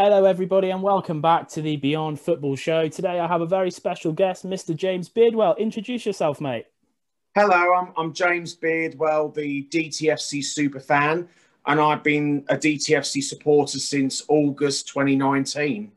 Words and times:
Hello, 0.00 0.26
everybody, 0.26 0.70
and 0.70 0.80
welcome 0.80 1.20
back 1.20 1.48
to 1.48 1.60
the 1.60 1.74
Beyond 1.76 2.20
Football 2.20 2.54
Show. 2.54 2.86
Today, 2.86 3.18
I 3.18 3.26
have 3.26 3.40
a 3.40 3.46
very 3.46 3.72
special 3.72 4.12
guest, 4.12 4.46
Mr. 4.46 4.76
James 4.76 5.08
Beardwell. 5.08 5.56
Introduce 5.58 6.06
yourself, 6.06 6.40
mate. 6.40 6.66
Hello, 7.34 7.74
I'm, 7.74 7.92
I'm 7.96 8.12
James 8.12 8.54
Beardwell, 8.54 9.30
the 9.30 9.64
DTFC 9.64 10.44
super 10.44 10.78
fan, 10.78 11.28
and 11.66 11.80
I've 11.80 12.04
been 12.04 12.44
a 12.48 12.56
DTFC 12.56 13.24
supporter 13.24 13.80
since 13.80 14.22
August 14.28 14.86
2019. 14.86 15.90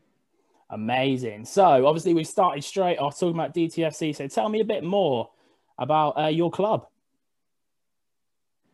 Amazing. 0.71 1.45
So, 1.45 1.85
obviously, 1.85 2.15
we've 2.15 2.27
started 2.27 2.63
straight 2.63 2.97
off 2.97 3.19
talking 3.19 3.35
about 3.35 3.53
DTFC. 3.53 4.15
So, 4.15 4.27
tell 4.27 4.49
me 4.49 4.61
a 4.61 4.65
bit 4.65 4.83
more 4.83 5.29
about 5.77 6.19
uh, 6.19 6.25
your 6.29 6.49
club. 6.49 6.87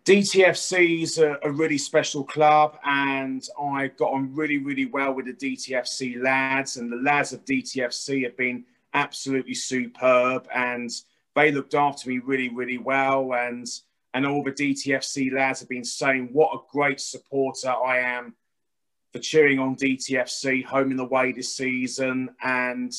DTFC 0.08 1.02
is 1.02 1.18
a, 1.18 1.38
a, 1.44 1.52
really 1.52 1.78
special 1.78 2.24
club, 2.24 2.78
and 2.86 3.46
I 3.62 3.88
got 3.88 4.14
on 4.14 4.34
really, 4.34 4.58
really 4.58 4.86
well 4.86 5.12
with 5.12 5.26
the 5.26 5.34
DTFC 5.34 6.24
lads. 6.24 6.78
And 6.78 6.90
the 6.90 6.96
lads 6.96 7.34
of 7.34 7.44
DTFC 7.44 8.24
have 8.24 8.38
been 8.38 8.64
absolutely 8.94 9.54
superb, 9.54 10.48
and 10.56 10.90
they 11.36 11.52
looked 11.52 11.76
after 11.76 12.08
me 12.10 12.20
really, 12.20 12.48
really 12.48 12.78
well. 12.78 13.34
And 13.34 13.68
and 14.14 14.26
all 14.26 14.46
the 14.46 14.54
DTFC 14.54 15.34
lads 15.34 15.60
have 15.60 15.68
been 15.68 15.84
saying 15.84 16.30
what 16.32 16.56
a 16.56 16.60
great 16.72 17.02
supporter 17.02 17.70
I 17.70 17.98
am 17.98 18.34
for 19.12 19.20
cheering 19.20 19.60
on 19.60 19.76
DTFC 19.76 20.64
home 20.64 20.92
and 20.92 21.02
away 21.02 21.34
this 21.34 21.54
season, 21.54 22.30
and 22.42 22.94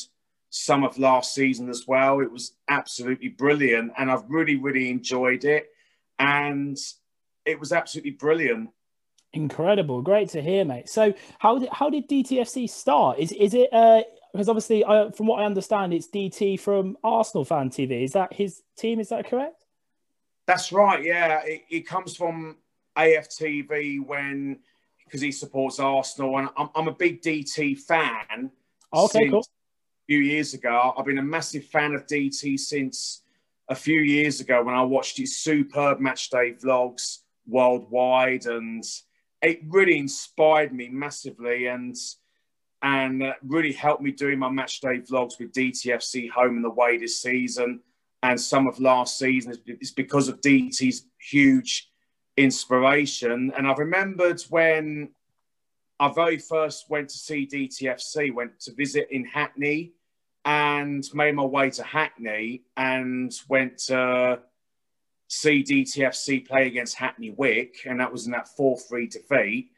some 0.50 0.84
of 0.84 0.98
last 0.98 1.32
season 1.32 1.70
as 1.70 1.86
well. 1.88 2.20
It 2.20 2.30
was 2.30 2.52
absolutely 2.68 3.28
brilliant, 3.28 3.92
and 3.96 4.10
I've 4.10 4.28
really, 4.28 4.56
really 4.56 4.90
enjoyed 4.90 5.46
it 5.46 5.70
and 6.18 6.76
it 7.44 7.58
was 7.58 7.72
absolutely 7.72 8.12
brilliant. 8.12 8.70
Incredible, 9.32 10.02
great 10.02 10.30
to 10.30 10.42
hear, 10.42 10.64
mate. 10.64 10.88
So, 10.88 11.12
how 11.38 11.58
did 11.58 11.68
how 11.70 11.90
did 11.90 12.08
DTFC 12.08 12.68
start? 12.68 13.18
Is 13.18 13.32
is 13.32 13.54
it 13.54 13.72
uh, 13.72 14.02
because 14.32 14.48
obviously, 14.48 14.84
uh, 14.84 15.10
from 15.10 15.26
what 15.26 15.40
I 15.40 15.44
understand, 15.44 15.92
it's 15.92 16.08
DT 16.08 16.60
from 16.60 16.96
Arsenal 17.02 17.44
Fan 17.44 17.70
TV. 17.70 18.04
Is 18.04 18.12
that 18.12 18.32
his 18.32 18.62
team? 18.76 19.00
Is 19.00 19.08
that 19.08 19.28
correct? 19.28 19.64
That's 20.46 20.72
right. 20.72 21.02
Yeah, 21.02 21.42
it, 21.44 21.62
it 21.68 21.86
comes 21.86 22.16
from 22.16 22.56
AFTV 22.96 24.06
when 24.06 24.60
because 25.04 25.20
he 25.20 25.32
supports 25.32 25.78
Arsenal, 25.78 26.38
and 26.38 26.48
I'm, 26.56 26.68
I'm 26.74 26.88
a 26.88 26.92
big 26.92 27.22
DT 27.22 27.78
fan. 27.78 28.50
Okay, 28.94 29.28
cool. 29.28 29.40
A 29.40 30.06
few 30.06 30.20
years 30.20 30.54
ago, 30.54 30.94
I've 30.96 31.04
been 31.04 31.18
a 31.18 31.22
massive 31.22 31.64
fan 31.64 31.94
of 31.94 32.06
DT 32.06 32.58
since 32.58 33.22
a 33.68 33.74
few 33.74 34.00
years 34.00 34.40
ago 34.40 34.62
when 34.62 34.74
I 34.74 34.82
watched 34.82 35.18
his 35.18 35.38
superb 35.38 36.00
match 36.00 36.30
day 36.30 36.52
vlogs 36.52 37.18
worldwide, 37.46 38.46
and 38.46 38.84
it 39.42 39.60
really 39.68 39.98
inspired 39.98 40.72
me 40.72 40.88
massively 40.88 41.66
and 41.66 41.96
and 42.80 43.24
uh, 43.24 43.32
really 43.42 43.72
helped 43.72 44.02
me 44.02 44.12
doing 44.12 44.38
my 44.38 44.48
match 44.48 44.80
day 44.80 45.00
vlogs 45.00 45.38
with 45.38 45.52
DTFC 45.52 46.30
home 46.30 46.56
and 46.56 46.64
away 46.64 46.96
this 46.96 47.20
season 47.20 47.80
and 48.22 48.40
some 48.40 48.68
of 48.68 48.78
last 48.78 49.18
season. 49.18 49.54
It's 49.66 49.90
because 49.90 50.28
of 50.28 50.40
DT's 50.40 51.06
huge 51.18 51.90
inspiration, 52.36 53.52
and 53.56 53.66
I've 53.66 53.78
remembered 53.78 54.40
when 54.48 55.10
I 56.00 56.12
very 56.12 56.38
first 56.38 56.88
went 56.88 57.08
to 57.08 57.18
see 57.18 57.46
DTFC, 57.46 58.32
went 58.32 58.60
to 58.60 58.74
visit 58.74 59.08
in 59.10 59.24
Hackney 59.24 59.92
and 60.48 61.04
made 61.12 61.34
my 61.34 61.44
way 61.44 61.68
to 61.68 61.82
Hackney 61.82 62.62
and 62.74 63.30
went 63.50 63.76
to 63.76 64.40
see 65.28 65.62
DTFC 65.62 66.48
play 66.48 66.66
against 66.66 66.96
Hackney 66.96 67.28
Wick, 67.28 67.80
and 67.84 68.00
that 68.00 68.10
was 68.10 68.24
in 68.24 68.32
that 68.32 68.48
4 68.56 68.78
3 68.78 69.08
defeat. 69.08 69.72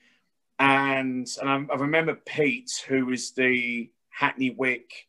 And, 0.60 1.26
and 1.40 1.50
I, 1.50 1.74
I 1.74 1.76
remember 1.76 2.14
Pete, 2.24 2.70
who 2.86 3.10
is 3.10 3.32
the 3.32 3.90
Hackney 4.10 4.50
Wick 4.50 5.08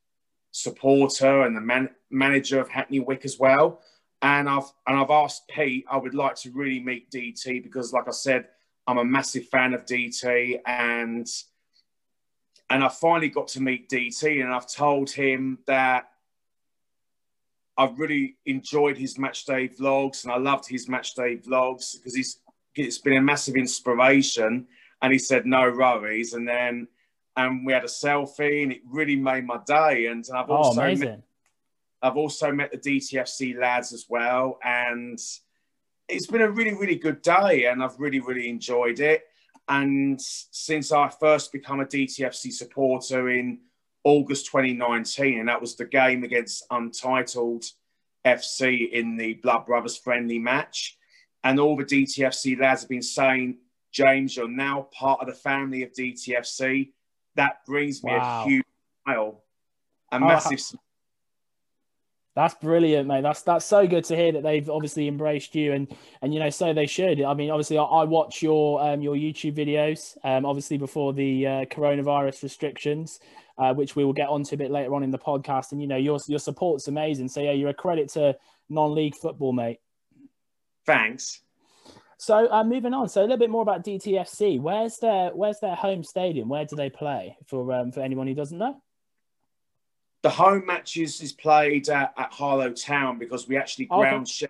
supporter 0.49 1.43
and 1.43 1.55
the 1.55 1.61
man, 1.61 1.89
manager 2.09 2.59
of 2.59 2.67
Hackney 2.67 2.99
Wick 2.99 3.23
as 3.23 3.37
well. 3.37 3.81
And 4.23 4.49
I've 4.49 4.71
and 4.87 4.97
I've 4.97 5.11
asked 5.11 5.47
Pete, 5.47 5.85
I 5.87 5.97
would 5.97 6.15
like 6.15 6.37
to 6.37 6.51
really 6.51 6.79
meet 6.79 7.11
DT 7.11 7.61
because, 7.61 7.93
like 7.93 8.07
I 8.07 8.11
said, 8.11 8.47
I'm 8.87 8.97
a 8.97 9.05
massive 9.05 9.47
fan 9.49 9.75
of 9.75 9.85
DT, 9.85 10.59
and 10.65 11.27
and 12.71 12.85
I 12.85 12.87
finally 12.87 13.27
got 13.27 13.49
to 13.49 13.61
meet 13.61 13.89
DT, 13.89 14.41
and 14.41 14.53
I've 14.53 14.71
told 14.71 15.09
him 15.09 15.59
that 15.67 16.05
I've 17.77 17.99
really 17.99 18.37
enjoyed 18.45 18.97
his 18.97 19.17
match 19.17 19.45
day 19.45 19.67
vlogs, 19.67 20.23
and 20.23 20.31
I 20.31 20.37
loved 20.37 20.69
his 20.69 20.87
match 20.87 21.13
day 21.13 21.35
vlogs 21.35 21.97
because 21.97 22.15
he's 22.15 22.39
it's 22.73 22.99
been 22.99 23.17
a 23.17 23.21
massive 23.21 23.55
inspiration. 23.55 24.67
And 25.01 25.11
he 25.11 25.19
said 25.19 25.45
no 25.45 25.71
worries, 25.71 26.33
and 26.33 26.47
then 26.47 26.87
and 27.35 27.65
we 27.65 27.73
had 27.73 27.83
a 27.83 27.87
selfie, 27.87 28.63
and 28.63 28.71
it 28.71 28.81
really 28.85 29.17
made 29.17 29.45
my 29.45 29.59
day. 29.65 30.05
And, 30.05 30.25
and 30.27 30.37
I've 30.37 30.49
oh, 30.49 30.55
also 30.55 30.81
amazing. 30.81 31.09
Met, 31.09 31.21
I've 32.01 32.17
also 32.17 32.53
met 32.53 32.71
the 32.71 32.77
DTFC 32.77 33.59
lads 33.59 33.91
as 33.91 34.05
well, 34.07 34.59
and 34.63 35.19
it's 36.07 36.27
been 36.27 36.41
a 36.41 36.49
really 36.49 36.73
really 36.73 36.95
good 36.95 37.21
day, 37.21 37.65
and 37.65 37.83
I've 37.83 37.99
really 37.99 38.21
really 38.21 38.47
enjoyed 38.47 39.01
it. 39.01 39.23
And 39.67 40.19
since 40.21 40.91
I 40.91 41.09
first 41.09 41.51
become 41.51 41.79
a 41.79 41.85
DTFC 41.85 42.51
supporter 42.51 43.29
in 43.29 43.59
August 44.03 44.47
2019, 44.47 45.39
and 45.39 45.49
that 45.49 45.61
was 45.61 45.75
the 45.75 45.85
game 45.85 46.23
against 46.23 46.65
Untitled 46.71 47.65
FC 48.25 48.91
in 48.91 49.17
the 49.17 49.35
Blood 49.35 49.65
Brothers 49.65 49.97
friendly 49.97 50.39
match. 50.39 50.97
And 51.43 51.59
all 51.59 51.75
the 51.75 51.85
DTFC 51.85 52.59
lads 52.59 52.81
have 52.81 52.89
been 52.89 53.01
saying, 53.01 53.57
James, 53.91 54.35
you're 54.35 54.47
now 54.47 54.87
part 54.93 55.21
of 55.21 55.27
the 55.27 55.33
family 55.33 55.83
of 55.83 55.91
DTFC. 55.93 56.91
That 57.35 57.65
brings 57.65 58.03
me 58.03 58.11
wow. 58.11 58.43
a 58.43 58.47
huge 58.47 58.65
smile, 59.03 59.43
a 60.11 60.15
oh, 60.15 60.19
massive 60.19 60.59
smile 60.59 60.83
that's 62.33 62.53
brilliant, 62.55 63.07
mate. 63.07 63.23
That's 63.23 63.41
that's 63.41 63.65
so 63.65 63.85
good 63.85 64.05
to 64.05 64.15
hear 64.15 64.31
that 64.31 64.43
they've 64.43 64.69
obviously 64.69 65.07
embraced 65.07 65.53
you, 65.53 65.73
and 65.73 65.93
and 66.21 66.33
you 66.33 66.39
know, 66.39 66.49
so 66.49 66.73
they 66.73 66.85
should. 66.85 67.21
I 67.21 67.33
mean, 67.33 67.51
obviously, 67.51 67.77
I, 67.77 67.83
I 67.83 68.03
watch 68.05 68.41
your 68.41 68.81
um, 68.81 69.01
your 69.01 69.15
YouTube 69.15 69.55
videos, 69.55 70.15
um, 70.23 70.45
obviously 70.45 70.77
before 70.77 71.11
the 71.11 71.45
uh, 71.45 71.65
coronavirus 71.65 72.43
restrictions, 72.43 73.19
uh, 73.57 73.73
which 73.73 73.97
we 73.97 74.05
will 74.05 74.13
get 74.13 74.29
onto 74.29 74.55
a 74.55 74.57
bit 74.57 74.71
later 74.71 74.95
on 74.95 75.03
in 75.03 75.11
the 75.11 75.19
podcast. 75.19 75.73
And 75.73 75.81
you 75.81 75.87
know, 75.87 75.97
your 75.97 76.19
your 76.27 76.39
support's 76.39 76.87
amazing. 76.87 77.27
So 77.27 77.41
yeah, 77.41 77.51
you're 77.51 77.69
a 77.69 77.73
credit 77.73 78.09
to 78.11 78.37
non-league 78.69 79.15
football, 79.15 79.51
mate. 79.51 79.79
Thanks. 80.85 81.41
So 82.17 82.49
uh, 82.49 82.63
moving 82.63 82.93
on, 82.93 83.09
so 83.09 83.21
a 83.21 83.23
little 83.23 83.37
bit 83.37 83.49
more 83.49 83.63
about 83.63 83.83
DTFC. 83.83 84.61
Where's 84.61 84.99
their 84.99 85.31
Where's 85.31 85.59
their 85.59 85.75
home 85.75 86.03
stadium? 86.05 86.47
Where 86.47 86.63
do 86.63 86.77
they 86.77 86.89
play? 86.89 87.35
For 87.47 87.73
um, 87.73 87.91
for 87.91 87.99
anyone 87.99 88.27
who 88.27 88.35
doesn't 88.35 88.57
know 88.57 88.81
the 90.21 90.29
home 90.29 90.65
matches 90.65 91.21
is 91.21 91.33
played 91.33 91.89
at, 91.89 92.13
at 92.17 92.31
Harlow 92.31 92.71
Town 92.71 93.17
because 93.17 93.47
we 93.47 93.57
actually 93.57 93.87
oh, 93.89 93.99
ground 93.99 94.23
okay. 94.23 94.31
share 94.31 94.49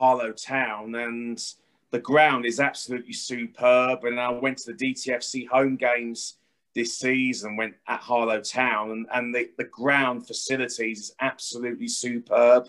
Harlow 0.00 0.32
Town 0.32 0.94
and 0.94 1.42
the 1.90 1.98
ground 1.98 2.44
is 2.44 2.60
absolutely 2.60 3.12
superb. 3.12 4.04
And 4.04 4.20
I 4.20 4.30
went 4.30 4.58
to 4.58 4.72
the 4.72 4.92
DTFC 4.94 5.48
home 5.48 5.76
games 5.76 6.34
this 6.74 6.98
season, 6.98 7.56
went 7.56 7.74
at 7.88 8.00
Harlow 8.00 8.40
Town, 8.40 8.90
and, 8.90 9.06
and 9.12 9.34
the, 9.34 9.50
the 9.56 9.64
ground 9.64 10.26
facilities 10.26 11.00
is 11.00 11.14
absolutely 11.20 11.88
superb. 11.88 12.68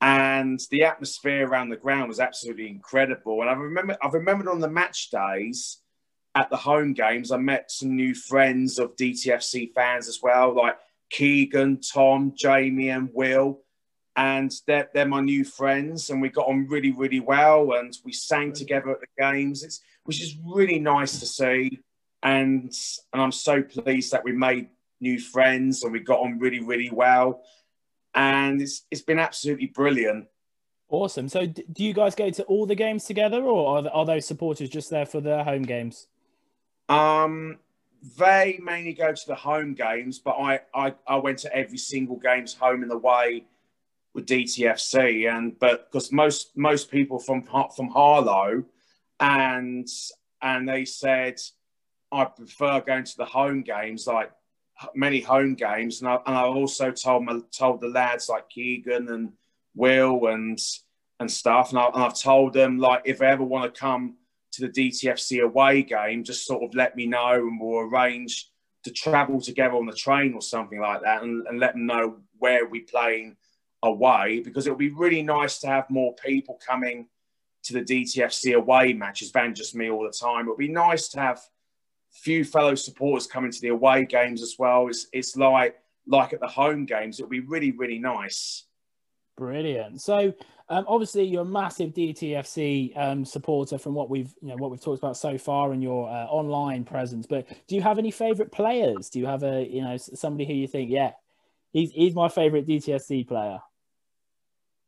And 0.00 0.60
the 0.70 0.84
atmosphere 0.84 1.46
around 1.48 1.70
the 1.70 1.76
ground 1.76 2.08
was 2.08 2.20
absolutely 2.20 2.68
incredible. 2.68 3.40
And 3.40 3.50
I 3.50 3.54
remember 3.54 3.96
I've 4.02 4.14
remembered 4.14 4.48
on 4.48 4.60
the 4.60 4.68
match 4.68 5.10
days 5.10 5.78
at 6.34 6.50
the 6.50 6.56
home 6.56 6.92
games, 6.92 7.30
I 7.30 7.38
met 7.38 7.70
some 7.70 7.96
new 7.96 8.14
friends 8.14 8.78
of 8.78 8.96
DTFC 8.96 9.72
fans 9.72 10.08
as 10.08 10.20
well, 10.22 10.54
like 10.54 10.76
Keegan, 11.10 11.80
Tom, 11.80 12.32
Jamie, 12.36 12.90
and 12.90 13.08
Will. 13.12 13.60
And 14.16 14.52
they're, 14.66 14.88
they're 14.94 15.08
my 15.08 15.20
new 15.20 15.44
friends, 15.44 16.10
and 16.10 16.22
we 16.22 16.28
got 16.28 16.46
on 16.46 16.68
really, 16.68 16.92
really 16.92 17.20
well. 17.20 17.72
And 17.72 17.96
we 18.04 18.12
sang 18.12 18.52
together 18.52 18.90
at 18.90 19.00
the 19.00 19.06
games, 19.18 19.64
it's, 19.64 19.80
which 20.04 20.22
is 20.22 20.36
really 20.44 20.78
nice 20.78 21.18
to 21.20 21.26
see. 21.26 21.80
And, 22.22 22.72
and 23.12 23.22
I'm 23.22 23.32
so 23.32 23.62
pleased 23.62 24.12
that 24.12 24.24
we 24.24 24.32
made 24.32 24.68
new 25.00 25.18
friends 25.18 25.82
and 25.82 25.92
we 25.92 26.00
got 26.00 26.20
on 26.20 26.38
really, 26.38 26.60
really 26.60 26.90
well. 26.90 27.42
And 28.14 28.62
it's, 28.62 28.86
it's 28.90 29.02
been 29.02 29.18
absolutely 29.18 29.66
brilliant. 29.66 30.26
Awesome. 30.88 31.28
So, 31.28 31.46
do 31.46 31.84
you 31.84 31.92
guys 31.92 32.14
go 32.14 32.30
to 32.30 32.44
all 32.44 32.66
the 32.66 32.74
games 32.74 33.04
together, 33.04 33.42
or 33.42 33.78
are, 33.78 33.88
are 33.90 34.04
those 34.04 34.26
supporters 34.26 34.68
just 34.68 34.90
there 34.90 35.06
for 35.06 35.20
their 35.20 35.42
home 35.42 35.62
games? 35.62 36.06
Um, 36.88 37.58
they 38.16 38.60
mainly 38.62 38.92
go 38.92 39.12
to 39.12 39.26
the 39.26 39.34
home 39.34 39.74
games, 39.74 40.18
but 40.18 40.32
I, 40.32 40.60
I, 40.74 40.94
I 41.06 41.16
went 41.16 41.38
to 41.40 41.56
every 41.56 41.78
single 41.78 42.16
games 42.16 42.54
home 42.54 42.82
and 42.82 42.92
away 42.92 43.44
with 44.12 44.26
DTFC, 44.26 45.28
and 45.34 45.58
but 45.58 45.90
because 45.90 46.12
most 46.12 46.56
most 46.56 46.90
people 46.90 47.18
from 47.18 47.42
from 47.74 47.88
Harlow, 47.88 48.64
and 49.20 49.88
and 50.42 50.68
they 50.68 50.84
said 50.84 51.40
I 52.12 52.26
prefer 52.26 52.80
going 52.80 53.04
to 53.04 53.16
the 53.16 53.24
home 53.24 53.62
games, 53.62 54.06
like 54.06 54.30
many 54.94 55.20
home 55.20 55.54
games, 55.54 56.00
and 56.00 56.08
I 56.08 56.18
and 56.26 56.36
I 56.36 56.42
also 56.42 56.90
told 56.92 57.24
my 57.24 57.40
told 57.50 57.80
the 57.80 57.88
lads 57.88 58.28
like 58.28 58.50
Keegan 58.50 59.08
and 59.08 59.32
Will 59.74 60.26
and 60.26 60.60
and 61.20 61.30
stuff, 61.30 61.70
and, 61.70 61.78
I, 61.78 61.86
and 61.86 62.02
I've 62.02 62.20
told 62.20 62.52
them 62.52 62.78
like 62.78 63.02
if 63.06 63.18
they 63.18 63.26
ever 63.26 63.44
want 63.44 63.72
to 63.72 63.80
come 63.80 64.16
to 64.54 64.66
the 64.66 64.90
DTFC 64.90 65.42
away 65.42 65.82
game, 65.82 66.24
just 66.24 66.46
sort 66.46 66.62
of 66.62 66.74
let 66.74 66.96
me 66.96 67.06
know 67.06 67.34
and 67.34 67.60
we'll 67.60 67.80
arrange 67.80 68.50
to 68.84 68.90
travel 68.90 69.40
together 69.40 69.74
on 69.74 69.86
the 69.86 69.94
train 69.94 70.34
or 70.34 70.42
something 70.42 70.80
like 70.80 71.00
that 71.02 71.22
and, 71.22 71.46
and 71.46 71.58
let 71.58 71.72
them 71.72 71.86
know 71.86 72.18
where 72.38 72.66
we're 72.66 72.84
playing 72.84 73.36
away 73.82 74.40
because 74.40 74.66
it 74.66 74.70
would 74.70 74.78
be 74.78 74.90
really 74.90 75.22
nice 75.22 75.58
to 75.58 75.66
have 75.66 75.88
more 75.90 76.14
people 76.14 76.58
coming 76.66 77.06
to 77.62 77.72
the 77.72 77.82
DTFC 77.82 78.54
away 78.54 78.92
matches 78.92 79.32
than 79.32 79.54
just 79.54 79.74
me 79.74 79.90
all 79.90 80.04
the 80.04 80.10
time. 80.10 80.46
It 80.46 80.50
would 80.50 80.58
be 80.58 80.68
nice 80.68 81.08
to 81.08 81.20
have 81.20 81.40
few 82.10 82.44
fellow 82.44 82.74
supporters 82.74 83.26
coming 83.26 83.50
to 83.50 83.60
the 83.60 83.68
away 83.68 84.04
games 84.04 84.42
as 84.42 84.56
well. 84.58 84.88
It's, 84.88 85.06
it's 85.12 85.36
like 85.36 85.76
like 86.06 86.34
at 86.34 86.40
the 86.40 86.48
home 86.48 86.84
games. 86.84 87.18
It 87.18 87.22
would 87.22 87.30
be 87.30 87.40
really, 87.40 87.72
really 87.72 87.98
nice. 87.98 88.66
Brilliant. 89.36 90.00
So 90.00 90.32
um, 90.68 90.84
obviously 90.88 91.24
you're 91.24 91.42
a 91.42 91.46
massive 91.46 91.92
DTFC 91.92 92.96
um, 92.96 93.24
supporter 93.24 93.78
from 93.78 93.94
what 93.94 94.08
we've 94.08 94.32
you 94.40 94.48
know 94.48 94.56
what 94.56 94.70
we've 94.70 94.80
talked 94.80 95.00
about 95.02 95.16
so 95.16 95.36
far 95.36 95.72
and 95.72 95.82
your 95.82 96.08
uh, 96.08 96.26
online 96.26 96.84
presence. 96.84 97.26
But 97.26 97.48
do 97.66 97.74
you 97.74 97.82
have 97.82 97.98
any 97.98 98.10
favourite 98.10 98.52
players? 98.52 99.10
Do 99.10 99.18
you 99.18 99.26
have 99.26 99.42
a 99.42 99.66
you 99.68 99.82
know 99.82 99.96
somebody 99.96 100.46
who 100.46 100.54
you 100.54 100.68
think 100.68 100.90
yeah 100.90 101.12
he's 101.72 101.90
he's 101.90 102.14
my 102.14 102.28
favourite 102.28 102.66
DTFC 102.66 103.26
player? 103.26 103.58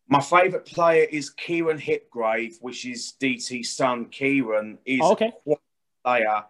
My 0.09 0.21
favourite 0.21 0.65
player 0.65 1.05
is 1.11 1.31
Kieran 1.31 1.79
Hipgrave, 1.79 2.59
which 2.61 2.87
is 2.87 3.15
DT's 3.21 3.77
son. 3.77 4.07
Kieran 4.07 4.79
is 4.87 5.01
oh, 5.03 5.13
okay. 5.13 5.33
a 5.51 5.57
player, 6.05 6.45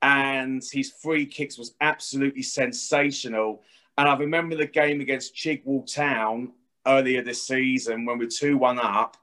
and 0.00 0.62
his 0.72 0.90
free 0.90 1.26
kicks 1.26 1.58
was 1.58 1.74
absolutely 1.82 2.42
sensational. 2.42 3.62
And 3.98 4.08
I 4.08 4.16
remember 4.16 4.56
the 4.56 4.66
game 4.66 5.02
against 5.02 5.36
Chigwell 5.36 5.84
Town 5.92 6.52
earlier 6.86 7.22
this 7.22 7.46
season 7.46 8.04
when 8.04 8.18
we 8.18 8.26
are 8.26 8.30
2 8.30 8.56
1 8.56 8.78
up. 8.78 9.16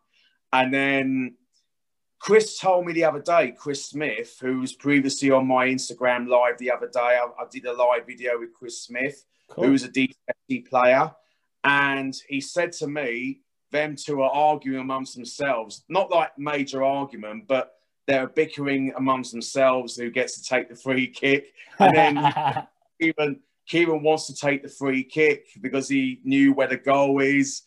And 0.51 0.73
then 0.73 1.35
Chris 2.19 2.59
told 2.59 2.85
me 2.85 2.93
the 2.93 3.05
other 3.05 3.21
day, 3.21 3.53
Chris 3.57 3.85
Smith, 3.85 4.37
who 4.41 4.59
was 4.59 4.73
previously 4.73 5.31
on 5.31 5.47
my 5.47 5.67
Instagram 5.67 6.27
live 6.27 6.57
the 6.57 6.71
other 6.71 6.87
day, 6.87 6.99
I, 6.99 7.25
I 7.39 7.45
did 7.49 7.65
a 7.65 7.73
live 7.73 8.05
video 8.05 8.39
with 8.39 8.53
Chris 8.53 8.81
Smith, 8.81 9.25
cool. 9.49 9.65
who 9.65 9.71
was 9.71 9.83
a 9.83 9.89
DFT 9.89 10.67
player. 10.67 11.11
And 11.63 12.15
he 12.27 12.41
said 12.41 12.71
to 12.73 12.87
me, 12.87 13.41
them 13.71 13.95
two 13.95 14.21
are 14.21 14.31
arguing 14.31 14.81
amongst 14.81 15.15
themselves, 15.15 15.83
not 15.89 16.09
like 16.09 16.37
major 16.37 16.83
argument, 16.83 17.47
but 17.47 17.73
they're 18.07 18.27
bickering 18.27 18.91
amongst 18.97 19.31
themselves 19.31 19.95
who 19.95 20.09
gets 20.09 20.41
to 20.41 20.47
take 20.47 20.67
the 20.67 20.75
free 20.75 21.07
kick. 21.07 21.53
And 21.77 21.95
then 21.95 22.67
even 22.99 23.39
Kieran 23.69 24.01
wants 24.01 24.27
to 24.27 24.35
take 24.35 24.63
the 24.63 24.69
free 24.69 25.03
kick 25.03 25.45
because 25.61 25.87
he 25.87 26.19
knew 26.23 26.53
where 26.53 26.67
the 26.67 26.75
goal 26.77 27.21
is. 27.21 27.61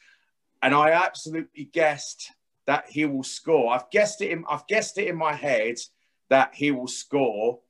And 0.60 0.75
I 0.75 0.90
absolutely 0.90 1.64
guessed 1.64 2.31
that 2.66 2.87
he 2.88 3.06
will 3.06 3.22
score. 3.22 3.72
I've 3.72 3.90
guessed 3.90 4.20
it 4.20 4.31
in, 4.31 4.44
I've 4.50 4.66
guessed 4.66 4.99
it 4.99 5.08
in 5.08 5.16
my 5.16 5.32
head 5.32 5.76
that 6.28 6.54
he 6.54 6.70
will 6.72 6.88
score. 6.88 7.60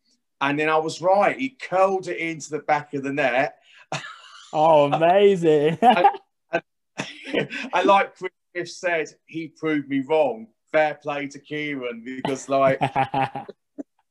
And 0.40 0.58
then 0.58 0.68
I 0.68 0.78
was 0.78 1.00
right. 1.00 1.38
He 1.38 1.50
curled 1.50 2.08
it 2.08 2.18
into 2.18 2.50
the 2.50 2.60
back 2.60 2.94
of 2.94 3.02
the 3.04 3.12
net. 3.12 3.58
Oh, 4.52 4.92
amazing. 4.92 5.78
and, 5.82 6.08
and, 6.52 7.48
and 7.72 7.86
like 7.86 8.14
Chris 8.54 8.78
said, 8.78 9.08
he 9.26 9.48
proved 9.48 9.88
me 9.88 10.02
wrong. 10.08 10.48
Fair 10.72 10.94
play 10.94 11.28
to 11.28 11.38
Kieran 11.38 12.02
because, 12.04 12.48
like, 12.48 12.80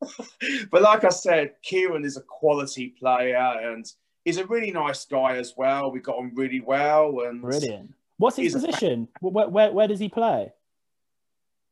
but 0.71 0.81
like 0.81 1.03
I 1.03 1.09
said, 1.09 1.53
Kieran 1.63 2.05
is 2.05 2.17
a 2.17 2.21
quality 2.21 2.89
player 2.89 3.35
and 3.37 3.85
he's 4.25 4.37
a 4.37 4.45
really 4.45 4.71
nice 4.71 5.05
guy 5.05 5.37
as 5.37 5.53
well. 5.55 5.91
We 5.91 5.99
got 5.99 6.17
on 6.17 6.31
really 6.35 6.61
well. 6.61 7.21
And 7.21 7.41
brilliant. 7.41 7.93
What's 8.17 8.37
his 8.37 8.53
position? 8.53 9.07
A... 9.21 9.27
Where, 9.27 9.49
where, 9.49 9.71
where 9.71 9.87
does 9.87 9.99
he 9.99 10.09
play? 10.09 10.51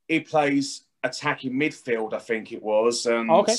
He 0.07 0.21
plays 0.21 0.83
attacking 1.03 1.53
midfield, 1.53 2.13
I 2.13 2.19
think 2.19 2.51
it 2.51 2.61
was. 2.61 3.05
And 3.05 3.29
oh, 3.29 3.39
okay. 3.39 3.55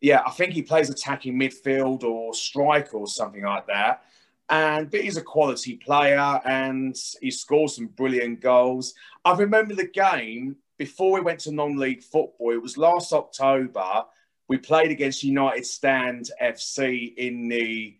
Yeah, 0.00 0.22
I 0.26 0.30
think 0.30 0.52
he 0.52 0.62
plays 0.62 0.90
attacking 0.90 1.38
midfield 1.38 2.02
or 2.02 2.34
striker 2.34 2.96
or 2.96 3.06
something 3.06 3.44
like 3.44 3.66
that. 3.66 4.04
And 4.48 4.90
but 4.90 5.02
he's 5.02 5.16
a 5.16 5.22
quality 5.22 5.76
player 5.76 6.40
and 6.44 6.96
he 7.20 7.30
scores 7.30 7.76
some 7.76 7.86
brilliant 7.86 8.40
goals. 8.40 8.94
I 9.24 9.34
remember 9.34 9.74
the 9.74 9.86
game 9.86 10.56
before 10.78 11.12
we 11.12 11.20
went 11.20 11.38
to 11.40 11.52
non-league 11.52 12.02
football. 12.02 12.52
It 12.52 12.60
was 12.60 12.76
last 12.76 13.12
October 13.12 14.04
we 14.52 14.58
played 14.58 14.90
against 14.90 15.24
United 15.24 15.64
Stand 15.64 16.28
FC 16.38 17.16
in 17.16 17.48
the 17.48 17.96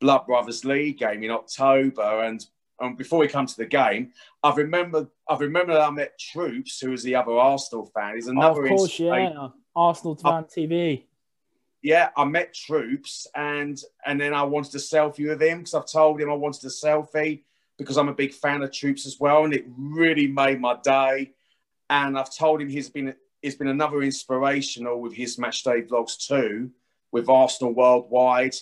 Blood 0.00 0.24
Brothers 0.24 0.64
League 0.64 0.96
game 0.96 1.22
in 1.22 1.30
October, 1.30 2.22
and 2.22 2.42
um, 2.80 2.96
before 2.96 3.18
we 3.18 3.28
come 3.28 3.44
to 3.44 3.56
the 3.58 3.66
game, 3.66 4.12
I 4.42 4.54
remember 4.54 5.08
I 5.28 5.36
remember 5.36 5.78
I 5.78 5.90
met 5.90 6.18
Troopz, 6.18 6.80
who 6.80 6.92
was 6.92 7.02
the 7.02 7.16
other 7.16 7.32
Arsenal 7.32 7.84
fan. 7.84 8.14
He's 8.14 8.28
another. 8.28 8.62
Oh, 8.62 8.64
of 8.64 8.78
course, 8.78 8.98
yeah, 8.98 9.48
Arsenal 9.76 10.14
fan 10.14 10.44
TV. 10.44 11.02
Yeah, 11.82 12.08
I 12.16 12.24
met 12.24 12.54
Troopz, 12.54 13.26
and 13.34 13.78
and 14.06 14.18
then 14.18 14.32
I 14.32 14.42
wanted 14.44 14.72
to 14.72 14.78
selfie 14.78 15.28
with 15.28 15.42
him 15.42 15.58
because 15.58 15.74
I've 15.74 15.86
told 15.86 16.18
him 16.18 16.30
I 16.30 16.34
wanted 16.34 16.64
a 16.64 16.68
selfie 16.68 17.42
because 17.76 17.98
I'm 17.98 18.08
a 18.08 18.14
big 18.14 18.32
fan 18.32 18.62
of 18.62 18.70
Troopz 18.70 19.04
as 19.04 19.18
well, 19.20 19.44
and 19.44 19.52
it 19.52 19.66
really 19.76 20.28
made 20.28 20.62
my 20.62 20.78
day. 20.82 21.32
And 21.90 22.18
I've 22.18 22.34
told 22.34 22.62
him 22.62 22.70
he's 22.70 22.88
been 22.88 23.14
it's 23.42 23.56
been 23.56 23.68
another 23.68 24.02
inspirational 24.02 25.00
with 25.00 25.14
his 25.14 25.38
match 25.38 25.62
day 25.62 25.82
vlogs 25.82 26.26
too, 26.26 26.70
with 27.12 27.28
Arsenal 27.28 27.74
worldwide. 27.74 28.54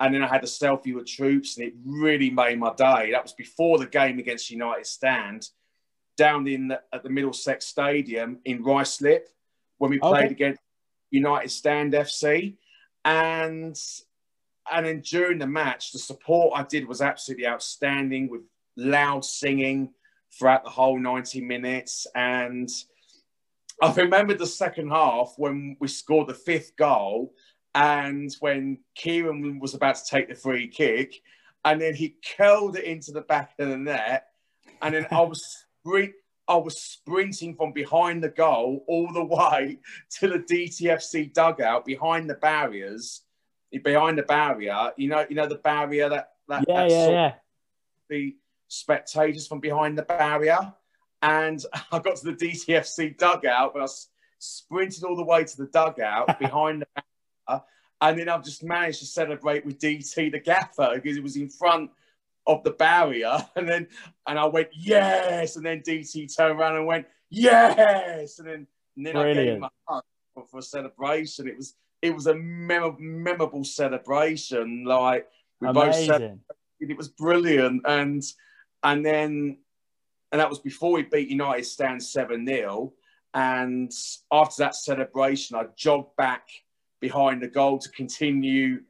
And 0.00 0.14
then 0.14 0.22
I 0.22 0.28
had 0.28 0.42
a 0.42 0.48
selfie 0.48 0.94
with 0.94 1.06
Troopz, 1.06 1.56
and 1.56 1.66
it 1.66 1.74
really 1.84 2.30
made 2.30 2.58
my 2.58 2.74
day. 2.74 3.12
That 3.12 3.22
was 3.22 3.32
before 3.32 3.78
the 3.78 3.86
game 3.86 4.18
against 4.18 4.50
United 4.50 4.86
Stand, 4.86 5.48
down 6.16 6.46
in 6.46 6.68
the, 6.68 6.80
at 6.92 7.02
the 7.02 7.10
Middlesex 7.10 7.66
Stadium 7.66 8.38
in 8.44 8.64
Ruislip 8.64 9.26
when 9.78 9.90
we 9.90 9.98
played 9.98 10.26
okay. 10.26 10.32
against 10.32 10.60
United 11.10 11.50
Stand 11.50 11.92
FC, 11.92 12.56
and 13.04 13.78
and 14.72 14.86
then 14.86 15.00
during 15.00 15.38
the 15.38 15.46
match, 15.46 15.92
the 15.92 15.98
support 15.98 16.52
I 16.56 16.62
did 16.62 16.88
was 16.88 17.02
absolutely 17.02 17.46
outstanding 17.46 18.28
with 18.28 18.42
loud 18.76 19.24
singing 19.24 19.90
throughout 20.36 20.64
the 20.64 20.70
whole 20.70 20.98
90 20.98 21.40
minutes 21.42 22.06
and 22.14 22.68
I 23.82 23.92
remember 23.94 24.34
the 24.34 24.46
second 24.46 24.90
half 24.90 25.34
when 25.36 25.76
we 25.80 25.88
scored 25.88 26.28
the 26.28 26.34
fifth 26.34 26.76
goal 26.76 27.34
and 27.74 28.34
when 28.40 28.78
Kieran 28.94 29.58
was 29.58 29.74
about 29.74 29.96
to 29.96 30.04
take 30.08 30.28
the 30.28 30.34
free 30.34 30.68
kick 30.68 31.20
and 31.64 31.80
then 31.80 31.94
he 31.94 32.16
curled 32.36 32.76
it 32.76 32.84
into 32.84 33.10
the 33.12 33.22
back 33.22 33.52
of 33.58 33.68
the 33.68 33.76
net 33.76 34.28
and 34.80 34.94
then 34.94 35.06
I 35.10 35.22
was 35.22 35.64
I 36.46 36.56
was 36.56 36.80
sprinting 36.80 37.56
from 37.56 37.72
behind 37.72 38.22
the 38.22 38.28
goal 38.28 38.84
all 38.86 39.12
the 39.12 39.24
way 39.24 39.78
to 40.18 40.28
the 40.28 40.38
DTFC 40.38 41.32
dugout 41.32 41.84
behind 41.84 42.28
the 42.28 42.34
barriers, 42.34 43.22
behind 43.82 44.18
the 44.18 44.22
barrier. 44.22 44.92
You 44.96 45.08
know, 45.08 45.26
you 45.28 45.36
know 45.36 45.46
the 45.46 45.56
barrier 45.56 46.08
that 46.10 46.32
that, 46.48 46.64
yeah, 46.68 46.74
that 46.74 46.90
yeah, 46.90 47.08
yeah. 47.08 47.34
the 48.10 48.36
spectators 48.68 49.46
from 49.46 49.60
behind 49.60 49.96
the 49.96 50.02
barrier. 50.02 50.72
And 51.24 51.64
I 51.92 51.98
got 51.98 52.16
to 52.16 52.24
the 52.26 52.34
DTFC 52.34 53.18
dugout, 53.18 53.74
but 53.74 53.82
I 53.82 53.86
sprinted 54.38 55.04
all 55.04 55.16
the 55.16 55.24
way 55.24 55.44
to 55.44 55.56
the 55.56 55.66
dugout 55.66 56.38
behind 56.38 56.82
the 56.82 57.02
and 58.00 58.18
then 58.18 58.28
I've 58.28 58.44
just 58.44 58.62
managed 58.62 58.98
to 59.00 59.06
celebrate 59.06 59.64
with 59.64 59.78
DT 59.78 60.30
the 60.30 60.38
gaffer 60.38 60.92
because 60.94 61.16
it 61.16 61.22
was 61.22 61.36
in 61.36 61.48
front 61.48 61.90
of 62.46 62.62
the 62.62 62.72
barrier, 62.72 63.38
and 63.56 63.68
then 63.68 63.86
and 64.26 64.38
I 64.38 64.46
went 64.46 64.68
yes, 64.72 65.56
and 65.56 65.64
then 65.64 65.80
DT 65.80 66.34
turned 66.34 66.58
around 66.58 66.76
and 66.76 66.86
went 66.86 67.06
yes, 67.30 68.38
and 68.38 68.48
then 68.48 68.66
and 68.96 69.06
then 69.06 69.14
Brilliant. 69.14 69.38
I 69.38 69.44
gave 69.44 69.56
him 69.56 69.64
a 69.64 69.70
hug 69.88 70.04
for, 70.34 70.46
for 70.46 70.58
a 70.58 70.62
celebration. 70.62 71.48
It 71.48 71.56
was 71.56 71.74
it 72.02 72.14
was 72.14 72.26
a 72.26 72.34
mem- 72.34 72.96
memorable 72.98 73.64
celebration. 73.64 74.84
Like 74.84 75.26
we 75.60 75.68
Amazing. 75.68 76.08
both 76.08 76.20
said, 76.20 76.40
it 76.80 76.96
was 76.96 77.08
brilliant, 77.08 77.82
and 77.86 78.22
and 78.82 79.04
then 79.04 79.58
and 80.34 80.40
that 80.40 80.50
was 80.50 80.58
before 80.58 80.90
we 80.90 81.02
beat 81.02 81.28
United 81.28 81.64
Stand 81.64 82.02
7 82.02 82.44
0. 82.44 82.92
And 83.34 83.92
after 84.32 84.64
that 84.64 84.74
celebration, 84.74 85.54
I 85.54 85.66
jogged 85.76 86.16
back 86.16 86.48
behind 87.00 87.40
the 87.40 87.46
goal 87.46 87.78
to 87.78 87.88
continue 87.90 88.80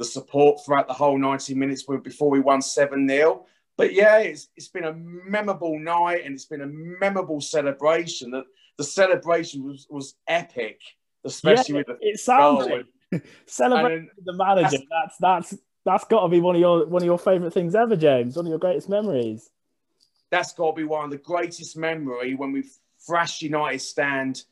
the 0.00 0.04
support 0.04 0.58
throughout 0.66 0.88
the 0.88 0.94
whole 0.94 1.16
90 1.16 1.54
minutes 1.54 1.84
before 2.02 2.30
we 2.30 2.40
won 2.40 2.60
7 2.60 3.08
0. 3.08 3.46
But 3.76 3.94
yeah, 3.94 4.18
it's, 4.18 4.48
it's 4.56 4.66
been 4.66 4.86
a 4.86 4.92
memorable 4.92 5.78
night 5.78 6.24
and 6.24 6.34
it's 6.34 6.46
been 6.46 6.62
a 6.62 6.66
memorable 6.66 7.40
celebration. 7.40 8.32
The, 8.32 8.42
the 8.76 8.82
celebration 8.82 9.62
was, 9.62 9.86
was 9.88 10.16
epic, 10.26 10.80
especially 11.24 11.74
yeah, 11.74 11.78
with 11.78 11.86
the. 11.86 12.08
It. 13.12 13.22
Celebrating 13.46 14.08
the 14.24 14.32
manager. 14.32 14.78
That's 14.90 15.16
that's 15.20 15.62
that's 15.84 16.04
got 16.06 16.22
to 16.22 16.28
be 16.28 16.40
one 16.40 16.56
of 16.56 16.60
your 16.60 16.86
one 16.86 17.02
of 17.02 17.06
your 17.06 17.20
favorite 17.20 17.52
things 17.52 17.76
ever, 17.76 17.94
James. 17.94 18.34
One 18.34 18.46
of 18.46 18.50
your 18.50 18.58
greatest 18.58 18.88
memories 18.88 19.48
that's 20.30 20.52
got 20.52 20.70
to 20.70 20.76
be 20.76 20.84
one 20.84 21.04
of 21.04 21.10
the 21.10 21.18
greatest 21.18 21.76
memory 21.76 22.34
when 22.34 22.52
we 22.52 22.64
thrashed 23.06 23.42
United 23.42 23.80
stand 23.80 24.44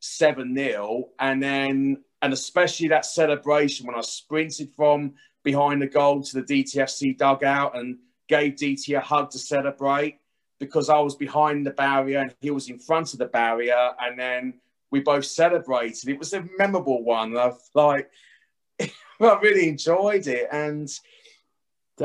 7 0.00 0.54
0. 0.54 1.08
And 1.18 1.42
then, 1.42 2.02
and 2.20 2.32
especially 2.32 2.88
that 2.88 3.06
celebration 3.06 3.86
when 3.86 3.96
I 3.96 4.00
sprinted 4.00 4.72
from 4.74 5.14
behind 5.42 5.82
the 5.82 5.86
goal 5.86 6.22
to 6.22 6.40
the 6.40 6.42
DTFC 6.42 7.16
dugout 7.16 7.76
and 7.76 7.98
gave 8.28 8.54
DT 8.54 8.96
a 8.96 9.00
hug 9.00 9.30
to 9.30 9.38
celebrate 9.38 10.18
because 10.58 10.88
I 10.88 10.98
was 11.00 11.16
behind 11.16 11.66
the 11.66 11.70
barrier 11.70 12.20
and 12.20 12.34
he 12.40 12.50
was 12.50 12.68
in 12.70 12.78
front 12.78 13.12
of 13.12 13.18
the 13.18 13.26
barrier. 13.26 13.90
And 14.00 14.18
then 14.18 14.54
we 14.92 15.00
both 15.00 15.24
celebrated. 15.24 16.08
It 16.08 16.18
was 16.18 16.32
a 16.34 16.46
memorable 16.56 17.02
one. 17.02 17.36
Of 17.36 17.58
like, 17.74 18.10
I 18.80 18.90
really 19.20 19.68
enjoyed 19.68 20.26
it, 20.26 20.48
and 20.52 20.88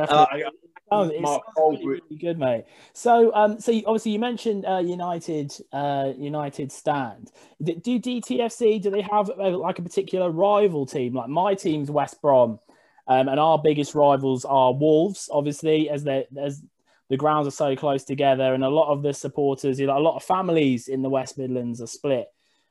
definitely. 0.06 0.44
Uh, 0.44 0.50
Oh, 0.89 1.04
it's 1.04 1.84
really, 1.84 1.86
really, 1.86 2.18
good, 2.18 2.39
mate. 2.39 2.63
So, 2.94 3.34
um, 3.34 3.60
so 3.60 3.72
you, 3.72 3.84
obviously 3.86 4.13
you 4.13 4.20
mentioned 4.20 4.66
uh, 4.66 4.77
United, 4.77 5.51
uh, 5.74 6.13
United 6.18 6.72
stand. 6.72 7.32
Do 7.62 8.00
DTFC? 8.00 8.82
Do 8.82 8.89
they 8.89 9.01
have 9.01 9.30
uh, 9.30 9.58
like 9.58 9.80
a 9.80 9.82
particular 9.82 10.32
rival 10.32 10.86
team? 10.86 11.13
Like 11.13 11.27
my 11.27 11.56
team's 11.56 11.92
West 11.92 12.22
Brom, 12.22 12.60
um, 13.08 13.27
and 13.27 13.39
our 13.39 13.60
biggest 13.62 13.96
rivals 13.96 14.46
are 14.46 14.74
Wolves, 14.74 15.30
obviously, 15.32 15.89
as 15.89 16.04
they 16.06 16.25
as 16.38 16.63
the 17.10 17.18
grounds 17.18 17.48
are 17.48 17.51
so 17.51 17.75
close 17.75 18.06
together, 18.06 18.54
and 18.54 18.63
a 18.63 18.70
lot 18.70 18.92
of 18.92 19.04
the 19.04 19.13
supporters, 19.13 19.80
you 19.80 19.88
know, 19.88 19.98
a 19.98 20.00
lot 20.00 20.16
of 20.16 20.24
families 20.24 20.88
in 20.88 21.01
the 21.01 21.10
West 21.10 21.38
Midlands 21.38 21.82
are 21.82 21.88
split. 21.88 22.27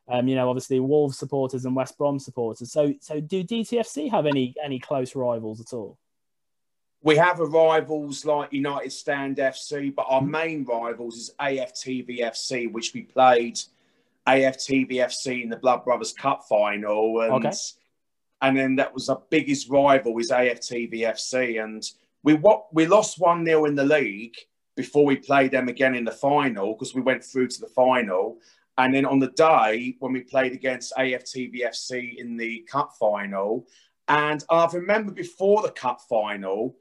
Um, 0.08 0.28
you 0.28 0.36
know, 0.36 0.48
obviously 0.48 0.78
Wolves 0.80 1.18
supporters 1.18 1.64
and 1.64 1.74
West 1.74 1.98
Brom 1.98 2.18
supporters. 2.18 2.72
So, 2.72 2.94
so 3.00 3.20
do 3.20 3.44
DTFC 3.44 4.10
have 4.10 4.24
any 4.24 4.54
any 4.62 4.78
close 4.78 5.14
rivals 5.14 5.60
at 5.60 5.74
all? 5.74 5.98
We 7.02 7.16
have 7.16 7.40
a 7.40 7.46
rivals 7.46 8.24
like 8.24 8.52
United 8.52 8.92
Stand 8.92 9.36
FC, 9.36 9.94
but 9.94 10.06
our 10.08 10.20
hmm. 10.20 10.30
main 10.30 10.64
rivals 10.64 11.16
is 11.16 11.34
AFTV 11.40 12.20
FC, 12.20 12.70
which 12.70 12.92
we 12.94 13.02
played 13.02 13.58
AFTV 14.26 14.92
FC 14.92 15.42
in 15.42 15.48
the 15.48 15.56
Blood 15.56 15.84
Brothers 15.84 16.12
Cup 16.12 16.44
final, 16.48 17.20
and 17.20 17.46
okay. 17.46 17.52
and 18.42 18.56
then 18.56 18.76
that 18.76 18.92
was 18.92 19.08
our 19.08 19.22
biggest 19.30 19.70
rival 19.70 20.18
is 20.18 20.30
AFTV 20.30 21.00
FC, 21.02 21.62
and 21.62 21.88
we 22.22 22.34
what 22.34 22.72
we 22.74 22.86
lost 22.86 23.20
one 23.20 23.44
0 23.44 23.66
in 23.66 23.76
the 23.76 23.84
league 23.84 24.34
before 24.74 25.04
we 25.04 25.16
played 25.16 25.52
them 25.52 25.68
again 25.68 25.94
in 25.94 26.04
the 26.04 26.10
final 26.10 26.74
because 26.74 26.94
we 26.94 27.00
went 27.00 27.24
through 27.24 27.48
to 27.48 27.60
the 27.60 27.68
final. 27.68 28.36
And 28.78 28.94
then 28.94 29.06
on 29.06 29.18
the 29.18 29.30
day 29.30 29.96
when 30.00 30.12
we 30.12 30.20
played 30.20 30.52
against 30.52 30.92
AFTV 30.96 31.62
FC 31.64 32.18
in 32.18 32.36
the 32.36 32.66
cup 32.70 32.92
final, 33.00 33.66
and 34.08 34.44
I 34.50 34.68
remember 34.72 35.12
before 35.12 35.62
the 35.62 35.70
cup 35.70 36.00
final, 36.08 36.76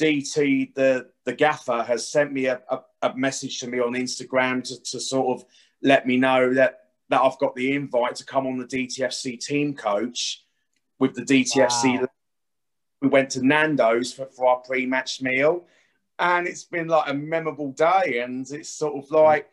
DT, 0.00 0.74
the 0.74 1.08
the 1.24 1.34
gaffer, 1.34 1.82
has 1.82 2.08
sent 2.08 2.32
me 2.32 2.46
a, 2.46 2.60
a, 2.68 2.80
a 3.02 3.16
message 3.16 3.60
to 3.60 3.68
me 3.68 3.80
on 3.80 3.92
Instagram 3.92 4.62
to, 4.64 4.82
to 4.82 5.00
sort 5.00 5.38
of 5.38 5.46
let 5.82 6.06
me 6.06 6.16
know 6.16 6.52
that 6.54 6.80
that 7.10 7.20
I've 7.20 7.38
got 7.38 7.54
the 7.54 7.72
invite 7.72 8.16
to 8.16 8.24
come 8.24 8.46
on 8.46 8.58
the 8.58 8.64
DTFC 8.64 9.38
team 9.38 9.74
coach 9.74 10.42
with 10.98 11.14
the 11.14 11.22
DTFC. 11.22 12.00
Wow. 12.00 12.08
We 13.02 13.08
went 13.08 13.30
to 13.30 13.46
Nando's 13.46 14.12
for, 14.12 14.26
for 14.26 14.46
our 14.46 14.56
pre-match 14.60 15.20
meal, 15.20 15.66
and 16.18 16.46
it's 16.46 16.64
been 16.64 16.88
like 16.88 17.10
a 17.10 17.14
memorable 17.14 17.72
day. 17.72 18.22
And 18.24 18.50
it's 18.50 18.70
sort 18.70 18.96
of 18.96 19.08
mm. 19.10 19.22
like 19.22 19.48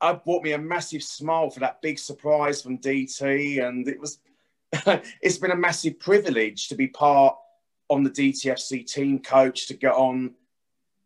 I 0.00 0.12
brought 0.12 0.42
me 0.42 0.52
a 0.52 0.58
massive 0.58 1.02
smile 1.02 1.50
for 1.50 1.60
that 1.60 1.80
big 1.80 1.98
surprise 1.98 2.62
from 2.62 2.78
DT, 2.78 3.66
and 3.66 3.88
it 3.88 3.98
was 3.98 4.18
it's 5.22 5.38
been 5.38 5.52
a 5.52 5.56
massive 5.56 5.98
privilege 5.98 6.68
to 6.68 6.74
be 6.74 6.88
part 6.88 7.36
on 7.88 8.02
the 8.02 8.10
DTFC 8.10 8.86
team 8.86 9.18
coach 9.20 9.68
to 9.68 9.74
get 9.74 9.92
on, 9.92 10.34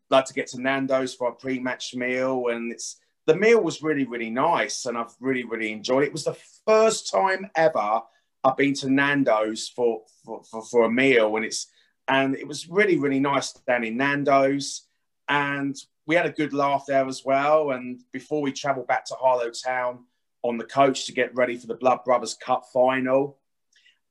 like 0.09 0.25
to 0.27 0.35
get 0.35 0.49
to 0.49 0.61
Nando's 0.61 1.15
for 1.15 1.29
a 1.29 1.35
pre-match 1.35 1.95
meal, 1.95 2.49
and 2.49 2.73
it's 2.73 2.97
the 3.27 3.37
meal 3.37 3.63
was 3.63 3.83
really 3.83 4.05
really 4.05 4.31
nice, 4.31 4.87
and 4.87 4.97
I've 4.97 5.15
really 5.21 5.45
really 5.45 5.73
enjoyed 5.73 6.05
it. 6.05 6.07
It 6.07 6.13
was 6.13 6.25
the 6.25 6.39
first 6.67 7.11
time 7.11 7.51
ever 7.55 8.01
I've 8.43 8.57
been 8.57 8.75
to 8.75 8.91
Nando's 8.91 9.69
for 9.69 10.03
for, 10.25 10.43
for, 10.45 10.63
for 10.65 10.85
a 10.85 10.91
meal, 10.91 11.37
and 11.37 11.45
it's 11.45 11.69
and 12.09 12.35
it 12.35 12.47
was 12.47 12.69
really 12.69 12.99
really 12.99 13.21
nice 13.21 13.53
down 13.53 13.85
in 13.85 13.97
Nando's, 13.97 14.87
and 15.29 15.77
we 16.07 16.17
had 16.17 16.27
a 16.27 16.33
good 16.33 16.53
laugh 16.53 16.85
there 16.89 17.07
as 17.07 17.25
well. 17.25 17.71
And 17.71 18.01
before 18.13 18.43
we 18.43 18.53
travelled 18.53 18.89
back 18.89 19.05
to 19.07 19.15
Harlow 19.15 19.51
Town 19.51 20.01
on 20.43 20.57
the 20.57 20.65
coach 20.65 21.07
to 21.07 21.13
get 21.13 21.35
ready 21.37 21.57
for 21.57 21.67
the 21.67 21.75
Blood 21.75 22.01
Brothers 22.05 22.35
Cup 22.35 22.65
final, 22.73 23.39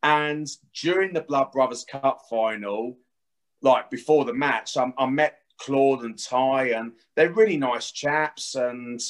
and 0.04 0.48
during 0.82 1.14
the 1.14 1.22
Blood 1.22 1.52
Brothers 1.52 1.86
Cup 1.90 2.22
final, 2.30 2.98
like 3.62 3.90
before 3.90 4.26
the 4.26 4.34
match, 4.34 4.78
I, 4.78 4.92
I 4.98 5.08
met 5.08 5.40
Claude 5.60 6.04
and 6.04 6.18
Ty, 6.18 6.70
and 6.70 6.94
they're 7.16 7.34
really 7.34 7.58
nice 7.58 7.92
chaps, 7.92 8.56
and 8.56 9.02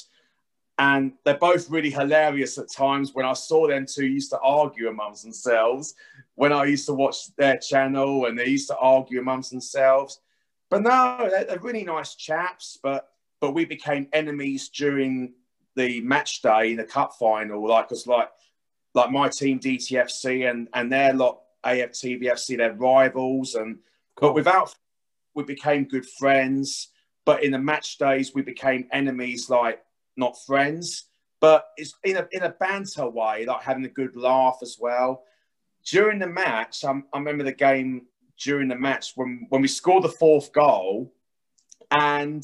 and 0.80 1.14
they're 1.26 1.38
both 1.38 1.70
really 1.70 1.90
hilarious 1.92 2.58
at 2.58 2.72
times. 2.72 3.14
When 3.14 3.26
I 3.26 3.34
saw 3.34 3.68
them 3.68 3.86
two 3.86 4.08
used 4.08 4.32
to 4.32 4.40
argue 4.40 4.88
amongst 4.88 5.24
themselves, 5.24 5.94
when 6.36 6.54
I 6.54 6.66
used 6.66 6.86
to 6.88 6.94
watch 6.94 7.36
their 7.36 7.58
channel, 7.58 8.26
and 8.26 8.38
they 8.38 8.48
used 8.48 8.70
to 8.70 8.78
argue 8.78 9.20
amongst 9.20 9.52
themselves. 9.52 10.20
But 10.70 10.84
no, 10.84 11.28
they're, 11.30 11.46
they're 11.46 11.60
really 11.60 11.84
nice 11.84 12.16
chaps. 12.16 12.80
But 12.82 13.10
but 13.40 13.54
we 13.54 13.66
became 13.66 14.08
enemies 14.12 14.70
during 14.70 15.34
the 15.76 16.02
match 16.02 16.42
day 16.42 16.72
in 16.72 16.78
the 16.78 16.84
cup 16.84 17.14
final, 17.20 17.66
like 17.68 17.92
us, 17.92 18.08
like 18.08 18.30
like 19.00 19.12
my 19.12 19.30
team 19.30 19.60
DTFC 19.60 20.50
and 20.50 20.68
and 20.74 20.92
their 20.92 21.14
lot 21.14 21.40
AFTV 21.66 22.24
FC, 22.24 22.58
they're 22.58 22.74
rivals, 22.74 23.56
and 23.56 23.80
but 24.20 24.34
without 24.34 24.76
we 25.34 25.44
became 25.44 25.86
good 25.86 26.06
friends. 26.06 26.90
But 27.26 27.44
in 27.44 27.52
the 27.52 27.60
match 27.60 27.98
days, 27.98 28.34
we 28.34 28.42
became 28.42 28.88
enemies, 28.92 29.50
like 29.50 29.82
not 30.18 30.36
friends. 30.46 31.06
But 31.40 31.68
it's 31.78 31.94
in 32.04 32.18
a 32.18 32.28
in 32.32 32.44
a 32.44 32.50
banter 32.50 33.10
way, 33.10 33.46
like 33.46 33.62
having 33.62 33.86
a 33.86 33.90
good 33.90 34.16
laugh 34.16 34.58
as 34.62 34.78
well. 34.80 35.24
During 35.86 36.20
the 36.20 36.28
match, 36.28 36.84
I, 36.84 36.92
I 37.14 37.18
remember 37.18 37.46
the 37.46 37.54
game 37.54 38.08
during 38.38 38.68
the 38.68 38.76
match 38.76 39.14
when 39.16 39.46
when 39.50 39.62
we 39.62 39.70
scored 39.70 40.04
the 40.04 40.10
fourth 40.10 40.52
goal, 40.52 41.14
and 41.92 42.44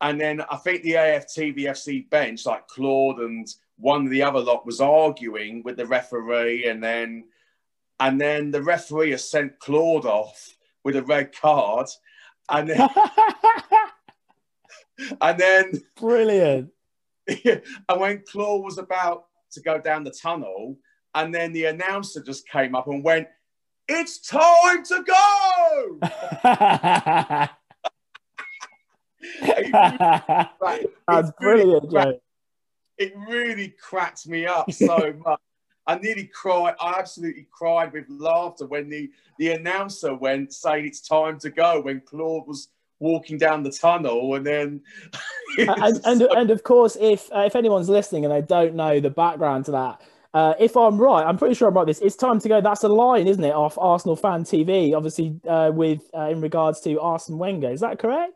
and 0.00 0.20
then 0.20 0.42
I 0.42 0.56
think 0.56 0.82
the 0.82 0.92
AFTV 0.92 1.58
FC 1.58 2.08
bench, 2.08 2.46
like 2.46 2.68
Claude 2.68 3.18
and 3.18 3.48
one 3.78 4.04
of 4.04 4.10
the 4.10 4.22
other 4.22 4.40
lot 4.40 4.66
was 4.66 4.80
arguing 4.80 5.62
with 5.62 5.76
the 5.76 5.86
referee, 5.86 6.66
and 6.68 6.82
then 6.82 7.24
and 8.00 8.20
then 8.20 8.50
the 8.50 8.62
referee 8.62 9.12
has 9.12 9.28
sent 9.28 9.58
Claude 9.60 10.04
off 10.04 10.56
with 10.84 10.96
a 10.96 11.02
red 11.02 11.34
card, 11.38 11.86
and 12.50 12.68
then 12.68 12.88
and 15.20 15.38
then 15.38 15.82
brilliant. 15.96 16.70
and 17.44 17.62
when 17.96 18.22
Claude 18.30 18.64
was 18.64 18.78
about 18.78 19.26
to 19.52 19.60
go 19.60 19.80
down 19.80 20.04
the 20.04 20.10
tunnel, 20.10 20.76
and 21.14 21.34
then 21.34 21.52
the 21.52 21.66
announcer 21.66 22.22
just 22.22 22.48
came 22.48 22.74
up 22.74 22.88
and 22.88 23.04
went, 23.04 23.28
"It's 23.88 24.18
time 24.20 24.84
to 24.84 25.04
go." 25.04 25.98
That's 31.08 31.32
brilliant, 31.38 31.90
Joe 31.92 32.20
it 32.98 33.14
really 33.28 33.68
cracked 33.80 34.26
me 34.26 34.46
up 34.46 34.70
so 34.72 35.14
much. 35.24 35.40
I 35.86 35.98
nearly 35.98 36.26
cried. 36.26 36.74
I 36.80 36.96
absolutely 36.98 37.48
cried 37.50 37.92
with 37.94 38.04
laughter 38.08 38.66
when 38.66 38.90
the, 38.90 39.10
the 39.38 39.52
announcer 39.52 40.14
went 40.14 40.52
saying 40.52 40.84
it's 40.84 41.00
time 41.00 41.38
to 41.38 41.50
go 41.50 41.80
when 41.80 42.02
Claude 42.02 42.46
was 42.46 42.68
walking 43.00 43.38
down 43.38 43.62
the 43.62 43.70
tunnel 43.70 44.34
and 44.34 44.44
then 44.44 44.82
and, 45.58 46.00
and, 46.04 46.22
and, 46.22 46.50
of 46.50 46.64
course 46.64 46.96
if 47.00 47.32
uh, 47.32 47.42
if 47.42 47.54
anyone's 47.54 47.88
listening 47.88 48.24
and 48.24 48.34
they 48.34 48.42
don't 48.42 48.74
know 48.74 48.98
the 48.98 49.08
background 49.08 49.64
to 49.64 49.70
that 49.70 50.02
uh, 50.34 50.54
if 50.58 50.76
I'm 50.76 50.98
right, 50.98 51.24
I'm 51.24 51.38
pretty 51.38 51.54
sure 51.54 51.68
I'm 51.68 51.74
right. 51.74 51.86
This 51.86 52.00
it's 52.00 52.14
time 52.14 52.38
to 52.40 52.48
go. 52.48 52.60
That's 52.60 52.84
a 52.84 52.88
line, 52.88 53.26
isn't 53.26 53.42
it, 53.42 53.54
off 53.54 53.78
Arsenal 53.78 54.14
fan 54.14 54.44
TV? 54.44 54.94
Obviously, 54.94 55.40
uh, 55.48 55.70
with 55.72 56.02
uh, 56.14 56.28
in 56.28 56.42
regards 56.42 56.82
to 56.82 57.00
Arsene 57.00 57.38
Wenger, 57.38 57.70
is 57.70 57.80
that 57.80 57.98
correct? 57.98 58.34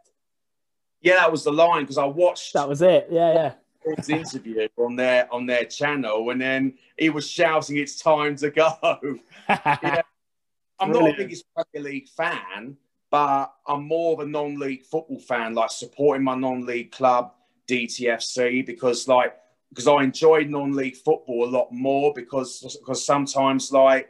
Yeah, 1.03 1.17
that 1.17 1.31
was 1.31 1.45
the 1.45 1.53
line 1.53 1.83
because 1.83 1.99
I 1.99 2.07
watched. 2.07 2.55
That 2.55 2.67
was 2.67 2.81
it. 2.81 3.09
Yeah, 3.11 3.35
yeah 3.35 3.53
his 3.97 4.09
interview 4.09 4.69
on 4.79 4.97
their 4.97 5.33
on 5.33 5.47
their 5.47 5.65
channel, 5.65 6.31
and 6.31 6.41
then 6.41 6.75
he 6.99 7.11
was 7.11 7.29
shouting, 7.29 7.77
"It's 7.77 8.01
time 8.01 8.37
to 8.37 8.51
go." 8.51 8.77
I'm 9.49 10.91
Brilliant. 10.91 11.11
not 11.11 11.17
the 11.17 11.25
biggest 11.25 11.45
Premier 11.55 11.91
League 11.93 12.09
fan, 12.09 12.77
but 13.11 13.53
I'm 13.69 13.87
more 13.87 14.15
of 14.15 14.21
a 14.21 14.29
non-league 14.29 14.83
football 14.85 15.21
fan, 15.21 15.55
like 15.55 15.71
supporting 15.71 16.25
my 16.25 16.35
non-league 16.35 16.91
club 16.91 17.33
DTFC 17.69 18.67
because, 18.67 19.07
like, 19.07 19.37
because 19.69 19.87
I 19.87 20.03
enjoy 20.03 20.45
non-league 20.45 20.97
football 20.97 21.45
a 21.45 21.51
lot 21.51 21.69
more 21.73 22.13
because 22.15 22.77
because 22.81 23.05
sometimes 23.05 23.73
like 23.73 24.09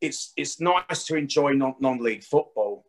it's 0.00 0.32
it's 0.36 0.60
nice 0.60 1.04
to 1.04 1.16
enjoy 1.16 1.52
non 1.52 1.74
non-league 1.80 2.24
football. 2.24 2.86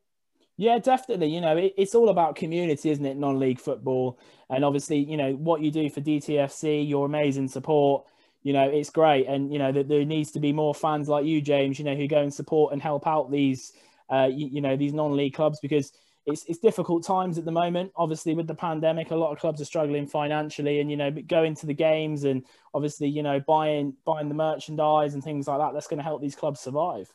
Yeah, 0.62 0.78
definitely. 0.78 1.30
You 1.30 1.42
know, 1.42 1.58
it, 1.58 1.74
it's 1.76 1.96
all 1.96 2.10
about 2.10 2.36
community, 2.36 2.92
isn't 2.92 3.04
it? 3.04 3.18
Non-league 3.18 3.60
football, 3.60 4.20
and 4.48 4.64
obviously, 4.64 5.00
you 5.00 5.18
know 5.18 5.34
what 5.34 5.62
you 5.62 5.72
do 5.72 5.90
for 5.90 6.02
DTFC, 6.02 6.88
your 6.88 7.08
amazing 7.08 7.48
support. 7.48 8.06
You 8.44 8.54
know, 8.54 8.70
it's 8.70 8.92
great, 8.92 9.26
and 9.26 9.52
you 9.52 9.58
know 9.58 9.72
that 9.72 9.88
there 9.88 10.06
needs 10.06 10.30
to 10.34 10.40
be 10.40 10.54
more 10.54 10.76
fans 10.76 11.10
like 11.10 11.26
you, 11.26 11.42
James. 11.42 11.80
You 11.80 11.86
know, 11.86 11.96
who 11.96 12.08
go 12.08 12.22
and 12.22 12.32
support 12.32 12.74
and 12.74 12.80
help 12.82 13.08
out 13.08 13.32
these, 13.32 13.72
uh, 14.12 14.30
you, 14.32 14.50
you 14.50 14.62
know, 14.62 14.78
these 14.78 14.94
non-league 14.94 15.34
clubs 15.34 15.58
because 15.60 15.94
it's 16.28 16.44
it's 16.44 16.60
difficult 16.60 17.04
times 17.04 17.40
at 17.40 17.46
the 17.46 17.52
moment. 17.52 17.92
Obviously, 17.96 18.36
with 18.36 18.46
the 18.46 18.54
pandemic, 18.54 19.10
a 19.10 19.16
lot 19.16 19.32
of 19.32 19.40
clubs 19.40 19.62
are 19.62 19.66
struggling 19.66 20.06
financially, 20.06 20.80
and 20.80 20.92
you 20.92 20.98
know, 20.98 21.10
going 21.10 21.56
to 21.56 21.66
the 21.66 21.74
games 21.74 22.24
and 22.24 22.46
obviously, 22.76 23.08
you 23.08 23.24
know, 23.24 23.40
buying 23.48 23.96
buying 24.06 24.30
the 24.30 24.36
merchandise 24.36 25.16
and 25.16 25.24
things 25.24 25.48
like 25.48 25.58
that. 25.58 25.74
That's 25.74 25.88
going 25.88 25.98
to 25.98 26.04
help 26.04 26.22
these 26.22 26.36
clubs 26.36 26.60
survive. 26.60 27.12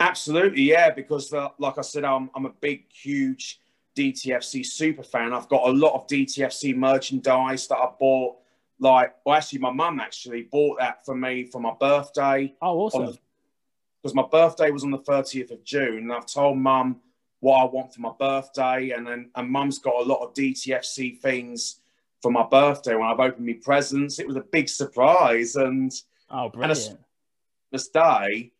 Absolutely, 0.00 0.62
yeah. 0.62 0.90
Because 0.90 1.32
uh, 1.32 1.48
like 1.58 1.78
I 1.78 1.82
said, 1.82 2.04
I'm 2.04 2.30
I'm 2.34 2.46
a 2.46 2.52
big, 2.60 2.90
huge 2.90 3.60
DTFC 3.96 4.64
super 4.64 5.02
fan. 5.02 5.32
I've 5.32 5.48
got 5.48 5.68
a 5.68 5.72
lot 5.72 5.94
of 5.94 6.06
DTFC 6.06 6.74
merchandise 6.74 7.66
that 7.68 7.76
I 7.76 7.88
bought. 7.98 8.36
Like, 8.78 9.14
well, 9.26 9.36
actually, 9.36 9.58
my 9.58 9.70
mum 9.70 10.00
actually 10.00 10.42
bought 10.50 10.78
that 10.78 11.04
for 11.04 11.14
me 11.14 11.44
for 11.44 11.60
my 11.60 11.72
birthday. 11.78 12.54
Oh, 12.62 12.80
awesome! 12.80 13.18
Because 14.02 14.14
my 14.14 14.24
birthday 14.30 14.70
was 14.70 14.84
on 14.84 14.90
the 14.90 15.00
30th 15.00 15.50
of 15.50 15.62
June, 15.64 15.98
and 15.98 16.12
I've 16.12 16.26
told 16.26 16.56
mum 16.56 16.96
what 17.40 17.60
I 17.60 17.64
want 17.64 17.92
for 17.92 18.00
my 18.00 18.12
birthday, 18.18 18.90
and 18.90 19.06
then 19.06 19.30
and 19.34 19.50
mum's 19.50 19.78
got 19.78 19.96
a 19.96 20.02
lot 20.02 20.22
of 20.22 20.32
DTFC 20.32 21.18
things 21.18 21.80
for 22.22 22.30
my 22.30 22.46
birthday 22.46 22.94
when 22.94 23.08
I've 23.08 23.20
opened 23.20 23.46
my 23.46 23.58
presents. 23.62 24.18
It 24.18 24.26
was 24.26 24.36
a 24.36 24.40
big 24.40 24.70
surprise, 24.70 25.56
and 25.56 25.92
oh, 26.30 26.48
brilliant! 26.48 26.98
This 27.70 27.88
day, 27.88 28.50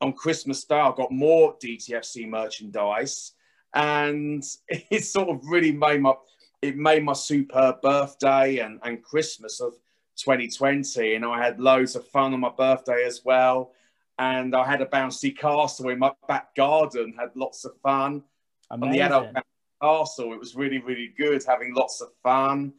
on 0.00 0.12
Christmas 0.12 0.64
Day, 0.64 0.76
I 0.76 0.92
got 0.96 1.10
more 1.10 1.56
DTFC 1.58 2.28
merchandise, 2.28 3.32
and 3.74 4.44
it 4.68 5.04
sort 5.04 5.28
of 5.28 5.40
really 5.44 5.72
made 5.72 6.00
my 6.00 6.14
it 6.62 6.76
made 6.76 7.04
my 7.04 7.12
superb 7.12 7.80
birthday 7.82 8.58
and, 8.58 8.80
and 8.82 9.02
Christmas 9.02 9.60
of 9.60 9.74
2020. 10.16 11.14
And 11.14 11.24
I 11.24 11.42
had 11.42 11.60
loads 11.60 11.94
of 11.96 12.06
fun 12.08 12.32
on 12.32 12.40
my 12.40 12.50
birthday 12.50 13.04
as 13.04 13.22
well. 13.24 13.72
And 14.18 14.56
I 14.56 14.64
had 14.64 14.80
a 14.80 14.86
bouncy 14.86 15.36
castle 15.36 15.90
in 15.90 15.98
my 15.98 16.12
back 16.26 16.54
garden, 16.54 17.14
had 17.18 17.36
lots 17.36 17.66
of 17.66 17.72
fun 17.82 18.22
Amazing. 18.70 18.88
on 18.88 18.92
the 18.92 19.00
adult 19.02 19.44
castle. 19.82 20.32
It 20.32 20.38
was 20.38 20.56
really, 20.56 20.78
really 20.78 21.12
good 21.16 21.44
having 21.46 21.74
lots 21.74 22.00
of 22.00 22.08
fun 22.22 22.72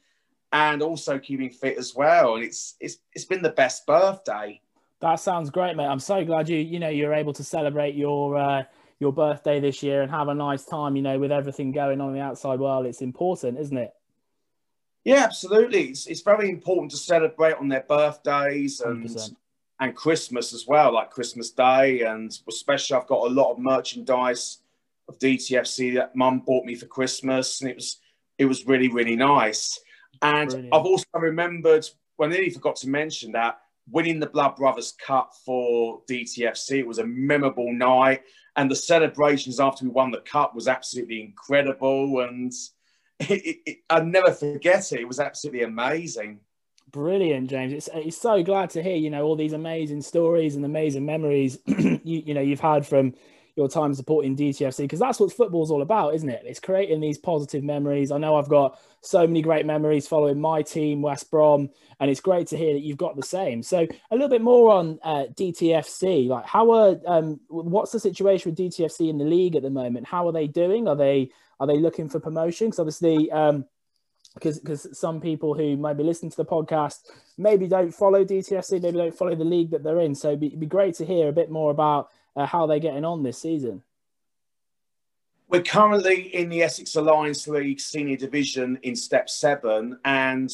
and 0.51 0.81
also 0.81 1.19
keeping 1.19 1.49
fit 1.49 1.77
as 1.77 1.93
well. 1.95 2.35
And 2.35 2.43
it's 2.43 2.75
it's 2.79 2.97
it's 3.13 3.25
been 3.25 3.41
the 3.41 3.49
best 3.49 3.85
birthday. 3.85 4.59
That 5.01 5.15
sounds 5.15 5.49
great, 5.49 5.75
mate. 5.75 5.85
I'm 5.85 5.99
so 5.99 6.25
glad 6.25 6.49
you 6.49 6.57
you 6.57 6.79
know 6.79 6.89
you're 6.89 7.13
able 7.13 7.33
to 7.33 7.43
celebrate 7.43 7.95
your 7.95 8.37
uh, 8.37 8.63
your 8.99 9.13
birthday 9.13 9.59
this 9.59 9.83
year 9.83 10.01
and 10.01 10.11
have 10.11 10.27
a 10.27 10.33
nice 10.33 10.65
time. 10.65 10.95
You 10.95 11.03
know, 11.03 11.19
with 11.19 11.31
everything 11.31 11.71
going 11.71 12.01
on 12.01 12.09
in 12.09 12.15
the 12.15 12.21
outside 12.21 12.59
world, 12.59 12.85
it's 12.85 13.01
important, 13.01 13.59
isn't 13.59 13.77
it? 13.77 13.93
Yeah, 15.03 15.23
absolutely. 15.23 15.83
It's, 15.83 16.07
it's 16.07 16.21
very 16.21 16.49
important 16.49 16.91
to 16.91 16.97
celebrate 16.97 17.53
on 17.53 17.69
their 17.69 17.85
birthdays 17.87 18.81
and 18.81 19.05
100%. 19.05 19.35
and 19.79 19.95
Christmas 19.95 20.53
as 20.53 20.65
well, 20.67 20.93
like 20.93 21.11
Christmas 21.11 21.51
Day, 21.51 22.01
and 22.01 22.37
especially 22.49 22.97
I've 22.97 23.07
got 23.07 23.25
a 23.27 23.33
lot 23.33 23.51
of 23.51 23.59
merchandise 23.59 24.57
of 25.07 25.17
DTFC 25.19 25.93
that 25.95 26.15
Mum 26.15 26.41
bought 26.45 26.65
me 26.65 26.75
for 26.75 26.87
Christmas, 26.87 27.61
and 27.61 27.69
it 27.69 27.75
was 27.75 27.99
it 28.37 28.45
was 28.45 28.65
really 28.65 28.89
really 28.89 29.15
nice. 29.15 29.79
And 30.21 30.49
Brilliant. 30.49 30.73
I've 30.73 30.85
also 30.85 31.05
remembered 31.13 31.87
when 32.15 32.29
well, 32.29 32.35
I 32.35 32.39
nearly 32.39 32.49
forgot 32.53 32.75
to 32.77 32.89
mention 32.89 33.31
that 33.33 33.59
winning 33.89 34.19
the 34.19 34.27
Blood 34.27 34.55
Brothers 34.55 34.93
Cup 34.93 35.31
for 35.45 36.01
DTFC. 36.09 36.79
It 36.79 36.87
was 36.87 36.99
a 36.99 37.05
memorable 37.05 37.71
night, 37.71 38.21
and 38.55 38.69
the 38.69 38.75
celebrations 38.75 39.59
after 39.59 39.85
we 39.85 39.91
won 39.91 40.11
the 40.11 40.21
cup 40.21 40.55
was 40.55 40.67
absolutely 40.67 41.21
incredible. 41.21 42.21
And 42.21 42.51
it, 43.19 43.57
it, 43.65 43.77
I'll 43.89 44.05
never 44.05 44.31
forget 44.31 44.91
it. 44.91 45.01
It 45.01 45.07
was 45.07 45.19
absolutely 45.19 45.63
amazing. 45.63 46.39
Brilliant, 46.91 47.49
James. 47.49 47.73
It's, 47.73 47.89
it's 47.93 48.17
so 48.17 48.41
glad 48.43 48.69
to 48.71 48.81
hear, 48.81 48.95
you 48.95 49.09
know, 49.09 49.23
all 49.23 49.35
these 49.35 49.53
amazing 49.53 50.01
stories 50.01 50.55
and 50.55 50.63
amazing 50.63 51.05
memories, 51.05 51.59
you, 51.65 51.99
you 52.03 52.33
know, 52.33 52.41
you've 52.41 52.61
had 52.61 52.85
from 52.85 53.13
your 53.57 53.67
time 53.67 53.93
supporting 53.95 54.37
DTFC 54.37 54.83
because 54.83 54.99
that's 54.99 55.19
what 55.19 55.33
football's 55.33 55.71
all 55.71 55.81
about, 55.81 56.13
isn't 56.13 56.29
it? 56.29 56.43
It's 56.45 56.59
creating 56.59 57.01
these 57.01 57.17
positive 57.17 57.63
memories. 57.63 58.11
I 58.11 58.19
know 58.19 58.35
I've 58.35 58.47
got 58.47 58.79
so 59.01 59.25
many 59.25 59.41
great 59.41 59.65
memories 59.65 60.07
following 60.07 60.39
my 60.39 60.61
team, 60.61 61.01
West 61.01 61.31
Brom, 61.31 61.69
and 61.99 62.11
it's 62.11 62.21
great 62.21 62.45
to 62.47 62.57
hear 62.57 62.73
that 62.73 62.83
you've 62.83 62.97
got 62.97 63.15
the 63.15 63.23
same. 63.23 63.63
So 63.63 63.87
a 64.11 64.15
little 64.15 64.29
bit 64.29 64.43
more 64.43 64.71
on 64.71 64.99
uh, 65.03 65.25
DTFC. 65.33 66.27
Like, 66.27 66.45
how 66.45 66.69
are 66.69 66.99
um, 67.07 67.39
what's 67.47 67.91
the 67.91 67.99
situation 67.99 68.51
with 68.51 68.59
DTFC 68.59 69.09
in 69.09 69.17
the 69.17 69.25
league 69.25 69.55
at 69.55 69.63
the 69.63 69.71
moment? 69.71 70.05
How 70.05 70.27
are 70.27 70.33
they 70.33 70.45
doing? 70.45 70.87
Are 70.87 70.95
they 70.95 71.31
are 71.59 71.65
they 71.65 71.79
looking 71.79 72.07
for 72.07 72.19
promotion? 72.19 72.67
Because 72.67 72.79
obviously. 72.79 73.31
Um, 73.31 73.65
because 74.33 74.59
because 74.59 74.87
some 74.97 75.19
people 75.19 75.55
who 75.55 75.75
might 75.77 75.97
be 75.97 76.03
listening 76.03 76.29
to 76.29 76.37
the 76.37 76.45
podcast 76.45 76.99
maybe 77.39 77.67
don't 77.67 77.91
follow 77.91 78.23
DTFC, 78.23 78.79
maybe 78.81 78.97
don't 78.97 79.17
follow 79.17 79.33
the 79.33 79.43
league 79.43 79.71
that 79.71 79.83
they're 79.83 80.01
in. 80.01 80.13
So 80.13 80.27
it'd 80.27 80.39
be, 80.39 80.47
it'd 80.47 80.59
be 80.59 80.67
great 80.67 80.93
to 80.95 81.05
hear 81.05 81.27
a 81.27 81.33
bit 81.33 81.49
more 81.49 81.71
about 81.71 82.09
uh, 82.37 82.45
how 82.45 82.67
they're 82.67 82.79
getting 82.79 83.03
on 83.03 83.23
this 83.23 83.39
season. 83.39 83.81
We're 85.49 85.63
currently 85.63 86.35
in 86.35 86.49
the 86.49 86.61
Essex 86.61 86.95
Alliance 86.95 87.47
League 87.47 87.79
Senior 87.79 88.17
Division 88.17 88.77
in 88.83 88.95
Step 88.95 89.29
Seven, 89.29 89.97
and 90.05 90.51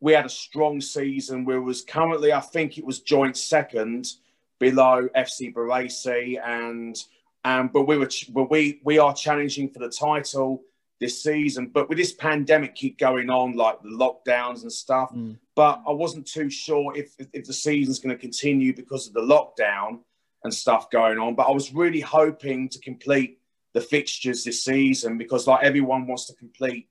we 0.00 0.12
had 0.12 0.26
a 0.26 0.30
strong 0.30 0.80
season. 0.80 1.44
We 1.44 1.58
was 1.58 1.82
currently, 1.82 2.32
I 2.32 2.40
think, 2.40 2.78
it 2.78 2.84
was 2.84 3.00
joint 3.00 3.36
second 3.36 4.12
below 4.58 5.08
FC 5.16 5.52
Baresi, 5.52 6.38
and 6.44 6.96
um, 7.44 7.70
but 7.72 7.82
we 7.82 7.96
were, 7.96 8.10
but 8.28 8.50
we 8.50 8.80
we 8.84 8.98
are 8.98 9.14
challenging 9.14 9.70
for 9.70 9.80
the 9.80 9.88
title 9.88 10.62
this 11.00 11.22
season. 11.22 11.70
But 11.72 11.88
with 11.88 11.98
this 11.98 12.12
pandemic 12.12 12.74
keep 12.74 12.98
going 12.98 13.30
on, 13.30 13.54
like 13.54 13.80
the 13.82 13.88
lockdowns 13.88 14.62
and 14.62 14.72
stuff, 14.72 15.12
mm. 15.14 15.36
but 15.54 15.82
I 15.88 15.92
wasn't 15.92 16.26
too 16.26 16.50
sure 16.50 16.94
if 16.94 17.16
if 17.32 17.46
the 17.46 17.54
season's 17.54 17.98
going 17.98 18.14
to 18.14 18.20
continue 18.20 18.76
because 18.76 19.08
of 19.08 19.14
the 19.14 19.22
lockdown 19.22 20.00
and 20.46 20.54
stuff 20.54 20.90
going 20.90 21.18
on. 21.18 21.34
But 21.34 21.48
I 21.48 21.50
was 21.50 21.74
really 21.74 22.00
hoping 22.00 22.68
to 22.70 22.78
complete 22.78 23.40
the 23.74 23.80
fixtures 23.80 24.44
this 24.44 24.62
season 24.62 25.18
because 25.18 25.46
like 25.46 25.64
everyone 25.64 26.06
wants 26.06 26.26
to 26.26 26.34
complete 26.34 26.88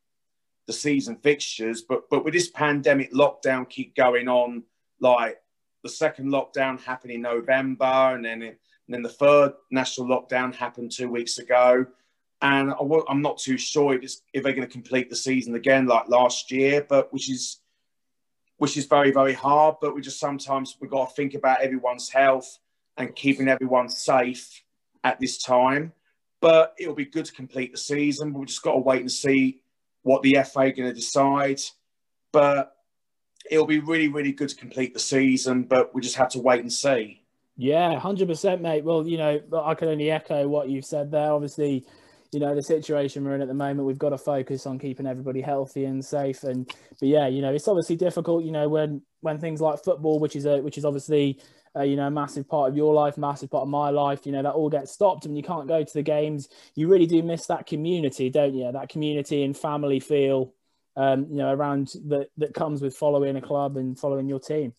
the 0.68 0.74
season 0.74 1.16
fixtures. 1.16 1.82
But 1.82 2.10
but 2.10 2.24
with 2.24 2.34
this 2.34 2.50
pandemic 2.50 3.14
lockdown 3.14 3.68
keep 3.68 3.96
going 3.96 4.28
on, 4.28 4.64
like 5.00 5.42
the 5.84 5.90
second 5.90 6.28
lockdown 6.28 6.80
happened 6.82 7.14
in 7.14 7.22
November, 7.22 8.14
and 8.14 8.26
then 8.26 8.42
it, 8.44 8.60
and 8.88 8.94
then 8.94 9.02
the 9.02 9.10
third 9.10 9.54
national 9.72 10.08
lockdown 10.08 10.54
happened 10.54 10.92
two 10.92 11.10
weeks 11.10 11.40
ago. 11.40 11.86
And 12.42 12.72
I, 12.72 13.00
am 13.10 13.22
not 13.22 13.38
too 13.40 13.58
sure 13.58 13.96
if, 13.96 14.04
it's 14.04 14.22
if 14.34 14.44
they're 14.44 14.54
going 14.54 14.68
to 14.68 14.72
complete 14.72 15.10
the 15.10 15.16
season 15.16 15.56
again 15.56 15.88
like 15.88 16.10
last 16.10 16.52
year, 16.52 16.86
but 16.88 17.12
which 17.14 17.32
is 17.32 17.62
which 18.58 18.76
is 18.76 18.86
very 18.86 19.12
very 19.12 19.34
hard. 19.34 19.78
But 19.82 19.96
we 19.96 20.02
just 20.02 20.20
sometimes 20.20 20.76
we 20.82 20.90
got 20.90 21.08
to 21.08 21.16
think 21.16 21.36
about 21.36 21.62
everyone's 21.62 22.10
health 22.10 22.60
and 22.98 23.16
keeping 23.16 23.48
everyone 23.48 23.90
safe 23.90 24.64
at 25.04 25.20
this 25.20 25.42
time. 25.42 25.94
But 26.42 26.76
it'll 26.78 26.96
be 26.96 27.06
good 27.06 27.26
to 27.26 27.34
complete 27.34 27.72
the 27.72 27.78
season. 27.78 28.32
But 28.32 28.40
we've 28.40 28.48
just 28.48 28.62
got 28.62 28.74
to 28.74 28.80
wait 28.80 29.02
and 29.02 29.12
see 29.12 29.62
what 30.04 30.22
the 30.22 30.38
FA 30.44 30.60
are 30.60 30.72
going 30.72 30.90
to 30.90 30.94
decide. 30.94 31.62
But 32.32 32.76
it'll 33.50 33.66
be 33.66 33.80
really, 33.80 34.08
really 34.08 34.32
good 34.32 34.50
to 34.50 34.56
complete 34.56 34.94
the 34.94 35.00
season. 35.00 35.64
But 35.64 35.94
we 35.96 36.02
just 36.02 36.16
have 36.16 36.30
to 36.30 36.40
wait 36.40 36.62
and 36.62 36.72
see. 36.72 37.22
Yeah, 37.58 37.98
hundred 38.00 38.28
percent, 38.28 38.62
mate. 38.62 38.84
Well, 38.84 39.08
you 39.08 39.18
know, 39.18 39.42
I 39.64 39.76
can 39.76 39.88
only 39.88 40.12
echo 40.12 40.48
what 40.48 40.70
you've 40.70 40.86
said 40.86 41.10
there. 41.10 41.32
Obviously, 41.32 41.86
you 42.36 42.42
know 42.42 42.54
the 42.54 42.62
situation 42.62 43.24
we're 43.24 43.36
in 43.36 43.42
at 43.42 43.48
the 43.48 43.54
moment 43.54 43.88
we've 43.88 43.98
got 43.98 44.10
to 44.10 44.18
focus 44.18 44.66
on 44.66 44.78
keeping 44.78 45.08
everybody 45.08 45.40
healthy 45.40 45.86
and 45.86 46.04
safe 46.04 46.44
and 46.44 46.68
but 47.00 47.08
yeah 47.08 47.28
you 47.28 47.42
know 47.42 47.54
it's 47.54 47.68
obviously 47.68 47.96
difficult 47.96 48.44
you 48.44 48.52
know 48.52 48.68
when 48.68 49.02
when 49.22 49.40
things 49.40 49.62
like 49.62 49.82
football 49.82 50.20
which 50.20 50.36
is 50.36 50.46
a 50.46 50.60
which 50.60 50.78
is 50.78 50.84
obviously 50.84 51.40
uh, 51.76 51.84
you 51.84 51.96
know, 51.96 52.08
a 52.08 52.12
massive 52.12 52.48
part 52.48 52.70
of 52.70 52.78
your 52.78 52.94
life, 52.94 53.18
massive 53.18 53.50
part 53.50 53.64
of 53.64 53.70
my 53.70 53.90
life, 53.90 54.26
you 54.26 54.32
know, 54.32 54.44
that 54.44 54.54
all 54.54 54.70
gets 54.70 54.92
stopped 54.92 55.26
and 55.26 55.36
you 55.36 55.44
can't 55.44 55.68
go 55.68 55.84
to 55.84 55.94
the 55.94 56.02
games. 56.02 56.50
You 56.76 56.88
really 56.88 57.06
do 57.06 57.22
miss 57.22 57.48
that 57.48 57.66
community, 57.66 58.30
don't 58.30 58.54
you? 58.54 58.72
That 58.72 58.90
community 58.90 59.44
and 59.44 59.58
family 59.58 60.00
feel, 60.00 60.54
um, 60.96 61.28
you 61.30 61.38
know, 61.38 61.54
around 61.54 61.94
that 62.06 62.30
that 62.38 62.54
comes 62.54 62.82
with 62.82 62.96
following 62.96 63.36
a 63.36 63.42
club 63.42 63.78
and 63.78 64.00
following 64.00 64.30
your 64.30 64.40
team. 64.40 64.74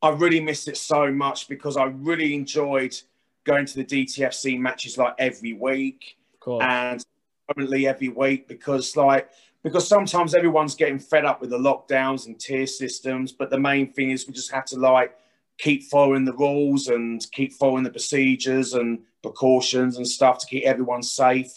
I 0.00 0.08
really 0.10 0.40
missed 0.40 0.68
it 0.68 0.76
so 0.76 1.12
much 1.12 1.48
because 1.48 1.76
I 1.76 1.84
really 1.84 2.34
enjoyed 2.34 2.96
going 3.44 3.66
to 3.66 3.76
the 3.76 3.84
DTFC 3.84 4.58
matches 4.58 4.98
like 4.98 5.14
every 5.18 5.52
week 5.52 6.16
and 6.60 7.04
currently 7.48 7.86
every 7.86 8.08
week 8.08 8.48
because 8.48 8.96
like 8.96 9.30
because 9.62 9.86
sometimes 9.86 10.34
everyone's 10.34 10.74
getting 10.74 10.98
fed 10.98 11.24
up 11.24 11.40
with 11.40 11.50
the 11.50 11.58
lockdowns 11.58 12.26
and 12.26 12.38
tier 12.38 12.66
systems 12.66 13.32
but 13.32 13.50
the 13.50 13.58
main 13.58 13.92
thing 13.92 14.10
is 14.10 14.26
we 14.26 14.32
just 14.32 14.50
have 14.50 14.64
to 14.64 14.76
like 14.76 15.16
keep 15.58 15.84
following 15.84 16.24
the 16.24 16.34
rules 16.34 16.88
and 16.88 17.24
keep 17.32 17.52
following 17.52 17.84
the 17.84 17.90
procedures 17.90 18.74
and 18.74 19.00
precautions 19.22 19.96
and 19.96 20.06
stuff 20.06 20.38
to 20.38 20.46
keep 20.46 20.64
everyone 20.64 21.02
safe. 21.02 21.52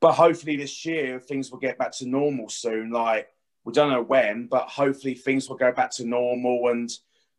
But 0.00 0.12
hopefully 0.12 0.56
this 0.56 0.84
year 0.84 1.20
things 1.20 1.50
will 1.50 1.58
get 1.58 1.78
back 1.78 1.92
to 1.98 2.08
normal 2.08 2.48
soon. 2.48 2.90
Like 2.90 3.28
we 3.64 3.72
don't 3.72 3.90
know 3.90 4.02
when, 4.02 4.46
but 4.46 4.68
hopefully 4.68 5.14
things 5.14 5.48
will 5.48 5.56
go 5.56 5.72
back 5.72 5.90
to 5.92 6.04
normal 6.04 6.68
and 6.68 6.90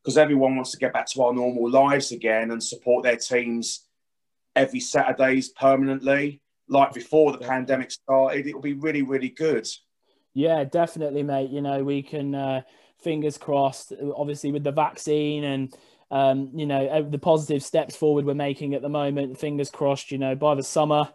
because 0.01 0.17
everyone 0.17 0.55
wants 0.55 0.71
to 0.71 0.77
get 0.77 0.93
back 0.93 1.05
to 1.07 1.21
our 1.21 1.33
normal 1.33 1.69
lives 1.69 2.11
again 2.11 2.51
and 2.51 2.63
support 2.63 3.03
their 3.03 3.17
teams 3.17 3.85
every 4.55 4.79
Saturdays 4.79 5.49
permanently, 5.49 6.41
like 6.67 6.93
before 6.93 7.31
the 7.31 7.37
pandemic 7.37 7.91
started. 7.91 8.47
It 8.47 8.53
will 8.53 8.61
be 8.61 8.73
really, 8.73 9.03
really 9.03 9.29
good. 9.29 9.67
Yeah, 10.33 10.63
definitely, 10.63 11.23
mate. 11.23 11.51
You 11.51 11.61
know, 11.61 11.83
we 11.83 12.01
can 12.01 12.33
uh, 12.33 12.61
fingers 13.03 13.37
crossed. 13.37 13.93
Obviously, 14.15 14.51
with 14.51 14.63
the 14.63 14.71
vaccine 14.71 15.43
and 15.43 15.75
um, 16.09 16.51
you 16.53 16.65
know 16.65 17.07
the 17.09 17.17
positive 17.17 17.63
steps 17.63 17.95
forward 17.95 18.25
we're 18.25 18.33
making 18.33 18.73
at 18.73 18.81
the 18.81 18.89
moment. 18.89 19.39
Fingers 19.39 19.69
crossed. 19.69 20.11
You 20.11 20.17
know, 20.17 20.35
by 20.35 20.55
the 20.55 20.63
summer, 20.63 21.09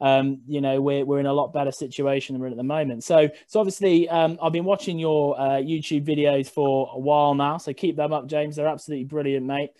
um, 0.00 0.40
you 0.46 0.60
know 0.60 0.80
we're 0.80 1.04
we're 1.04 1.20
in 1.20 1.26
a 1.26 1.32
lot 1.32 1.52
better 1.52 1.72
situation 1.72 2.34
than 2.34 2.40
we're 2.40 2.46
in 2.46 2.52
at 2.52 2.58
the 2.58 2.62
moment. 2.62 3.04
So 3.04 3.28
so 3.46 3.60
obviously, 3.60 4.08
um, 4.08 4.38
I've 4.40 4.52
been 4.52 4.64
watching 4.64 4.98
your 4.98 5.38
uh, 5.38 5.60
YouTube 5.60 6.06
videos 6.06 6.48
for 6.48 6.90
a 6.92 6.98
while 6.98 7.34
now. 7.34 7.58
So 7.58 7.72
keep 7.72 7.96
them 7.96 8.12
up, 8.12 8.26
James. 8.26 8.56
They're 8.56 8.68
absolutely 8.68 9.04
brilliant, 9.04 9.46
mate. 9.46 9.70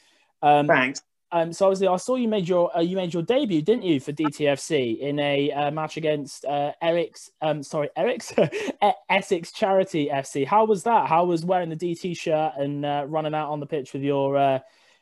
Um, 0.42 0.66
Thanks. 0.66 1.00
Um, 1.36 1.52
so 1.52 1.66
obviously, 1.66 1.88
I 1.88 1.96
saw 1.96 2.16
you 2.16 2.28
made 2.28 2.48
your 2.48 2.74
uh, 2.74 2.80
you 2.80 2.96
made 2.96 3.12
your 3.12 3.22
debut, 3.22 3.60
didn't 3.60 3.84
you, 3.84 4.00
for 4.00 4.10
DTFC 4.10 4.98
in 5.00 5.18
a 5.18 5.52
uh, 5.52 5.70
match 5.70 5.98
against 5.98 6.46
uh, 6.46 6.72
Eric's, 6.80 7.30
um, 7.42 7.62
sorry, 7.62 7.90
Eric's 7.94 8.32
Essex 9.10 9.52
Charity 9.52 10.08
FC. 10.10 10.46
How 10.46 10.64
was 10.64 10.84
that? 10.84 11.08
How 11.08 11.26
was 11.26 11.44
wearing 11.44 11.68
the 11.68 11.76
DT 11.76 12.16
shirt 12.16 12.52
and 12.56 12.86
uh, 12.86 13.04
running 13.06 13.34
out 13.34 13.50
on 13.50 13.60
the 13.60 13.66
pitch 13.66 13.92
with 13.92 14.02
your 14.02 14.38
uh, 14.38 14.58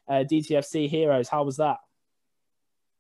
uh, 0.08 0.24
DTFC 0.24 0.88
Heroes. 0.88 1.28
How 1.28 1.44
was 1.44 1.58
that? 1.58 1.76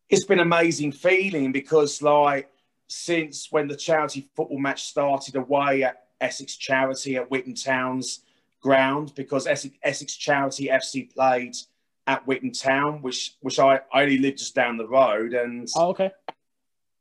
It's 0.08 0.26
been 0.26 0.38
amazing 0.38 0.92
feeling 0.92 1.50
because, 1.50 2.02
like, 2.02 2.48
since 2.86 3.50
when 3.50 3.66
the 3.66 3.76
charity 3.76 4.28
football 4.36 4.60
match 4.60 4.84
started 4.84 5.34
away 5.34 5.82
at 5.82 6.04
Essex 6.20 6.54
Charity 6.54 7.16
at 7.16 7.28
Witham 7.32 7.54
Town's 7.54 8.20
ground, 8.62 9.12
because 9.16 9.48
Essex, 9.48 9.74
Essex 9.82 10.14
Charity 10.14 10.68
FC 10.68 11.12
played 11.12 11.56
at 12.06 12.26
Witham 12.26 12.52
Town, 12.52 13.02
which 13.02 13.36
which 13.40 13.58
I, 13.58 13.80
I 13.92 14.02
only 14.02 14.18
lived 14.18 14.38
just 14.38 14.54
down 14.54 14.76
the 14.76 14.86
road, 14.86 15.34
and 15.34 15.68
oh, 15.76 15.88
okay, 15.90 16.10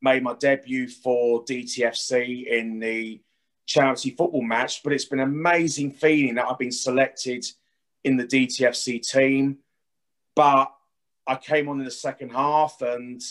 made 0.02 0.24
my 0.24 0.34
debut 0.34 0.88
for 0.88 1.44
DTFC 1.46 2.48
in 2.48 2.80
the 2.80 3.22
charity 3.66 4.12
football 4.12 4.42
match. 4.42 4.84
But 4.84 4.94
it's 4.94 5.06
been 5.06 5.20
an 5.20 5.30
amazing 5.30 5.92
feeling 5.92 6.36
that 6.36 6.46
I've 6.46 6.60
been 6.60 6.72
selected 6.72 7.46
in 8.04 8.18
the 8.18 8.26
DTFC 8.26 9.02
team. 9.02 9.58
But 10.36 10.74
I 11.28 11.36
came 11.36 11.70
on 11.70 11.80
in 11.80 11.86
the 11.86 11.92
second 11.92 12.30
half, 12.30 12.82
and 12.82 13.22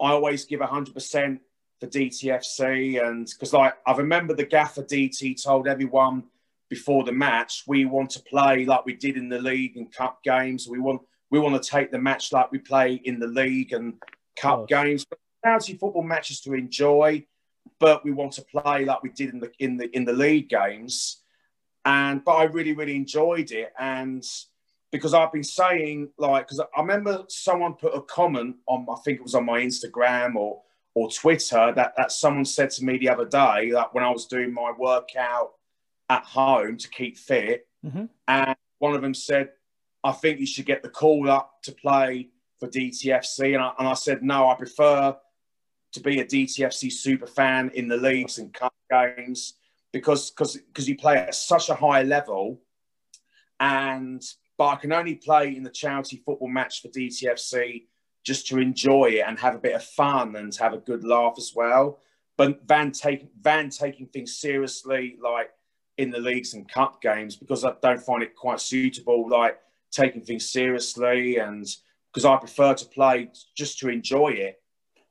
I 0.00 0.12
always 0.12 0.44
give 0.44 0.60
hundred 0.60 0.94
percent 0.94 1.40
for 1.80 1.86
DTFC, 1.86 3.04
and 3.04 3.26
because 3.26 3.52
like 3.52 3.74
I 3.86 3.92
remember 3.96 4.34
the 4.34 4.44
gaffer 4.44 4.82
DT 4.82 5.42
told 5.42 5.66
everyone 5.66 6.24
before 6.70 7.02
the 7.04 7.12
match, 7.12 7.64
we 7.66 7.84
want 7.84 8.10
to 8.10 8.22
play 8.22 8.64
like 8.64 8.86
we 8.86 8.94
did 8.94 9.16
in 9.16 9.28
the 9.28 9.40
league 9.40 9.76
and 9.76 9.92
cup 9.92 10.22
games. 10.22 10.68
We 10.68 10.78
want 10.78 11.02
we 11.30 11.38
want 11.38 11.60
to 11.62 11.70
take 11.70 11.90
the 11.90 11.98
match 11.98 12.32
like 12.32 12.50
we 12.50 12.58
play 12.58 12.94
in 13.04 13.18
the 13.18 13.26
league 13.26 13.72
and 13.72 13.94
cup 14.36 14.68
games. 14.68 15.04
Charity 15.44 15.74
football 15.74 16.02
matches 16.02 16.40
to 16.42 16.54
enjoy, 16.54 17.26
but 17.78 18.04
we 18.04 18.12
want 18.12 18.32
to 18.34 18.42
play 18.42 18.84
like 18.84 19.02
we 19.02 19.10
did 19.10 19.34
in 19.34 19.40
the 19.40 19.50
in 19.58 19.76
the 19.76 19.94
in 19.94 20.04
the 20.04 20.12
league 20.12 20.48
games. 20.48 21.22
And 21.84 22.24
but 22.24 22.32
I 22.32 22.44
really 22.44 22.72
really 22.72 22.94
enjoyed 22.94 23.50
it, 23.50 23.72
and 23.78 24.24
because 24.92 25.12
I've 25.12 25.32
been 25.32 25.42
saying 25.42 26.10
like 26.18 26.46
because 26.46 26.60
I 26.60 26.80
remember 26.80 27.24
someone 27.28 27.74
put 27.74 27.96
a 27.96 28.02
comment 28.02 28.56
on 28.66 28.86
I 28.90 28.96
think 29.04 29.18
it 29.18 29.22
was 29.22 29.34
on 29.34 29.44
my 29.44 29.60
Instagram 29.60 30.36
or 30.36 30.62
or 30.94 31.10
Twitter 31.10 31.72
that 31.74 31.94
that 31.96 32.12
someone 32.12 32.44
said 32.44 32.70
to 32.72 32.84
me 32.84 32.98
the 32.98 33.08
other 33.08 33.24
day 33.24 33.70
that 33.72 33.92
when 33.92 34.04
I 34.04 34.10
was 34.10 34.26
doing 34.26 34.52
my 34.52 34.72
workout 34.76 35.52
at 36.10 36.24
home 36.24 36.76
to 36.76 36.90
keep 36.90 37.16
fit. 37.16 37.66
Mm-hmm. 37.86 38.06
And 38.28 38.56
one 38.78 38.94
of 38.94 39.00
them 39.00 39.14
said, 39.14 39.50
I 40.02 40.12
think 40.12 40.40
you 40.40 40.46
should 40.46 40.66
get 40.66 40.82
the 40.82 40.88
call 40.90 41.30
up 41.30 41.62
to 41.62 41.72
play 41.72 42.28
for 42.58 42.68
DTFC. 42.68 43.54
And 43.54 43.62
I, 43.62 43.72
and 43.78 43.88
I 43.88 43.94
said, 43.94 44.22
no, 44.22 44.50
I 44.50 44.54
prefer 44.56 45.16
to 45.92 46.00
be 46.00 46.20
a 46.20 46.24
DTFC 46.24 46.92
super 46.92 47.26
fan 47.26 47.70
in 47.74 47.88
the 47.88 47.96
leagues 47.96 48.38
and 48.38 48.52
cup 48.52 48.74
games 48.90 49.54
because 49.92 50.30
because 50.30 50.56
because 50.56 50.88
you 50.88 50.96
play 50.96 51.16
at 51.16 51.34
such 51.34 51.68
a 51.68 51.74
high 51.74 52.02
level 52.02 52.60
and 53.58 54.22
but 54.56 54.68
I 54.68 54.76
can 54.76 54.92
only 54.92 55.16
play 55.16 55.56
in 55.56 55.62
the 55.62 55.70
charity 55.70 56.22
football 56.24 56.48
match 56.48 56.82
for 56.82 56.88
DTFC 56.88 57.86
just 58.24 58.46
to 58.48 58.58
enjoy 58.58 59.06
it 59.06 59.24
and 59.26 59.38
have 59.38 59.54
a 59.54 59.58
bit 59.58 59.74
of 59.74 59.82
fun 59.82 60.36
and 60.36 60.54
have 60.56 60.74
a 60.74 60.78
good 60.78 61.02
laugh 61.02 61.34
as 61.38 61.52
well. 61.56 61.98
But 62.36 62.68
Van 62.68 62.92
taking 62.92 63.30
Van 63.40 63.70
taking 63.70 64.06
things 64.06 64.36
seriously, 64.36 65.16
like 65.20 65.50
in 66.00 66.10
the 66.10 66.18
leagues 66.18 66.54
and 66.54 66.66
cup 66.66 67.02
games 67.02 67.36
because 67.36 67.62
I 67.62 67.74
don't 67.82 68.00
find 68.00 68.22
it 68.22 68.34
quite 68.34 68.58
suitable, 68.58 69.28
like 69.28 69.58
taking 69.90 70.22
things 70.22 70.50
seriously, 70.50 71.36
and 71.36 71.66
because 72.10 72.24
I 72.24 72.36
prefer 72.38 72.74
to 72.74 72.86
play 72.86 73.28
just 73.54 73.78
to 73.80 73.90
enjoy 73.90 74.28
it. 74.30 74.56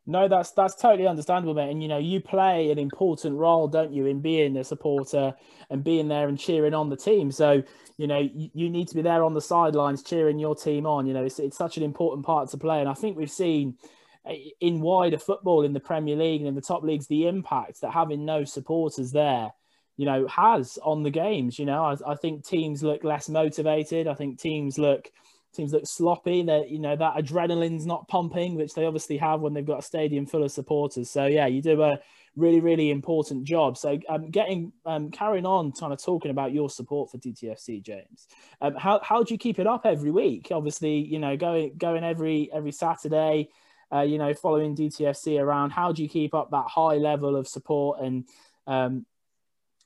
No, 0.08 0.28
that's 0.28 0.49
that's 0.52 0.73
totally 0.73 1.08
understandable, 1.08 1.54
mate. 1.54 1.69
And 1.69 1.84
you 1.84 1.88
know, 1.88 1.99
you 1.99 2.19
play 2.19 2.71
an 2.71 2.80
important 2.80 3.36
role, 3.36 3.67
don't 3.67 3.93
you, 3.93 4.08
in 4.08 4.19
being 4.19 4.58
a 4.58 4.63
supporter 4.63 5.36
and 5.69 5.84
being 5.84 6.08
there 6.08 6.28
and 6.28 6.39
cheering 6.39 6.73
on 6.73 6.89
the 6.89 6.97
team. 6.97 7.32
So, 7.32 7.62
you 7.97 8.08
know, 8.08 8.17
you, 8.17 8.49
you 8.56 8.69
need 8.71 8.88
to 8.88 8.95
be 8.95 9.04
there 9.04 9.23
on 9.23 9.36
the 9.36 9.41
sidelines 9.41 10.02
cheering 10.02 10.39
your 10.39 10.56
team 10.56 10.88
on. 10.88 11.06
You 11.06 11.13
know, 11.13 11.23
it's 11.23 11.38
it's 11.38 11.58
such 11.58 11.78
an 11.78 11.84
important 11.84 12.25
part 12.25 12.49
to 12.49 12.58
play. 12.58 12.80
And 12.80 12.89
I 12.89 12.95
think 12.95 13.15
we've 13.15 13.30
seen 13.30 13.78
eh, 14.25 14.49
in 14.60 14.82
wider 14.82 15.19
football 15.19 15.63
in 15.63 15.73
the 15.73 15.80
Premier 15.80 16.15
League 16.15 16.41
and 16.41 16.47
in 16.47 16.56
the 16.56 16.62
top 16.62 16.82
leagues 16.82 17.06
the 17.06 17.28
impact 17.28 17.82
that 17.82 17.91
having 17.91 18.25
no 18.25 18.45
supporters 18.45 19.12
there 19.12 19.52
you 19.99 20.05
know, 20.05 20.25
has 20.27 20.79
on 20.81 21.03
the 21.03 21.09
games. 21.09 21.59
You 21.59 21.65
know, 21.65 21.83
I, 21.83 22.12
I 22.12 22.15
think 22.15 22.45
teams 22.45 22.81
look 22.81 23.03
less 23.03 23.27
motivated. 23.27 24.07
I 24.07 24.13
think 24.13 24.39
teams 24.39 24.77
look 24.77 25.12
teams 25.53 25.73
look 25.73 25.85
sloppy. 25.85 26.41
That 26.43 26.69
you 26.69 26.79
know 26.79 26.95
that 26.95 27.15
adrenaline's 27.15 27.85
not 27.85 28.07
pumping, 28.07 28.55
which 28.55 28.73
they 28.73 28.85
obviously 28.85 29.17
have 29.17 29.41
when 29.41 29.53
they've 29.53 29.65
got 29.65 29.79
a 29.79 29.81
stadium 29.81 30.25
full 30.25 30.45
of 30.45 30.53
supporters. 30.53 31.09
So 31.09 31.25
yeah, 31.25 31.47
you 31.47 31.62
do 31.62 31.81
a 31.83 31.99
really 32.38 32.62
really 32.62 32.91
important 32.91 33.43
job. 33.43 33.77
So 33.77 33.99
um, 34.07 34.31
getting 34.31 34.71
um, 34.85 35.12
carrying 35.12 35.45
on, 35.45 35.73
kind 35.73 35.91
of 35.91 36.01
talking 36.01 36.31
about 36.31 36.53
your 36.53 36.69
support 36.69 37.12
for 37.12 37.17
DTFC, 37.17 37.83
James. 37.83 38.29
Um, 38.62 38.75
how 38.75 39.01
how 39.03 39.23
do 39.23 39.33
you 39.33 39.38
keep 39.38 39.59
it 39.59 39.67
up 39.67 39.85
every 39.85 40.12
week? 40.12 40.47
Obviously, 40.49 40.95
you 40.95 41.19
know, 41.19 41.35
going 41.35 41.73
going 41.77 42.05
every 42.05 42.49
every 42.53 42.71
Saturday. 42.71 43.49
Uh, 43.91 44.01
you 44.01 44.17
know, 44.17 44.33
following 44.33 44.77
DTFC 44.77 45.41
around, 45.41 45.71
how 45.71 45.91
do 45.91 46.03
you 46.03 46.07
keep 46.07 46.35
up 46.35 46.51
that 46.51 46.67
high 46.67 46.93
level 46.93 47.35
of 47.35 47.47
support 47.47 47.99
and 47.99 48.23
um, 48.67 49.03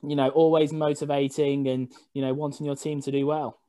you 0.04 0.16
know, 0.16 0.30
always 0.30 0.74
motivating 0.74 1.68
and, 1.68 1.92
you 2.14 2.22
know, 2.22 2.34
wanting 2.34 2.66
your 2.66 2.76
team 2.76 3.02
to 3.02 3.12
do 3.12 3.26
well? 3.26 3.60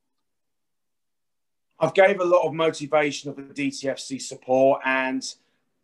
I've 1.78 1.94
gave 1.94 2.20
a 2.20 2.24
lot 2.24 2.46
of 2.46 2.54
motivation 2.54 3.30
of 3.30 3.36
the 3.36 3.42
DTFC 3.42 4.20
support 4.20 4.80
and 4.84 5.22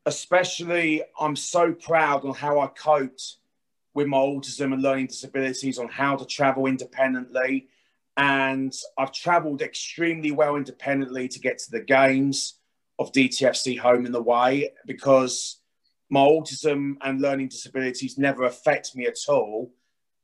especially 0.07 1.03
I'm 1.19 1.37
so 1.37 1.73
proud 1.73 2.25
on 2.25 2.35
how 2.35 2.61
I 2.61 2.69
coped 2.69 3.37
with 3.95 4.07
my 4.07 4.19
autism 4.19 4.73
and 4.73 4.83
learning 4.83 5.09
disabilities 5.09 5.79
on 5.79 5.89
how 5.89 6.17
to 6.17 6.25
travel 6.25 6.67
independently. 6.67 7.69
And 8.17 8.73
I've 8.99 9.13
traveled 9.13 9.63
extremely 9.63 10.31
well 10.31 10.57
independently 10.57 11.29
to 11.29 11.41
get 11.41 11.59
to 11.59 11.71
the 11.71 11.81
games 11.81 12.59
of 12.99 13.13
DTFC 13.13 13.79
home 13.79 14.07
and 14.07 14.15
way 14.25 14.73
because 14.87 15.61
my 16.09 16.21
autism 16.21 16.97
and 17.03 17.21
learning 17.21 17.49
disabilities 17.49 18.19
never 18.19 18.45
affect 18.45 18.95
me 18.95 19.07
at 19.07 19.19
all 19.29 19.71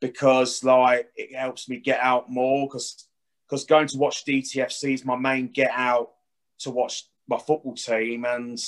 because 0.01 0.63
like 0.63 1.09
it 1.17 1.35
helps 1.35 1.69
me 1.69 1.79
get 1.79 2.01
out 2.01 2.31
more 2.31 2.67
because 2.67 3.09
because 3.49 3.65
going 3.65 3.87
to 3.89 3.99
watch 3.99 4.25
DTFC 4.25 4.95
is 4.95 5.05
my 5.05 5.17
main 5.17 5.49
get 5.49 5.71
out 5.73 6.13
to 6.59 6.71
watch 6.71 7.05
my 7.29 7.39
football 7.39 7.75
team 7.75 8.25
and 8.25 8.59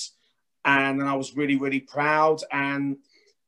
and 0.64 1.02
I 1.02 1.14
was 1.14 1.36
really 1.36 1.56
really 1.56 1.80
proud 1.80 2.40
and 2.52 2.96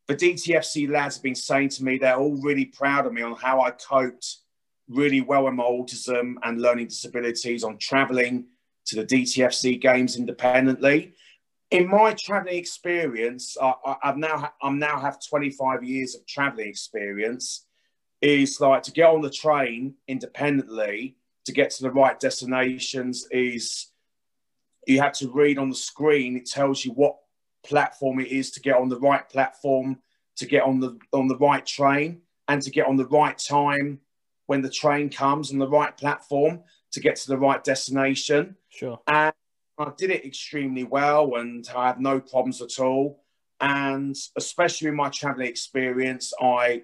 the 0.07 0.17
DTFC 0.17 0.91
lads 0.91 1.17
have 1.17 1.23
been 1.23 1.35
saying 1.35 1.69
to 1.71 1.85
me 1.85 1.99
they're 1.99 2.17
all 2.17 2.41
really 2.43 2.67
proud 2.67 3.07
of 3.07 3.13
me 3.13 3.23
on 3.23 3.37
how 3.37 3.61
I 3.61 3.71
coped 3.71 4.39
really 4.89 5.21
well 5.21 5.45
with 5.45 5.55
my 5.55 5.65
autism 5.65 6.35
and 6.43 6.61
learning 6.61 6.89
disabilities 6.89 7.63
on 7.63 7.79
traveling 7.79 8.47
to 8.87 8.97
the 8.97 9.07
DTFC 9.07 9.81
games 9.81 10.17
independently. 10.17 11.15
In 11.71 11.87
my 11.89 12.15
traveling 12.19 12.57
experience, 12.57 13.57
I, 13.63 13.75
have 14.03 14.17
now 14.17 14.53
I'm 14.61 14.81
now 14.81 14.99
have 14.99 15.19
25 15.29 15.85
years 15.85 16.17
of 16.17 16.27
traveling 16.27 16.69
experience, 16.69 17.67
is 18.21 18.61
like 18.61 18.83
to 18.85 18.93
get 18.93 19.09
on 19.09 19.23
the 19.23 19.31
train 19.31 19.95
independently 20.09 21.17
to 21.47 21.53
get 21.53 21.71
to 21.71 21.83
the 21.83 21.91
right 21.91 22.19
destinations 22.21 23.27
is 23.31 23.89
you 24.87 25.01
have 25.01 25.13
to 25.15 25.31
read 25.31 25.59
on 25.59 25.71
the 25.71 25.77
screen. 25.77 26.37
It 26.37 26.47
tells 26.47 26.85
you 26.85 26.93
what 26.93 27.17
platform 27.65 28.21
it 28.21 28.29
is 28.29 28.51
to 28.53 28.61
get 28.61 28.77
on 28.77 28.89
the 28.89 28.99
right 28.99 29.29
platform 29.29 29.99
to 30.37 30.47
get 30.47 30.63
on 30.63 30.81
the 30.81 30.99
on 31.13 31.29
the 31.29 31.37
right 31.37 31.67
train 31.67 32.23
and 32.49 32.63
to 32.63 32.71
get 32.71 32.87
on 32.87 32.97
the 32.97 33.07
right 33.09 33.37
time 33.37 34.01
when 34.47 34.63
the 34.63 34.71
train 34.71 35.11
comes 35.11 35.53
on 35.53 35.59
the 35.59 35.69
right 35.69 35.97
platform 35.97 36.61
to 36.93 37.01
get 37.01 37.15
to 37.15 37.29
the 37.29 37.37
right 37.37 37.63
destination. 37.63 38.57
Sure. 38.71 38.99
And 39.07 39.33
i 39.79 39.93
did 39.97 40.11
it 40.11 40.25
extremely 40.25 40.85
well 40.85 41.37
and 41.37 41.69
i 41.75 41.89
had 41.89 42.01
no 42.01 42.21
problems 42.21 42.61
at 42.63 42.79
all. 42.79 43.23
And 43.61 44.17
especially 44.37 44.89
in 44.89 44.97
my 44.97 45.11
traveling 45.11 45.49
experience 45.49 46.33
i 46.41 46.83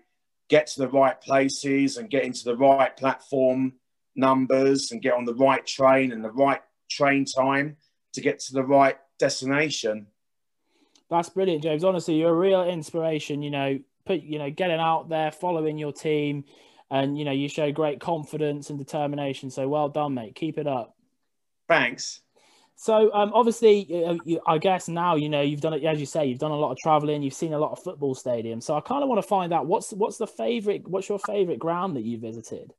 get 0.48 0.66
to 0.68 0.80
the 0.80 0.88
right 0.88 1.20
places 1.20 1.96
and 1.96 2.10
get 2.10 2.24
into 2.24 2.44
the 2.44 2.56
right 2.56 2.96
platform 2.96 3.74
numbers 4.14 4.92
and 4.92 5.02
get 5.02 5.14
on 5.14 5.24
the 5.24 5.34
right 5.34 5.66
train 5.66 6.12
and 6.12 6.24
the 6.24 6.30
right 6.30 6.62
train 6.88 7.24
time 7.24 7.76
to 8.12 8.20
get 8.20 8.38
to 8.38 8.52
the 8.54 8.62
right 8.62 8.96
destination. 9.18 10.06
That's 11.10 11.28
brilliant, 11.28 11.62
James. 11.62 11.84
Honestly, 11.84 12.14
you're 12.14 12.30
a 12.30 12.34
real 12.34 12.64
inspiration. 12.64 13.42
You 13.42 13.50
know, 13.50 13.78
put 14.04 14.22
you 14.22 14.38
know, 14.38 14.50
getting 14.50 14.80
out 14.80 15.08
there, 15.08 15.30
following 15.30 15.78
your 15.78 15.92
team, 15.92 16.44
and 16.90 17.18
you 17.18 17.24
know, 17.24 17.32
you 17.32 17.48
show 17.48 17.70
great 17.70 18.00
confidence 18.00 18.70
and 18.70 18.78
determination. 18.78 19.50
So 19.50 19.68
well 19.68 19.88
done, 19.88 20.14
mate. 20.14 20.34
Keep 20.34 20.58
it 20.58 20.66
up. 20.66 20.96
Thanks. 21.68 22.20
So 22.76 23.10
um, 23.14 23.32
obviously, 23.32 23.86
you, 24.24 24.40
I 24.46 24.58
guess 24.58 24.86
now 24.86 25.16
you 25.16 25.30
know 25.30 25.40
you've 25.40 25.62
done 25.62 25.72
it 25.72 25.82
as 25.84 25.98
you 25.98 26.04
say. 26.04 26.26
You've 26.26 26.38
done 26.38 26.50
a 26.50 26.56
lot 26.56 26.72
of 26.72 26.78
traveling. 26.78 27.22
You've 27.22 27.34
seen 27.34 27.54
a 27.54 27.58
lot 27.58 27.72
of 27.72 27.82
football 27.82 28.14
stadiums. 28.14 28.64
So 28.64 28.76
I 28.76 28.80
kind 28.82 29.02
of 29.02 29.08
want 29.08 29.20
to 29.20 29.26
find 29.26 29.52
out 29.52 29.66
what's 29.66 29.92
what's 29.92 30.18
the 30.18 30.26
favorite. 30.26 30.86
What's 30.86 31.08
your 31.08 31.18
favorite 31.18 31.58
ground 31.58 31.96
that 31.96 32.02
you 32.02 32.18
visited 32.18 32.74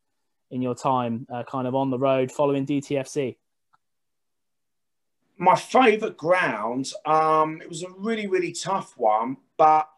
in 0.52 0.62
your 0.62 0.76
time, 0.76 1.26
uh, 1.34 1.44
kind 1.44 1.68
of 1.68 1.74
on 1.74 1.90
the 1.90 1.98
road 1.98 2.32
following 2.32 2.66
DTFC? 2.66 3.38
My 5.40 5.56
favorite 5.56 6.16
ground. 6.16 6.92
Um, 7.06 7.60
it 7.60 7.68
was 7.68 7.82
a 7.82 7.90
really 7.98 8.28
really 8.28 8.52
tough 8.52 8.96
one, 8.98 9.38
but 9.58 9.90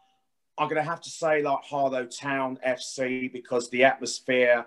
I'm 0.56 0.68
going 0.68 0.82
to 0.82 0.90
have 0.90 1.02
to 1.02 1.10
say 1.10 1.42
like 1.42 1.62
Harlow 1.62 2.06
Town 2.06 2.58
FC 2.66 3.30
because 3.30 3.68
the 3.68 3.84
atmosphere 3.84 4.64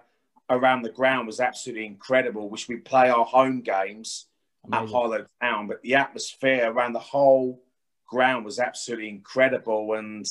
around 0.51 0.83
the 0.83 0.91
ground 0.91 1.25
was 1.25 1.39
absolutely 1.39 1.87
incredible. 1.87 2.51
Which 2.51 2.67
we 2.67 2.75
play 2.75 3.09
our 3.09 3.25
home 3.25 3.61
games 3.61 4.27
Amazing. 4.65 4.87
at 4.87 4.91
Harlow 4.91 5.25
Town, 5.41 5.67
but 5.67 5.81
the 5.81 5.95
atmosphere 5.95 6.71
around 6.71 6.93
the 6.93 6.99
whole 6.99 7.63
ground 8.07 8.45
was 8.45 8.59
absolutely 8.59 9.09
incredible, 9.09 9.93
and 9.93 10.25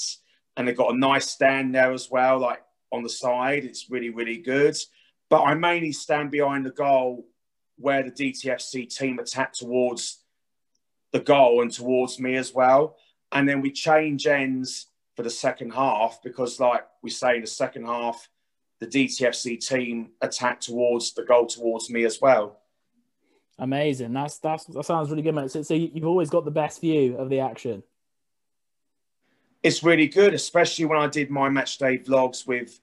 and 0.56 0.68
they 0.68 0.72
got 0.72 0.94
a 0.94 0.98
nice 0.98 1.28
stand 1.28 1.74
there 1.74 1.92
as 1.92 2.10
well, 2.10 2.38
like 2.38 2.62
on 2.92 3.02
the 3.02 3.08
side. 3.08 3.64
It's 3.64 3.90
really 3.90 4.10
really 4.10 4.38
good. 4.38 4.76
But 5.28 5.42
I 5.42 5.54
mainly 5.54 5.92
stand 5.92 6.30
behind 6.30 6.66
the 6.66 6.70
goal 6.70 7.26
where 7.76 8.02
the 8.02 8.10
DTFC 8.10 8.94
team 8.94 9.18
attacked 9.18 9.58
towards 9.58 10.18
the 11.12 11.20
goal 11.20 11.62
and 11.62 11.70
towards 11.70 12.18
me 12.20 12.36
as 12.36 12.54
well. 12.54 12.96
And 13.32 13.48
then 13.48 13.60
we 13.60 13.70
change 13.70 14.26
ends 14.26 14.86
for 15.16 15.22
the 15.22 15.30
second 15.30 15.72
half 15.72 16.20
because, 16.22 16.60
like 16.60 16.86
we 17.02 17.10
say 17.10 17.36
in 17.36 17.40
the 17.42 17.46
second 17.46 17.86
half, 17.86 18.28
the 18.80 18.86
DTFC 18.86 19.66
team 19.66 20.10
attacked 20.20 20.64
towards 20.64 21.12
the 21.14 21.24
goal 21.24 21.46
towards 21.46 21.90
me 21.90 22.04
as 22.04 22.20
well. 22.20 22.61
Amazing. 23.58 24.12
That's 24.12 24.38
that's 24.38 24.64
that 24.64 24.84
sounds 24.84 25.10
really 25.10 25.22
good, 25.22 25.34
mate. 25.34 25.50
So, 25.50 25.62
so 25.62 25.74
you've 25.74 26.06
always 26.06 26.30
got 26.30 26.44
the 26.44 26.50
best 26.50 26.80
view 26.80 27.16
of 27.16 27.28
the 27.28 27.40
action. 27.40 27.82
It's 29.62 29.84
really 29.84 30.08
good, 30.08 30.34
especially 30.34 30.86
when 30.86 30.98
I 30.98 31.06
did 31.06 31.30
my 31.30 31.48
match 31.48 31.78
day 31.78 31.98
vlogs 31.98 32.46
with 32.46 32.80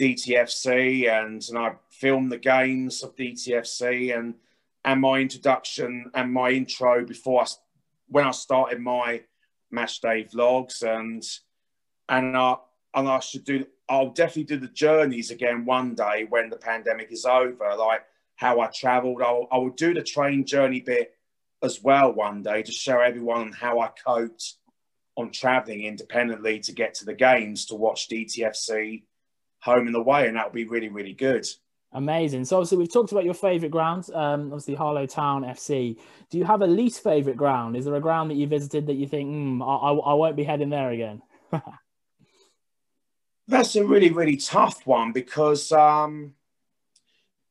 DTFC 0.00 1.10
and, 1.10 1.44
and 1.48 1.58
I 1.58 1.72
filmed 1.90 2.30
the 2.30 2.38
games 2.38 3.02
of 3.02 3.16
DTFC 3.16 4.16
and 4.16 4.34
and 4.84 5.00
my 5.00 5.18
introduction 5.18 6.10
and 6.14 6.32
my 6.32 6.50
intro 6.50 7.04
before 7.04 7.42
I 7.42 7.46
when 8.08 8.26
I 8.26 8.30
started 8.30 8.80
my 8.80 9.22
match 9.70 10.00
day 10.00 10.24
vlogs 10.24 10.82
and 10.82 11.22
and 12.08 12.36
I 12.36 12.56
and 12.94 13.08
I 13.08 13.20
should 13.20 13.44
do 13.44 13.66
I'll 13.88 14.10
definitely 14.10 14.44
do 14.44 14.58
the 14.58 14.72
journeys 14.72 15.30
again 15.30 15.64
one 15.64 15.94
day 15.94 16.26
when 16.28 16.48
the 16.48 16.56
pandemic 16.56 17.12
is 17.12 17.26
over 17.26 17.74
like 17.76 18.04
how 18.40 18.60
I 18.60 18.68
traveled 18.68 19.20
I'll, 19.22 19.46
I 19.52 19.58
will 19.58 19.70
do 19.70 19.92
the 19.92 20.02
train 20.02 20.46
journey 20.46 20.80
bit 20.80 21.14
as 21.62 21.82
well 21.82 22.12
one 22.12 22.42
day 22.42 22.62
to 22.62 22.72
show 22.72 22.98
everyone 22.98 23.52
how 23.52 23.80
I 23.80 23.90
coped 24.04 24.54
on 25.16 25.30
traveling 25.30 25.82
independently 25.82 26.58
to 26.60 26.72
get 26.72 26.94
to 26.94 27.04
the 27.04 27.14
games 27.14 27.66
to 27.66 27.74
watch 27.74 28.08
DTFC 28.08 29.02
home 29.60 29.86
and 29.86 29.96
away 29.96 30.26
and 30.26 30.36
that 30.36 30.46
would 30.46 30.54
be 30.54 30.64
really 30.64 30.88
really 30.88 31.12
good 31.12 31.46
Amazing. 31.92 32.44
So 32.44 32.56
obviously 32.56 32.78
we've 32.78 32.92
talked 32.92 33.10
about 33.10 33.24
your 33.24 33.34
favourite 33.34 33.72
grounds. 33.72 34.10
Um, 34.10 34.52
obviously 34.52 34.76
Harlow 34.76 35.06
Town 35.06 35.42
FC. 35.42 35.98
Do 36.30 36.38
you 36.38 36.44
have 36.44 36.62
a 36.62 36.66
least 36.66 37.02
favourite 37.02 37.36
ground? 37.36 37.76
Is 37.76 37.84
there 37.84 37.96
a 37.96 38.00
ground 38.00 38.30
that 38.30 38.36
you 38.36 38.46
visited 38.46 38.86
that 38.86 38.94
you 38.94 39.08
think, 39.08 39.28
mm, 39.28 39.60
I, 39.60 39.88
I, 39.88 40.12
I 40.12 40.14
won't 40.14 40.36
be 40.36 40.44
heading 40.44 40.70
there 40.70 40.90
again? 40.90 41.20
That's 43.48 43.74
a 43.74 43.84
really 43.84 44.10
really 44.10 44.36
tough 44.36 44.86
one 44.86 45.10
because 45.10 45.72
um, 45.72 46.34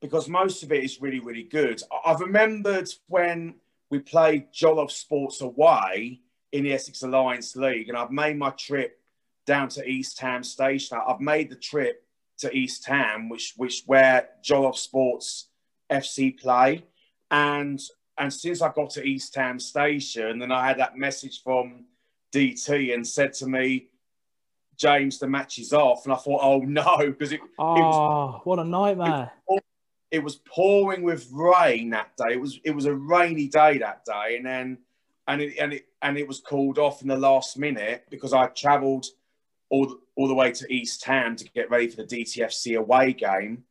because 0.02 0.30
most 0.30 0.64
of 0.64 0.72
it 0.72 0.84
is 0.84 1.02
really 1.02 1.20
really 1.20 1.44
good. 1.44 1.82
I've 2.06 2.22
remembered 2.22 2.90
when 3.08 3.56
we 3.90 4.00
played 4.00 4.52
Jollof 4.54 4.92
Sports 4.92 5.42
away 5.42 6.22
in 6.52 6.64
the 6.64 6.74
Essex 6.74 7.02
Alliance 7.04 7.56
League, 7.56 7.90
and 7.90 7.98
I've 7.98 8.12
made 8.12 8.38
my 8.38 8.52
trip 8.52 9.00
down 9.46 9.70
to 9.70 9.88
East 9.88 10.20
Ham 10.20 10.44
Station. 10.44 11.00
I've 11.08 11.20
made 11.20 11.50
the 11.50 11.56
trip 11.56 12.04
to 12.40 12.56
East 12.56 12.86
Ham, 12.88 13.30
which 13.30 13.54
which 13.58 13.84
where 13.86 14.30
Jollof 14.44 14.78
Sports 14.78 15.48
FC 15.92 16.40
play, 16.40 16.86
and 17.32 17.80
and 18.18 18.34
since 18.34 18.62
I 18.62 18.72
got 18.72 18.92
to 18.92 19.04
East 19.04 19.34
Ham 19.36 19.60
Station, 19.60 20.42
and 20.42 20.54
I 20.54 20.68
had 20.68 20.80
that 20.80 20.98
message 20.98 21.42
from 21.42 21.86
DT 22.34 22.94
and 22.94 23.08
said 23.08 23.34
to 23.34 23.48
me, 23.48 23.88
James, 24.78 25.20
the 25.20 25.28
match 25.28 25.58
is 25.60 25.74
off, 25.74 26.06
and 26.06 26.14
I 26.14 26.18
thought, 26.18 26.42
oh 26.42 26.60
no, 26.60 26.98
because 27.00 27.32
it, 27.32 27.42
oh, 27.58 27.76
it 27.76 27.80
was, 27.80 27.96
ah, 27.96 28.42
what 28.44 28.60
a 28.60 28.64
nightmare. 28.64 29.32
It 29.50 29.64
it 30.12 30.24
was 30.24 30.38
pouring 30.38 31.04
with 31.04 31.30
rain 31.32 31.92
that 31.92 32.16
day. 32.18 32.34
It 32.34 32.42
was 32.42 32.60
it 32.64 32.72
was 32.72 32.86
a 32.86 32.94
rainy 32.94 33.48
day 33.48 33.78
that 33.80 34.06
day, 34.06 34.36
and 34.38 34.46
then 34.46 34.78
and 35.28 35.42
it 35.42 35.58
and 35.58 35.74
it 35.74 35.86
and 36.02 36.18
it 36.18 36.28
was 36.28 36.40
called 36.40 36.80
off 36.80 37.02
in 37.02 37.08
the 37.08 37.18
last 37.18 37.58
minute 37.58 38.06
because 38.10 38.34
I 38.34 38.48
travelled 38.48 39.06
all 39.70 39.86
the, 39.86 40.00
all 40.16 40.28
the 40.28 40.34
way 40.34 40.52
to 40.52 40.74
East 40.74 41.04
Ham 41.06 41.36
to 41.36 41.46
get 41.46 41.70
ready 41.70 41.88
for 41.88 41.98
the 41.98 42.04
DTFC 42.04 42.78
away 42.78 43.14
game. 43.14 43.64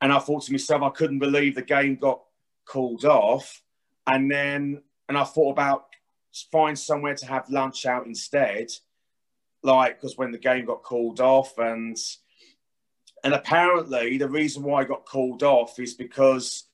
And 0.00 0.12
I 0.12 0.18
thought 0.18 0.44
to 0.44 0.52
myself, 0.52 0.82
I 0.82 0.90
couldn't 0.90 1.18
believe 1.18 1.54
the 1.54 1.62
game 1.62 1.96
got 1.96 2.20
called 2.64 3.04
off. 3.04 3.62
And 4.06 4.30
then, 4.30 4.82
and 5.08 5.18
I 5.18 5.24
thought 5.24 5.50
about 5.50 5.86
find 6.52 6.78
somewhere 6.78 7.14
to 7.14 7.26
have 7.26 7.48
lunch 7.48 7.86
out 7.86 8.06
instead, 8.06 8.68
like 9.62 9.96
because 9.96 10.16
when 10.16 10.30
the 10.30 10.38
game 10.38 10.66
got 10.66 10.82
called 10.82 11.20
off, 11.20 11.58
and 11.58 11.96
and 13.26 13.34
apparently 13.34 14.18
the 14.18 14.28
reason 14.28 14.62
why 14.62 14.82
I 14.82 14.84
got 14.84 15.04
called 15.04 15.42
off 15.42 15.80
is 15.80 15.94
because 15.94 16.68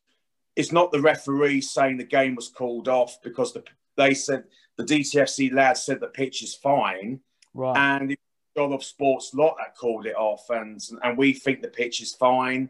it's 0.54 0.70
not 0.70 0.92
the 0.92 1.00
referee 1.00 1.62
saying 1.62 1.96
the 1.96 2.04
game 2.04 2.34
was 2.34 2.50
called 2.50 2.88
off 2.88 3.16
because 3.22 3.54
the, 3.54 3.64
they 3.96 4.12
said 4.12 4.44
the 4.76 4.84
DTFC 4.84 5.50
lads 5.50 5.82
said 5.82 5.98
the 5.98 6.08
pitch 6.08 6.42
is 6.42 6.54
fine, 6.54 7.20
right. 7.54 7.74
and 7.74 8.14
of 8.54 8.84
Sports 8.84 9.32
lot 9.32 9.56
that 9.56 9.74
called 9.78 10.04
it 10.04 10.14
off, 10.14 10.50
and 10.50 10.78
and 11.02 11.16
we 11.16 11.32
think 11.32 11.62
the 11.62 11.68
pitch 11.68 12.02
is 12.02 12.14
fine, 12.14 12.68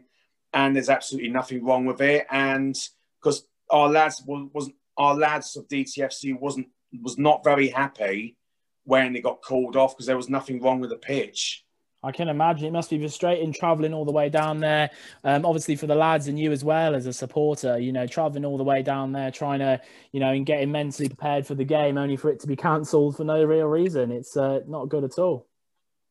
and 0.53 0.73
there's 0.73 0.87
absolutely 0.87 1.29
nothing 1.29 1.61
wrong 1.65 1.85
with 1.85 1.99
it, 1.99 2.25
and 2.31 2.79
because 3.21 3.45
our 3.69 3.89
lads 3.89 4.23
was, 4.25 4.47
wasn't 4.53 4.75
our 4.95 5.13
lads 5.13 5.57
of 5.57 5.67
DTFC 5.67 6.39
wasn't 6.39 6.67
was 7.01 7.17
not 7.17 7.43
very 7.43 7.67
happy 7.67 8.37
when 8.85 9.13
it 9.13 9.23
got 9.23 9.41
called 9.41 9.75
off 9.75 9.93
because 9.93 10.05
there 10.05 10.15
was 10.15 10.29
nothing 10.29 10.61
wrong 10.61 10.79
with 10.79 10.89
the 10.89 10.95
pitch. 10.95 11.65
I 12.03 12.11
can 12.11 12.27
imagine 12.27 12.67
it 12.67 12.71
must 12.71 12.89
be 12.89 12.99
frustrating 12.99 13.53
traveling 13.53 13.93
all 13.93 14.03
the 14.03 14.11
way 14.11 14.29
down 14.29 14.59
there. 14.59 14.89
Um, 15.23 15.45
obviously 15.45 15.75
for 15.75 15.87
the 15.87 15.95
lads 15.95 16.27
and 16.27 16.37
you 16.37 16.51
as 16.51 16.63
well 16.63 16.95
as 16.95 17.05
a 17.05 17.13
supporter, 17.13 17.79
you 17.79 17.93
know, 17.93 18.05
traveling 18.05 18.43
all 18.43 18.57
the 18.57 18.63
way 18.63 18.83
down 18.83 19.13
there, 19.13 19.31
trying 19.31 19.59
to, 19.59 19.79
you 20.11 20.19
know, 20.19 20.31
and 20.31 20.45
getting 20.45 20.71
mentally 20.71 21.07
prepared 21.07 21.47
for 21.47 21.55
the 21.55 21.63
game, 21.63 21.97
only 21.97 22.17
for 22.17 22.29
it 22.29 22.41
to 22.41 22.47
be 22.47 22.55
cancelled 22.57 23.15
for 23.15 23.23
no 23.23 23.43
real 23.43 23.67
reason. 23.67 24.11
It's 24.11 24.35
uh, 24.35 24.59
not 24.67 24.89
good 24.89 25.03
at 25.03 25.17
all. 25.17 25.47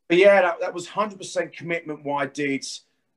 But 0.08 0.18
yeah, 0.18 0.42
that, 0.42 0.60
that 0.60 0.74
was 0.74 0.88
hundred 0.88 1.18
percent 1.18 1.54
commitment. 1.54 2.04
Why 2.04 2.22
I 2.22 2.26
did, 2.26 2.64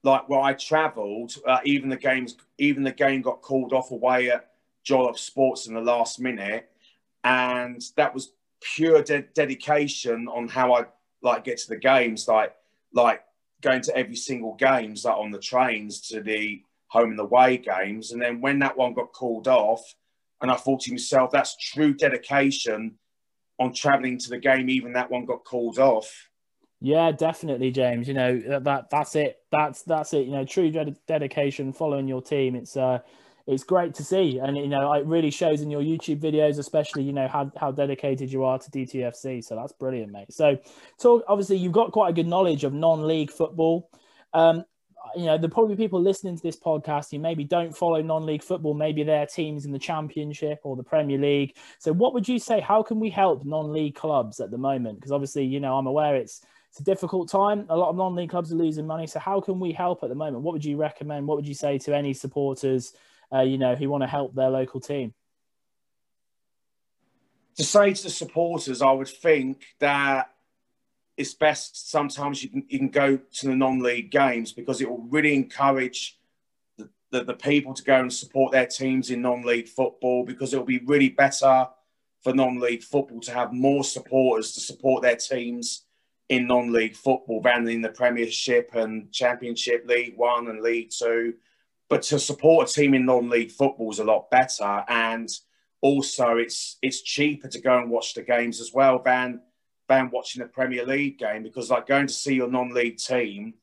like 0.04 0.30
where 0.30 0.40
I 0.40 0.54
travelled, 0.54 1.36
uh, 1.46 1.60
even 1.66 1.90
the 1.90 1.98
games, 1.98 2.38
even 2.58 2.84
the 2.84 2.92
game 2.92 3.22
got 3.22 3.42
called 3.42 3.74
off 3.74 3.92
away 3.92 4.32
at 4.32 4.52
Jollof 4.88 5.18
Sports 5.18 5.68
in 5.68 5.74
the 5.74 5.82
last 5.82 6.20
minute, 6.20 6.70
and 7.24 7.82
that 7.98 8.14
was 8.14 8.32
pure 8.62 9.02
de- 9.02 9.24
dedication 9.34 10.28
on 10.28 10.48
how 10.48 10.74
I 10.74 10.86
like 11.22 11.44
get 11.44 11.58
to 11.58 11.70
the 11.70 11.78
games, 11.78 12.28
like 12.28 12.56
like 12.96 13.22
going 13.62 13.82
to 13.82 13.96
every 13.96 14.16
single 14.16 14.56
games, 14.56 15.06
like 15.06 15.16
on 15.16 15.32
the 15.32 15.40
trains 15.40 16.02
to 16.08 16.22
the 16.22 16.62
home 16.88 17.12
and 17.12 17.20
away 17.20 17.58
games, 17.58 18.12
and 18.12 18.22
then 18.22 18.42
when 18.42 18.60
that 18.60 18.78
one 18.78 18.94
got 18.94 19.12
called 19.12 19.48
off, 19.48 19.82
and 20.42 20.52
I 20.52 20.56
thought 20.56 20.82
to 20.82 20.92
myself, 20.92 21.32
that's 21.32 21.56
true 21.58 21.94
dedication 21.94 22.98
on 23.60 23.74
travelling 23.74 24.18
to 24.20 24.30
the 24.30 24.38
game, 24.38 24.70
even 24.70 24.94
that 24.94 25.10
one 25.10 25.26
got 25.26 25.46
called 25.46 25.80
off. 25.80 26.30
Yeah, 26.82 27.12
definitely, 27.12 27.72
James. 27.72 28.08
You 28.08 28.14
know 28.14 28.60
that 28.60 28.90
that's 28.90 29.16
it. 29.16 29.38
That's 29.52 29.82
that's 29.84 30.14
it. 30.14 30.26
You 30.26 30.34
know, 30.34 30.46
true 30.46 30.70
ded- 30.70 30.98
dedication, 31.08 31.74
following 31.74 32.08
your 32.08 32.22
team. 32.22 32.56
It's 32.56 32.78
uh, 32.78 33.00
it's 33.48 33.64
great 33.64 33.94
to 33.96 34.04
see, 34.04 34.40
and 34.40 34.58
you 34.58 34.68
know, 34.68 34.92
it 34.94 35.06
really 35.06 35.30
shows 35.30 35.62
in 35.62 35.70
your 35.70 35.82
YouTube 35.82 36.20
videos, 36.20 36.58
especially 36.58 37.04
you 37.04 37.14
know 37.14 37.28
how 37.28 37.52
how 37.56 37.72
dedicated 37.72 38.32
you 38.32 38.44
are 38.44 38.58
to 38.58 38.72
DTFC. 38.72 39.44
So 39.44 39.56
that's 39.56 39.74
brilliant, 39.74 40.12
mate. 40.12 40.34
So, 40.34 40.58
talk. 41.00 41.24
Obviously, 41.28 41.58
you've 41.58 41.72
got 41.72 41.92
quite 41.92 42.10
a 42.10 42.14
good 42.14 42.28
knowledge 42.28 42.64
of 42.64 42.74
non-league 42.74 43.32
football. 43.32 43.90
Um, 44.34 44.66
you 45.16 45.26
know, 45.26 45.38
the 45.38 45.48
probably 45.48 45.76
people 45.76 46.02
listening 46.02 46.36
to 46.36 46.42
this 46.42 46.58
podcast 46.58 47.12
who 47.12 47.20
maybe 47.20 47.44
don't 47.44 47.78
follow 47.78 48.02
non-league 48.02 48.42
football, 48.42 48.74
maybe 48.74 49.04
their 49.04 49.28
teams 49.28 49.66
in 49.66 49.72
the 49.72 49.80
Championship 49.80 50.60
or 50.64 50.76
the 50.76 50.84
Premier 50.84 51.20
League. 51.20 51.56
So, 51.78 51.94
what 51.94 52.16
would 52.16 52.28
you 52.28 52.40
say? 52.40 52.60
How 52.60 52.82
can 52.82 53.00
we 53.00 53.12
help 53.12 53.46
non-league 53.46 53.96
clubs 53.96 54.40
at 54.40 54.50
the 54.50 54.58
moment? 54.58 54.98
Because 54.98 55.12
obviously, 55.12 55.46
you 55.46 55.60
know, 55.60 55.78
I'm 55.78 55.88
aware 55.88 56.16
it's 56.16 56.42
it's 56.72 56.82
a 56.82 56.84
difficult 56.84 57.30
time. 57.30 57.66
A 57.70 57.78
lot 57.78 57.90
of 57.90 57.96
non-league 57.96 58.32
clubs 58.32 58.52
are 58.52 58.56
losing 58.56 58.86
money. 58.86 59.08
So 59.08 59.20
how 59.20 59.40
can 59.40 59.62
we 59.62 59.72
help 59.72 60.04
at 60.04 60.10
the 60.10 60.16
moment? 60.16 60.44
What 60.44 60.54
would 60.54 60.66
you 60.66 60.76
recommend? 60.76 61.26
What 61.26 61.38
would 61.38 61.48
you 61.48 61.54
say 61.54 61.78
to 61.78 61.96
any 61.96 62.14
supporters, 62.14 62.92
uh, 63.36 63.42
you 63.42 63.58
know, 63.58 63.76
who 63.76 63.90
want 63.90 64.04
to 64.04 64.08
help 64.08 64.34
their 64.36 64.50
local 64.50 64.80
team? 64.80 65.14
To 67.58 67.64
say 67.64 67.94
to 67.94 68.04
the 68.04 68.10
supporters, 68.10 68.82
I 68.82 68.92
would 68.92 69.08
think 69.08 69.64
that 69.80 70.32
it's 71.18 71.34
best 71.34 71.90
sometimes 71.90 72.44
you 72.44 72.50
can, 72.50 72.66
you 72.68 72.78
can 72.78 72.90
go 72.90 73.18
to 73.18 73.48
the 73.48 73.56
non-league 73.56 74.12
games 74.12 74.52
because 74.52 74.82
it 74.82 74.90
will 74.90 75.08
really 75.10 75.34
encourage 75.34 76.20
the, 76.78 76.90
the, 77.12 77.24
the 77.24 77.34
people 77.34 77.74
to 77.74 77.84
go 77.84 77.96
and 77.96 78.12
support 78.12 78.52
their 78.52 78.66
teams 78.66 79.10
in 79.10 79.22
non-league 79.22 79.70
football 79.70 80.26
because 80.26 80.54
it 80.54 80.58
will 80.58 80.66
be 80.66 80.84
really 80.86 81.10
better 81.10 81.68
for 82.22 82.34
non-league 82.34 82.84
football 82.84 83.22
to 83.22 83.32
have 83.32 83.54
more 83.54 83.84
supporters 83.84 84.52
to 84.54 84.60
support 84.60 85.04
their 85.04 85.16
teams 85.16 85.86
in 86.28 86.48
non-league 86.48 86.96
football 86.96 87.42
than 87.42 87.68
in 87.70 87.82
the 87.82 87.90
Premiership 87.90 88.72
and 88.74 89.12
Championship, 89.12 89.86
League 89.88 90.18
One 90.18 90.48
and 90.48 90.62
League 90.62 90.90
Two. 90.90 91.36
But 91.90 92.02
to 92.04 92.20
support 92.20 92.70
a 92.70 92.74
team 92.74 92.94
in 92.94 93.06
non-league 93.06 93.52
football 93.52 93.92
is 93.92 94.00
a 94.00 94.04
lot 94.04 94.30
better, 94.32 94.84
and 94.88 95.30
also 95.82 96.38
it's 96.38 96.78
it's 96.82 97.02
cheaper 97.02 97.48
to 97.48 97.62
go 97.62 97.78
and 97.78 97.92
watch 97.92 98.14
the 98.14 98.24
games 98.24 98.60
as 98.60 98.72
well 98.74 99.02
than 99.04 99.42
than 99.88 100.10
watching 100.10 100.42
a 100.42 100.48
Premier 100.48 100.86
League 100.86 101.20
game 101.20 101.44
because 101.44 101.70
like 101.70 101.86
going 101.86 102.08
to 102.08 102.14
see 102.14 102.34
your 102.34 102.50
non-league 102.50 102.98
team 102.98 103.54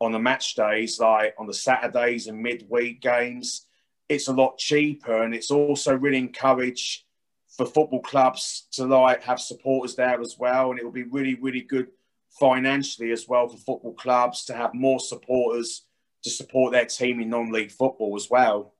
on 0.00 0.12
the 0.12 0.18
match 0.18 0.54
days, 0.54 1.00
like 1.00 1.34
on 1.38 1.46
the 1.46 1.54
Saturdays 1.54 2.26
and 2.26 2.40
midweek 2.40 3.00
games, 3.00 3.66
it's 4.08 4.28
a 4.28 4.32
lot 4.32 4.58
cheaper, 4.58 5.22
and 5.22 5.34
it's 5.34 5.50
also 5.50 5.96
really 5.96 6.18
encouraged 6.18 7.04
for 7.48 7.66
football 7.66 8.00
clubs 8.00 8.66
to 8.72 8.84
like 8.84 9.22
have 9.22 9.40
supporters 9.40 9.96
there 9.96 10.20
as 10.20 10.36
well, 10.38 10.70
and 10.70 10.78
it 10.78 10.84
will 10.84 10.92
be 10.92 11.02
really 11.04 11.34
really 11.34 11.62
good 11.62 11.88
financially 12.30 13.10
as 13.12 13.28
well 13.28 13.48
for 13.48 13.56
football 13.58 13.94
clubs 13.94 14.44
to 14.44 14.54
have 14.54 14.72
more 14.72 14.98
supporters 14.98 15.82
to 16.22 16.30
support 16.30 16.72
their 16.72 16.86
team 16.86 17.20
in 17.20 17.30
non-league 17.30 17.70
football 17.70 18.16
as 18.16 18.28
well. 18.30 18.74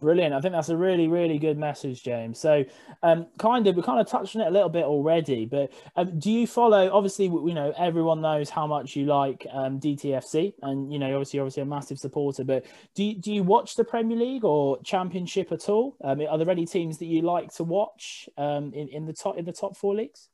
Brilliant. 0.00 0.32
I 0.32 0.40
think 0.40 0.52
that's 0.52 0.68
a 0.68 0.76
really, 0.76 1.08
really 1.08 1.40
good 1.40 1.58
message, 1.58 2.04
James. 2.04 2.38
So, 2.38 2.64
um, 3.02 3.26
kind 3.36 3.66
of, 3.66 3.74
we 3.74 3.82
kind 3.82 4.00
of 4.00 4.06
touched 4.06 4.36
on 4.36 4.42
it 4.42 4.46
a 4.46 4.50
little 4.50 4.68
bit 4.68 4.84
already, 4.84 5.44
but 5.44 5.72
um, 5.96 6.20
do 6.20 6.30
you 6.30 6.46
follow? 6.46 6.88
Obviously, 6.92 7.24
you 7.24 7.52
know, 7.52 7.74
everyone 7.76 8.20
knows 8.20 8.48
how 8.48 8.64
much 8.64 8.94
you 8.94 9.06
like 9.06 9.44
um, 9.52 9.80
DTFC, 9.80 10.54
and 10.62 10.92
you 10.92 11.00
know, 11.00 11.12
obviously, 11.14 11.40
obviously, 11.40 11.64
a 11.64 11.66
massive 11.66 11.98
supporter. 11.98 12.44
But 12.44 12.66
do 12.94 13.02
you, 13.02 13.16
do 13.16 13.32
you 13.32 13.42
watch 13.42 13.74
the 13.74 13.82
Premier 13.82 14.16
League 14.16 14.44
or 14.44 14.80
Championship 14.84 15.50
at 15.50 15.68
all? 15.68 15.96
Um, 16.04 16.20
are 16.30 16.38
there 16.38 16.48
any 16.48 16.64
teams 16.64 16.98
that 16.98 17.06
you 17.06 17.22
like 17.22 17.52
to 17.54 17.64
watch 17.64 18.28
um, 18.36 18.72
in 18.72 18.86
in 18.90 19.04
the 19.04 19.12
top 19.12 19.36
in 19.36 19.46
the 19.46 19.52
top 19.52 19.76
four 19.76 19.96
leagues? 19.96 20.28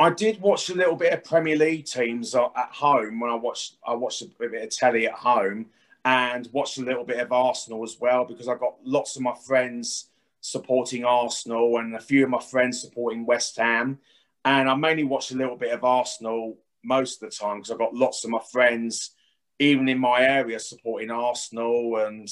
I 0.00 0.10
did 0.10 0.40
watch 0.40 0.70
a 0.70 0.74
little 0.74 0.94
bit 0.94 1.12
of 1.12 1.24
Premier 1.24 1.56
League 1.56 1.86
teams 1.86 2.34
at 2.34 2.52
home 2.54 3.18
when 3.18 3.30
I 3.30 3.34
watched 3.34 3.76
I 3.86 3.94
watched 3.94 4.22
a 4.22 4.26
bit 4.38 4.62
of 4.62 4.70
telly 4.70 5.08
at 5.08 5.14
home 5.14 5.66
and 6.04 6.48
watched 6.52 6.78
a 6.78 6.84
little 6.84 7.04
bit 7.04 7.18
of 7.18 7.32
Arsenal 7.32 7.82
as 7.82 7.96
well 8.00 8.24
because 8.24 8.48
I 8.48 8.54
got 8.54 8.76
lots 8.84 9.16
of 9.16 9.22
my 9.22 9.34
friends 9.34 10.10
supporting 10.40 11.04
Arsenal 11.04 11.78
and 11.78 11.96
a 11.96 12.00
few 12.00 12.22
of 12.22 12.30
my 12.30 12.40
friends 12.40 12.80
supporting 12.80 13.26
West 13.26 13.56
Ham. 13.56 13.98
And 14.44 14.70
I 14.70 14.74
mainly 14.76 15.02
watched 15.02 15.32
a 15.32 15.36
little 15.36 15.56
bit 15.56 15.72
of 15.72 15.82
Arsenal 15.82 16.56
most 16.84 17.20
of 17.20 17.28
the 17.28 17.36
time 17.36 17.58
because 17.58 17.72
I've 17.72 17.78
got 17.78 17.92
lots 17.92 18.22
of 18.24 18.30
my 18.30 18.40
friends, 18.52 19.10
even 19.58 19.88
in 19.88 19.98
my 19.98 20.20
area, 20.20 20.60
supporting 20.60 21.10
Arsenal 21.10 21.96
and 22.06 22.28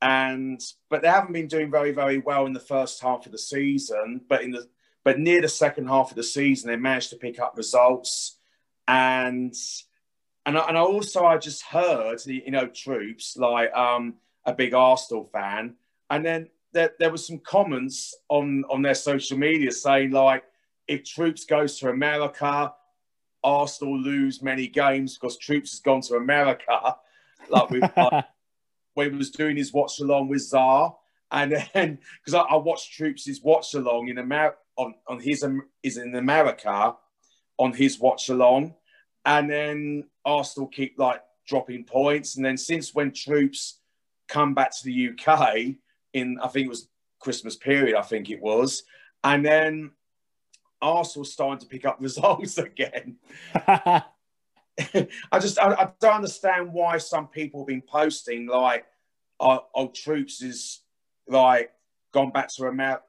and 0.00 0.60
but 0.90 1.02
they 1.02 1.08
haven't 1.08 1.32
been 1.32 1.48
doing 1.48 1.70
very 1.70 1.90
very 1.92 2.18
well 2.18 2.46
in 2.46 2.52
the 2.52 2.60
first 2.60 3.02
half 3.02 3.24
of 3.24 3.32
the 3.32 3.38
season. 3.38 4.20
But 4.28 4.42
in 4.42 4.50
the 4.50 4.68
but 5.08 5.18
near 5.18 5.40
the 5.40 5.48
second 5.48 5.88
half 5.88 6.10
of 6.10 6.16
the 6.16 6.22
season, 6.22 6.68
they 6.68 6.76
managed 6.76 7.08
to 7.08 7.16
pick 7.16 7.40
up 7.40 7.56
results. 7.56 8.36
And 8.86 9.54
and 10.44 10.58
I, 10.58 10.68
and 10.68 10.76
I 10.76 10.82
also 10.82 11.24
I 11.24 11.38
just 11.38 11.62
heard 11.62 12.20
you 12.26 12.50
know 12.50 12.66
Troopz 12.66 13.38
like 13.38 13.72
um, 13.72 14.16
a 14.44 14.52
big 14.52 14.74
Arsenal 14.74 15.24
fan, 15.32 15.76
and 16.10 16.22
then 16.22 16.50
there, 16.74 16.92
there 16.98 17.10
was 17.10 17.26
some 17.26 17.38
comments 17.38 18.14
on 18.28 18.64
on 18.68 18.82
their 18.82 18.94
social 18.94 19.38
media 19.38 19.72
saying 19.72 20.10
like 20.10 20.44
if 20.86 21.04
Troopz 21.04 21.48
goes 21.48 21.78
to 21.78 21.88
America, 21.88 22.74
Arsenal 23.42 23.98
lose 23.98 24.42
many 24.42 24.66
games 24.66 25.16
because 25.16 25.38
Troopz 25.38 25.70
has 25.70 25.80
gone 25.80 26.02
to 26.02 26.16
America, 26.16 26.96
like 27.48 27.70
we 27.70 27.80
like, 27.96 28.26
he 28.94 29.08
was 29.08 29.30
doing 29.30 29.56
his 29.56 29.72
watch 29.72 30.00
along 30.00 30.28
with 30.28 30.42
Czar, 30.42 30.97
and 31.30 31.52
then 31.52 31.98
because 32.24 32.34
I, 32.34 32.40
I, 32.40 32.56
watched 32.56 32.98
Troopz 32.98 33.28
watch 33.42 33.74
along 33.74 34.08
in 34.08 34.18
America 34.18 34.56
on 34.76 34.94
on 35.06 35.20
his 35.20 35.42
um, 35.42 35.62
is 35.82 35.96
in 35.96 36.14
America 36.14 36.94
on 37.58 37.72
his 37.72 37.98
watch 37.98 38.28
along 38.28 38.74
and 39.28 39.50
then 39.50 40.04
Arsenal 40.24 40.68
keep 40.68 40.98
like 40.98 41.22
dropping 41.46 41.84
points. 41.84 42.36
And 42.36 42.44
then 42.44 42.56
since 42.56 42.94
when 42.94 43.10
Troopz 43.10 43.74
come 44.28 44.54
back 44.54 44.70
to 44.70 44.84
the 44.84 45.10
UK 45.10 45.74
in, 46.14 46.38
I 46.42 46.48
think 46.48 46.66
it 46.66 46.70
was 46.70 46.88
Christmas 47.20 47.56
period, 47.56 47.96
I 47.96 48.02
think 48.02 48.30
it 48.30 48.40
was, 48.40 48.84
and 49.24 49.44
then 49.44 49.90
Arsenal 50.80 51.24
starting 51.24 51.58
to 51.60 51.66
pick 51.66 51.84
up 51.84 51.98
results 52.00 52.58
again. 52.58 53.16
I 53.54 54.04
just 55.40 55.58
I, 55.58 55.72
I, 55.72 55.88
don't 56.00 56.14
understand 56.14 56.72
why 56.72 56.98
some 56.98 57.26
people 57.26 57.60
have 57.60 57.66
been 57.66 57.82
posting 57.82 58.46
like, 58.46 58.86
"Oh, 59.40 59.66
oh 59.74 59.88
Troopz 59.88 60.42
is 60.42 60.82
like 61.28 61.70
gone 62.12 62.30
back 62.30 62.48
to 62.56 62.66
America." 62.66 63.02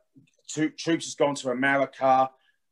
Troopz 0.50 1.04
has 1.04 1.16
gone 1.16 1.36
to 1.36 1.52
America 1.52 2.30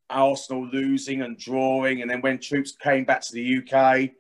Arsenal 0.10 0.66
losing 0.68 1.22
and 1.22 1.38
drawing, 1.38 2.02
and 2.02 2.10
then 2.10 2.22
when 2.22 2.38
Troopz 2.38 2.78
came 2.80 3.04
back 3.04 3.22
to 3.22 3.34
the 3.34 3.58
UK, 3.58 4.12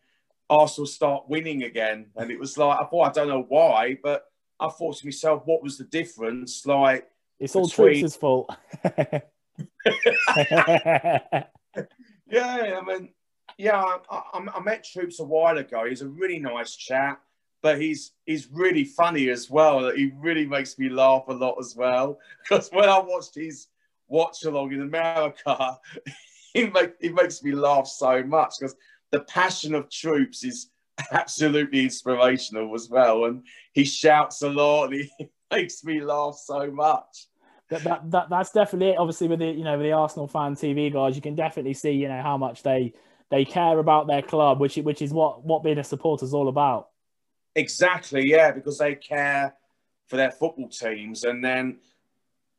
Arsenal 0.49 0.85
start 0.85 1.29
winning 1.29 1.63
again, 1.63 2.07
and 2.15 2.31
it 2.31 2.39
was 2.39 2.57
like 2.57 2.79
I 2.79 2.85
thought 2.85 3.09
I 3.09 3.11
don't 3.11 3.29
know 3.29 3.45
why, 3.47 3.97
but 4.03 4.25
I 4.59 4.69
thought 4.69 4.97
to 4.97 5.05
myself, 5.05 5.43
what 5.45 5.63
was 5.63 5.77
the 5.77 5.85
difference? 5.85 6.65
Like 6.65 7.07
it's 7.39 7.55
all 7.55 7.67
between... 7.67 8.03
Troopz' 8.03 8.19
fault. 8.19 8.49
yeah, 12.29 12.79
I 12.79 12.81
mean, 12.85 13.09
yeah, 13.57 13.81
I, 13.81 13.99
I, 14.09 14.45
I, 14.55 14.59
met 14.61 14.85
Troopz 14.85 15.19
a 15.19 15.23
while 15.23 15.57
ago. 15.57 15.85
He's 15.87 16.01
a 16.01 16.07
really 16.07 16.39
nice 16.39 16.75
chap, 16.75 17.21
but 17.61 17.81
he's 17.81 18.11
he's 18.25 18.47
really 18.51 18.83
funny 18.83 19.29
as 19.29 19.49
well. 19.49 19.91
He 19.91 20.11
really 20.17 20.45
makes 20.45 20.77
me 20.77 20.89
laugh 20.89 21.23
a 21.27 21.33
lot 21.33 21.55
as 21.59 21.75
well. 21.75 22.19
Because 22.49 22.69
when 22.71 22.89
I 22.89 22.99
watched 22.99 23.35
his 23.35 23.67
watch 24.07 24.43
along 24.43 24.73
in 24.73 24.81
America, 24.81 25.77
it, 26.53 26.73
make, 26.73 26.93
it 26.99 27.13
makes 27.13 27.43
me 27.43 27.51
laugh 27.51 27.87
so 27.87 28.23
much 28.23 28.55
because 28.59 28.75
the 29.11 29.21
passion 29.21 29.75
of 29.75 29.89
Troopz 29.89 30.45
is 30.45 30.69
absolutely 31.11 31.83
inspirational 31.83 32.73
as 32.73 32.89
well. 32.89 33.25
And 33.25 33.45
he 33.73 33.83
shouts 33.83 34.41
a 34.41 34.49
lot 34.49 34.93
he 34.93 35.11
makes 35.51 35.83
me 35.83 36.01
laugh 36.01 36.35
so 36.35 36.71
much. 36.71 37.27
That, 37.69 37.83
that, 37.83 38.11
that 38.11 38.29
that's 38.29 38.51
definitely 38.51 38.91
it. 38.91 38.97
Obviously, 38.97 39.27
with 39.27 39.39
the 39.39 39.47
you 39.47 39.65
know 39.65 39.77
with 39.77 39.85
the 39.85 39.91
Arsenal 39.91 40.27
fan 40.27 40.55
TV 40.55 40.91
guys, 40.91 41.15
you 41.17 41.21
can 41.21 41.35
definitely 41.35 41.73
see 41.73 41.91
you 41.91 42.07
know 42.07 42.21
how 42.21 42.37
much 42.37 42.63
they 42.63 42.93
they 43.29 43.43
care 43.43 43.77
about 43.79 44.07
their 44.07 44.21
club, 44.21 44.61
which 44.61 44.77
which 44.77 45.01
is 45.01 45.11
what 45.11 45.43
what 45.43 45.63
being 45.63 45.77
a 45.77 45.83
supporter 45.83 46.23
is 46.23 46.33
all 46.33 46.47
about. 46.47 46.87
Exactly, 47.57 48.29
yeah, 48.29 48.51
because 48.51 48.77
they 48.77 48.95
care 48.95 49.55
for 50.07 50.15
their 50.17 50.31
football 50.31 50.69
teams, 50.69 51.23
and 51.25 51.43
then 51.43 51.79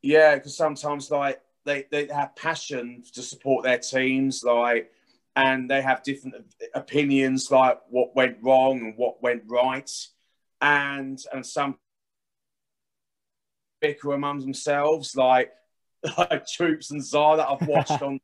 yeah, 0.02 0.36
because 0.36 0.56
sometimes 0.56 1.10
like 1.10 1.40
they 1.64 1.86
they 1.90 2.08
have 2.08 2.36
passion 2.36 3.02
to 3.14 3.22
support 3.22 3.64
their 3.64 3.78
teams, 3.78 4.44
like, 4.44 4.92
and 5.36 5.70
they 5.70 5.82
have 5.82 6.02
different 6.04 6.36
opinions, 6.74 7.50
like 7.50 7.80
what 7.90 8.16
went 8.16 8.38
wrong 8.42 8.80
and 8.80 8.94
what 8.96 9.22
went 9.22 9.44
right, 9.48 9.90
and 10.62 11.20
and 11.32 11.46
some 11.46 11.78
bicker 13.80 14.12
among 14.12 14.40
themselves, 14.40 15.16
like 15.16 15.52
like 16.18 16.46
Troopz 16.46 16.90
and 16.90 17.04
Czar 17.04 17.36
that 17.38 17.48
I've 17.48 17.66
watched 17.66 18.02
on 18.02 18.20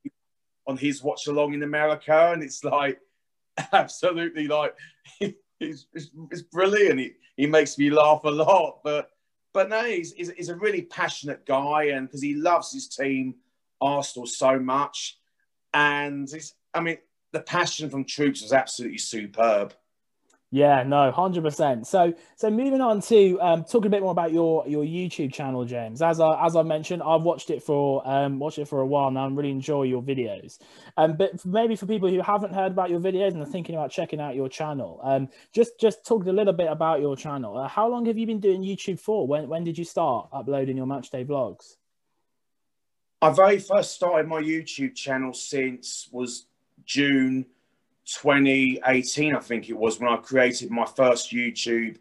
on 0.66 0.76
his 0.76 1.02
watch 1.02 1.26
along 1.26 1.54
in 1.54 1.62
America, 1.62 2.32
and 2.32 2.42
it's 2.42 2.64
like 2.64 2.98
absolutely 3.72 4.48
like 4.48 4.74
it's, 5.60 5.86
it's, 5.94 6.42
brilliant. 6.42 7.00
He, 7.00 7.12
he 7.36 7.46
makes 7.46 7.78
me 7.78 7.90
laugh 7.90 8.22
a 8.24 8.30
lot, 8.30 8.80
but 8.84 9.10
but 9.52 9.68
no, 9.68 9.84
he's, 9.84 10.12
he's, 10.12 10.32
he's 10.32 10.48
a 10.48 10.56
really 10.56 10.82
passionate 10.82 11.46
guy, 11.46 11.84
and 11.84 12.08
because 12.08 12.22
he 12.22 12.34
loves 12.34 12.72
his 12.72 12.88
team, 12.88 13.36
Arsenal, 13.80 14.26
so 14.26 14.58
much. 14.58 15.18
And 15.72 16.28
it's 16.32 16.54
I 16.74 16.80
mean, 16.80 16.98
the 17.32 17.40
passion 17.40 17.88
from 17.88 18.04
Troopz 18.04 18.42
was 18.42 18.52
absolutely 18.52 18.98
superb. 18.98 19.74
Yeah, 20.54 20.84
no, 20.84 21.10
hundred 21.10 21.42
percent. 21.42 21.84
So, 21.84 22.14
so 22.36 22.48
moving 22.48 22.80
on 22.80 23.00
to 23.00 23.40
um, 23.40 23.64
talking 23.64 23.88
a 23.88 23.90
bit 23.90 24.02
more 24.02 24.12
about 24.12 24.32
your 24.32 24.64
your 24.68 24.84
YouTube 24.84 25.32
channel, 25.32 25.64
James. 25.64 26.00
As 26.00 26.20
I 26.20 26.46
as 26.46 26.54
I 26.54 26.62
mentioned, 26.62 27.02
I've 27.02 27.22
watched 27.22 27.50
it 27.50 27.60
for 27.60 28.08
um, 28.08 28.38
watched 28.38 28.60
it 28.60 28.68
for 28.68 28.78
a 28.78 28.86
while 28.86 29.10
now, 29.10 29.26
and 29.26 29.36
really 29.36 29.50
enjoy 29.50 29.82
your 29.82 30.00
videos. 30.00 30.60
Um, 30.96 31.16
but 31.16 31.44
maybe 31.44 31.74
for 31.74 31.86
people 31.86 32.08
who 32.08 32.22
haven't 32.22 32.54
heard 32.54 32.70
about 32.70 32.88
your 32.88 33.00
videos 33.00 33.32
and 33.32 33.42
are 33.42 33.46
thinking 33.46 33.74
about 33.74 33.90
checking 33.90 34.20
out 34.20 34.36
your 34.36 34.48
channel, 34.48 35.00
um, 35.02 35.28
just 35.52 35.80
just 35.80 36.06
talk 36.06 36.24
a 36.26 36.30
little 36.30 36.52
bit 36.52 36.70
about 36.70 37.00
your 37.00 37.16
channel. 37.16 37.58
Uh, 37.58 37.66
how 37.66 37.88
long 37.88 38.06
have 38.06 38.16
you 38.16 38.24
been 38.24 38.38
doing 38.38 38.62
YouTube 38.62 39.00
for? 39.00 39.26
When 39.26 39.48
when 39.48 39.64
did 39.64 39.76
you 39.76 39.84
start 39.84 40.28
uploading 40.32 40.76
your 40.76 40.86
matchday 40.86 41.26
vlogs? 41.26 41.78
I 43.20 43.30
very 43.30 43.58
first 43.58 43.94
started 43.94 44.28
my 44.28 44.40
YouTube 44.40 44.94
channel 44.94 45.32
since 45.32 46.08
was 46.12 46.46
June 46.84 47.46
2018, 48.06 49.34
I 49.34 49.40
think 49.40 49.68
it 49.68 49.76
was 49.76 49.98
when 49.98 50.12
I 50.12 50.16
created 50.16 50.70
my 50.70 50.84
first 50.84 51.32
YouTube 51.32 51.96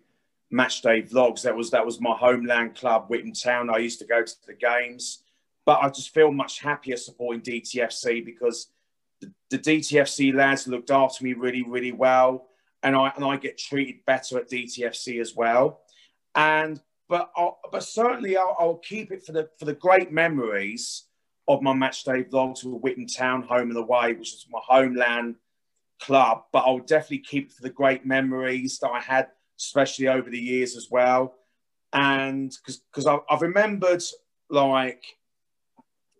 match 0.51 0.81
day 0.81 1.01
vlogs. 1.01 1.41
That 1.43 1.55
was 1.55 1.71
that 1.71 1.85
was 1.85 2.01
my 2.01 2.15
homeland 2.15 2.75
club, 2.75 3.07
Witham 3.09 3.33
Town. 3.33 3.69
I 3.69 3.77
used 3.77 3.99
to 3.99 4.05
go 4.05 4.23
to 4.23 4.35
the 4.45 4.53
games, 4.53 5.23
but 5.65 5.79
I 5.81 5.89
just 5.89 6.13
feel 6.13 6.31
much 6.31 6.59
happier 6.59 6.97
supporting 6.97 7.41
DTFC 7.41 8.23
because 8.23 8.67
the, 9.21 9.31
the 9.49 9.59
DTFC 9.59 10.33
lads 10.33 10.67
looked 10.67 10.91
after 10.91 11.23
me 11.23 11.33
really, 11.33 11.63
really 11.63 11.93
well, 11.93 12.49
and 12.83 12.95
I 12.95 13.11
and 13.15 13.23
I 13.23 13.37
get 13.37 13.57
treated 13.57 14.05
better 14.05 14.37
at 14.37 14.49
DTFC 14.49 15.21
as 15.21 15.35
well. 15.35 15.81
And 16.35 16.81
but 17.07 17.31
I'll, 17.37 17.59
but 17.71 17.83
certainly 17.83 18.35
I'll, 18.35 18.55
I'll 18.59 18.77
keep 18.77 19.11
it 19.11 19.25
for 19.25 19.31
the 19.31 19.49
for 19.57 19.65
the 19.65 19.73
great 19.73 20.11
memories 20.11 21.05
of 21.47 21.61
my 21.61 21.73
match 21.73 22.03
day 22.03 22.23
vlogs 22.23 22.63
with 22.63 22.81
Witham 22.81 23.07
Town, 23.07 23.41
home 23.41 23.69
and 23.69 23.77
away, 23.77 24.13
which 24.13 24.33
is 24.33 24.45
my 24.49 24.59
homeland 24.63 25.35
club, 26.03 26.43
but 26.51 26.63
I'll 26.65 26.79
definitely 26.79 27.19
keep 27.19 27.51
for 27.51 27.61
the 27.61 27.69
great 27.69 28.05
memories 28.05 28.79
that 28.79 28.89
I 28.89 28.99
had, 28.99 29.27
especially 29.59 30.07
over 30.07 30.29
the 30.29 30.39
years 30.39 30.75
as 30.75 30.89
well. 30.91 31.35
And 31.93 32.55
because 32.65 33.07
I've, 33.07 33.21
I've 33.29 33.41
remembered 33.41 34.03
like 34.49 35.03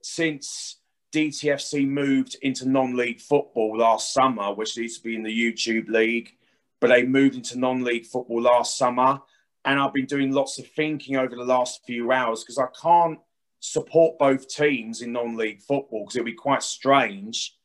since 0.01 0.77
DTFC 1.13 1.87
moved 1.87 2.37
into 2.41 2.67
non-league 2.67 3.19
football 3.19 3.77
last 3.77 4.13
summer, 4.13 4.53
which 4.53 4.77
used 4.77 5.01
to 5.01 5.03
be 5.03 5.15
in 5.15 5.23
the 5.23 5.29
YouTube 5.29 5.87
league, 5.89 6.31
but 6.79 6.87
they 6.87 7.03
moved 7.03 7.35
into 7.35 7.59
non-league 7.59 8.05
football 8.05 8.41
last 8.41 8.77
summer. 8.77 9.19
and 9.65 9.79
I've 9.79 9.93
been 9.93 10.05
doing 10.05 10.31
lots 10.31 10.59
of 10.59 10.67
thinking 10.67 11.15
over 11.15 11.35
the 11.35 11.43
last 11.43 11.81
few 11.85 12.11
hours 12.11 12.43
because 12.43 12.57
I 12.57 12.67
can't 12.81 13.19
support 13.59 14.19
both 14.19 14.49
teams 14.49 15.01
in 15.01 15.13
non-league 15.13 15.61
football 15.61 16.03
because 16.03 16.17
it'd 16.17 16.25
be 16.25 16.33
quite 16.33 16.63
strange 16.63 17.55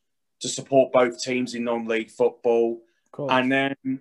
to 0.40 0.48
support 0.48 0.92
both 0.92 1.22
teams 1.22 1.54
in 1.54 1.64
non-league 1.64 2.10
football. 2.10 2.80
And 3.30 3.50
then, 3.50 3.74
and 3.84 4.00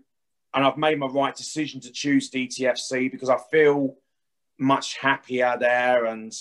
I've 0.53 0.77
made 0.77 0.99
my 0.99 1.07
right 1.07 1.35
decision 1.35 1.81
to 1.81 1.91
choose 1.91 2.29
DTFC 2.29 3.11
because 3.11 3.29
I 3.29 3.37
feel 3.51 3.95
much 4.59 4.97
happier 4.97 5.55
there, 5.59 6.05
and 6.05 6.33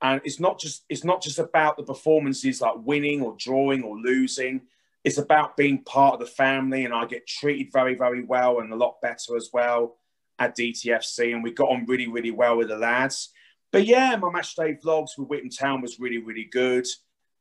and 0.00 0.20
it's 0.24 0.40
not 0.40 0.58
just 0.58 0.84
it's 0.88 1.04
not 1.04 1.22
just 1.22 1.38
about 1.38 1.76
the 1.76 1.82
performances 1.82 2.60
like 2.60 2.74
winning 2.76 3.22
or 3.22 3.34
drawing 3.38 3.82
or 3.82 3.96
losing. 3.96 4.62
It's 5.04 5.18
about 5.18 5.56
being 5.56 5.84
part 5.84 6.14
of 6.14 6.20
the 6.20 6.26
family, 6.26 6.84
and 6.84 6.94
I 6.94 7.06
get 7.06 7.26
treated 7.26 7.72
very 7.72 7.94
very 7.94 8.24
well 8.24 8.60
and 8.60 8.72
a 8.72 8.76
lot 8.76 9.00
better 9.00 9.36
as 9.36 9.50
well 9.52 9.96
at 10.38 10.56
DTFC, 10.56 11.32
and 11.32 11.42
we 11.42 11.52
got 11.52 11.70
on 11.70 11.86
really 11.86 12.08
really 12.08 12.30
well 12.30 12.56
with 12.56 12.68
the 12.68 12.76
lads. 12.76 13.30
But 13.70 13.86
yeah, 13.86 14.16
my 14.16 14.30
match 14.30 14.54
day 14.54 14.74
vlogs 14.82 15.10
with 15.18 15.28
Witham 15.28 15.50
Town 15.50 15.80
was 15.80 16.00
really 16.00 16.18
really 16.18 16.44
good 16.44 16.86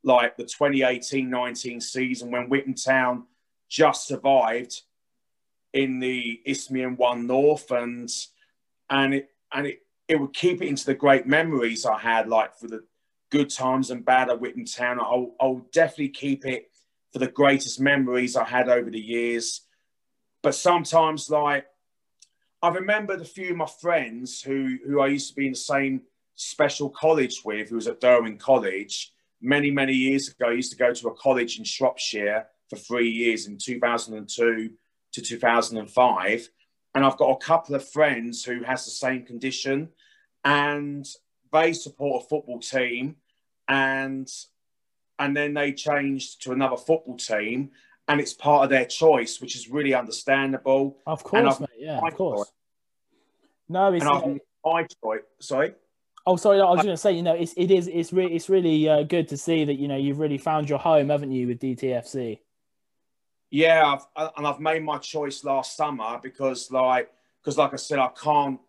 like 0.07 0.37
the 0.37 0.45
2018-19 0.45 1.83
season 1.83 2.31
when 2.31 2.49
Witham 2.49 2.73
Town 2.73 3.25
just 3.69 4.07
survived 4.07 4.81
in 5.73 5.99
the 5.99 6.41
Isthmian 6.45 6.95
One 6.95 7.27
North 7.27 7.69
and 7.71 8.09
and 8.89 9.13
it 9.13 9.29
and 9.53 9.67
it, 9.67 9.79
it 10.07 10.19
would 10.19 10.33
keep 10.33 10.61
it 10.61 10.67
into 10.67 10.85
the 10.85 10.95
great 10.95 11.27
memories 11.27 11.85
I 11.85 11.99
had 11.99 12.27
like 12.27 12.55
for 12.57 12.67
the 12.67 12.83
good 13.29 13.49
times 13.49 13.91
and 13.91 14.05
bad 14.05 14.29
at 14.29 14.39
Witham 14.39 14.65
Town. 14.65 14.99
I'll, 14.99 15.35
I'll 15.39 15.65
definitely 15.73 16.09
keep 16.09 16.45
it 16.45 16.71
for 17.11 17.19
the 17.19 17.27
greatest 17.27 17.79
memories 17.79 18.35
I 18.35 18.45
had 18.45 18.69
over 18.69 18.89
the 18.89 18.99
years. 18.99 19.61
But 20.41 20.55
sometimes 20.55 21.29
like 21.29 21.65
I 22.61 22.69
remembered 22.69 23.21
a 23.21 23.25
few 23.25 23.51
of 23.51 23.57
my 23.57 23.67
friends 23.81 24.41
who 24.41 24.77
who 24.85 25.01
I 25.01 25.07
used 25.07 25.29
to 25.29 25.35
be 25.35 25.47
in 25.47 25.53
the 25.53 25.57
same 25.57 26.01
special 26.35 26.89
college 26.89 27.41
with, 27.43 27.69
who 27.69 27.75
was 27.75 27.87
at 27.87 27.99
Derwent 27.99 28.39
College, 28.39 29.11
many, 29.41 29.71
many 29.71 29.93
years 29.93 30.29
ago, 30.29 30.49
I 30.49 30.53
used 30.53 30.71
to 30.71 30.77
go 30.77 30.93
to 30.93 31.07
a 31.07 31.15
college 31.15 31.57
in 31.59 31.65
Shropshire 31.65 32.47
for 32.69 32.75
three 32.75 33.09
years 33.09 33.47
in 33.47 33.57
2002 33.57 34.71
to 35.13 35.21
2005. 35.21 36.49
And 36.95 37.05
I've 37.05 37.17
got 37.17 37.29
a 37.29 37.45
couple 37.45 37.75
of 37.75 37.87
friends 37.87 38.43
who 38.43 38.63
has 38.63 38.85
the 38.85 38.91
same 38.91 39.23
condition 39.23 39.89
and 40.43 41.05
they 41.51 41.73
support 41.73 42.23
a 42.23 42.27
football 42.27 42.59
team 42.59 43.17
and 43.67 44.27
and 45.19 45.35
then 45.35 45.53
they 45.53 45.73
changed 45.73 46.43
to 46.43 46.51
another 46.51 46.77
football 46.77 47.17
team 47.17 47.71
and 48.07 48.21
it's 48.21 48.33
part 48.33 48.63
of 48.63 48.69
their 48.69 48.85
choice, 48.85 49.41
which 49.41 49.55
is 49.55 49.69
really 49.69 49.93
understandable. 49.93 50.97
Of 51.05 51.23
course, 51.23 51.59
mate. 51.59 51.69
Yeah, 51.77 51.99
of 52.01 52.15
course. 52.15 52.51
No, 53.67 53.91
it's 53.93 54.05
and 54.05 54.39
I 54.65 54.83
choice. 54.83 55.21
Sorry. 55.41 55.73
Oh, 56.27 56.35
sorry. 56.35 56.59
I 56.59 56.69
was 56.69 56.83
going 56.83 56.93
to 56.93 56.97
say, 56.97 57.13
you 57.13 57.23
know, 57.23 57.33
it's 57.33 57.53
it 57.55 57.71
is 57.71 57.87
it's 57.87 58.11
really 58.11 58.35
it's 58.35 58.49
really 58.49 58.89
uh, 58.89 59.03
good 59.03 59.29
to 59.29 59.37
see 59.37 59.63
that 59.63 59.75
you 59.75 59.87
know 59.87 59.95
you've 59.95 60.19
really 60.19 60.37
found 60.37 60.69
your 60.69 60.77
home, 60.77 61.07
haven't 61.07 61.31
you, 61.31 61.47
with 61.47 61.59
DTFC? 61.59 62.39
Yeah, 63.49 63.97
I've, 64.17 64.31
and 64.35 64.45
I've 64.45 64.59
made 64.59 64.83
my 64.83 64.97
choice 64.97 65.45
last 65.45 65.77
summer 65.77 66.19
because, 66.21 66.69
like, 66.69 67.09
because 67.41 67.57
like 67.57 67.71
I 67.71 67.77
said, 67.77 67.99
I 67.99 68.09
can't 68.21 68.59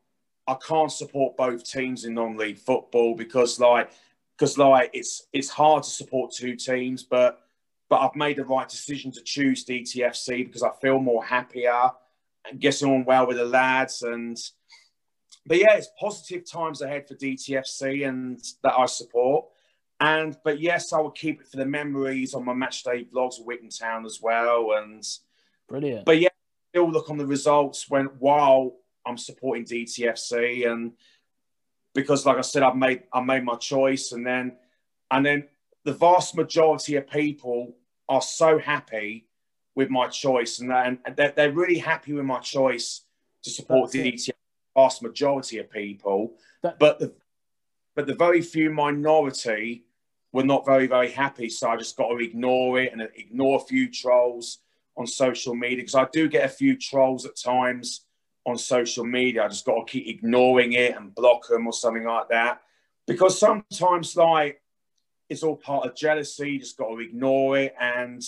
I 0.47 0.55
can't 0.55 0.93
support 0.93 1.37
both 1.37 1.69
teams 1.69 2.05
in 2.05 2.15
non-league 2.15 2.59
football 2.59 3.17
because, 3.17 3.59
like, 3.59 3.91
because 4.39 4.57
like 4.57 4.91
it's 4.93 5.27
it's 5.33 5.49
hard 5.49 5.83
to 5.83 5.91
support 5.91 6.31
two 6.31 6.55
teams, 6.55 7.03
but 7.03 7.41
but 7.91 7.99
I've 7.99 8.15
made 8.15 8.37
the 8.37 8.45
right 8.45 8.69
decision 8.69 9.11
to 9.11 9.21
choose 9.23 9.65
DTFC 9.65 10.47
because 10.47 10.63
I 10.63 10.71
feel 10.81 11.01
more 11.01 11.25
happier 11.25 11.91
and 12.49 12.61
getting 12.61 12.89
on 12.89 13.05
well 13.05 13.27
with 13.27 13.37
the 13.37 13.45
lads 13.45 14.03
and 14.03 14.39
but 15.49 15.59
yeah, 15.59 15.75
it's 15.75 15.89
positive 15.99 16.49
times 16.49 16.83
ahead 16.83 17.09
for 17.09 17.15
DTFC 17.15 18.07
and 18.07 18.39
that 18.63 18.75
I 18.75 18.85
support. 18.85 19.47
And 19.99 20.37
but 20.45 20.61
yes, 20.61 20.93
I 20.93 21.01
will 21.01 21.11
keep 21.11 21.41
it 21.41 21.49
for 21.49 21.57
the 21.57 21.65
memories 21.65 22.35
on 22.35 22.45
my 22.45 22.53
match 22.53 22.85
day 22.85 23.05
vlogs 23.05 23.41
of 23.41 23.47
Witham 23.47 23.71
Town 23.71 24.05
as 24.05 24.21
well. 24.23 24.73
And 24.77 25.03
brilliant. 25.67 26.05
But 26.05 26.21
yeah, 26.21 26.29
still 26.69 26.91
look 26.91 27.09
on 27.09 27.17
the 27.17 27.27
results 27.27 27.89
when 27.89 28.07
while 28.19 28.77
I'm 29.07 29.17
supporting 29.17 29.65
DTFC 29.65 30.71
and 30.71 30.93
because 31.95 32.27
like 32.27 32.37
I 32.37 32.43
said, 32.43 32.63
I've 32.63 32.77
made 32.77 33.05
I 33.13 33.23
made 33.23 33.43
my 33.43 33.57
choice 33.57 34.13
and 34.13 34.25
then 34.25 34.57
and 35.11 35.25
then 35.25 35.49
the 35.85 35.95
vast 35.95 36.37
majority 36.37 36.97
of 36.97 37.09
people 37.09 37.75
are 38.09 38.23
so 38.23 38.59
happy 38.59 39.27
with 39.75 39.89
my 39.89 40.09
choice 40.09 40.59
and, 40.59 40.71
and 40.73 40.99
they're, 41.17 41.33
they're 41.35 41.53
really 41.53 41.79
happy 41.79 42.13
with 42.13 42.25
my 42.25 42.39
choice 42.41 43.03
to 43.43 43.51
support 43.51 43.91
DTFC 43.91 44.31
vast 44.79 45.03
majority 45.03 45.59
of 45.59 45.71
people, 45.71 46.35
that, 46.63 46.79
but 46.79 46.99
the 46.99 47.13
but 47.97 48.07
the 48.07 48.15
very 48.15 48.43
few 48.43 48.71
minority 48.71 49.85
were 50.33 50.45
not 50.45 50.65
very 50.65 50.87
very 50.87 51.11
happy. 51.11 51.49
So 51.49 51.69
I 51.69 51.77
just 51.77 51.97
got 51.97 52.09
to 52.11 52.19
ignore 52.19 52.81
it 52.81 52.93
and 52.93 53.03
ignore 53.17 53.57
a 53.57 53.67
few 53.73 53.91
trolls 53.91 54.59
on 54.97 55.07
social 55.07 55.55
media 55.55 55.79
because 55.79 55.95
I 55.95 56.07
do 56.13 56.29
get 56.29 56.45
a 56.45 56.57
few 56.61 56.77
trolls 56.77 57.27
at 57.27 57.37
times 57.37 58.05
on 58.47 58.57
social 58.57 59.05
media. 59.05 59.45
I 59.45 59.49
just 59.49 59.67
got 59.67 59.79
to 59.79 59.91
keep 59.93 60.07
ignoring 60.07 60.73
it 60.73 60.97
and 60.97 61.15
block 61.15 61.49
them 61.49 61.67
or 61.67 61.73
something 61.73 62.05
like 62.05 62.29
that 62.29 62.63
because 63.07 63.39
sometimes 63.39 64.17
like 64.17 64.63
it's 65.29 65.43
all 65.43 65.57
part 65.57 65.87
of 65.87 65.97
jealousy. 65.97 66.53
You 66.53 66.59
just 66.61 66.79
got 66.79 66.89
to 66.89 67.01
ignore 67.01 67.59
it 67.59 67.75
and 67.81 68.23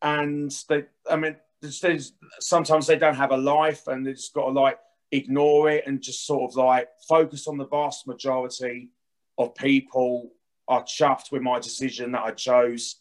and 0.00 0.50
they, 0.68 0.84
I 1.10 1.16
mean, 1.16 1.36
there's 1.60 2.12
sometimes 2.40 2.86
they 2.86 2.96
don't 2.96 3.16
have 3.16 3.32
a 3.32 3.36
life 3.36 3.88
and 3.88 4.06
they 4.06 4.12
just 4.12 4.32
got 4.32 4.46
to 4.46 4.52
like 4.52 4.78
ignore 5.12 5.70
it 5.70 5.84
and 5.86 6.00
just 6.00 6.26
sort 6.26 6.50
of 6.50 6.56
like 6.56 6.88
focus 7.08 7.46
on 7.46 7.56
the 7.56 7.66
vast 7.66 8.06
majority 8.06 8.90
of 9.38 9.54
people 9.54 10.30
are 10.66 10.82
chuffed 10.84 11.32
with 11.32 11.42
my 11.42 11.58
decision 11.58 12.12
that 12.12 12.22
I 12.22 12.32
chose 12.32 12.96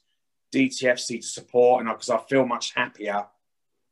DTFC 0.54 1.22
to 1.22 1.28
support 1.28 1.82
and 1.82 1.90
because 1.94 2.10
I 2.10 2.18
feel 2.30 2.46
much 2.46 2.74
happier. 2.74 3.26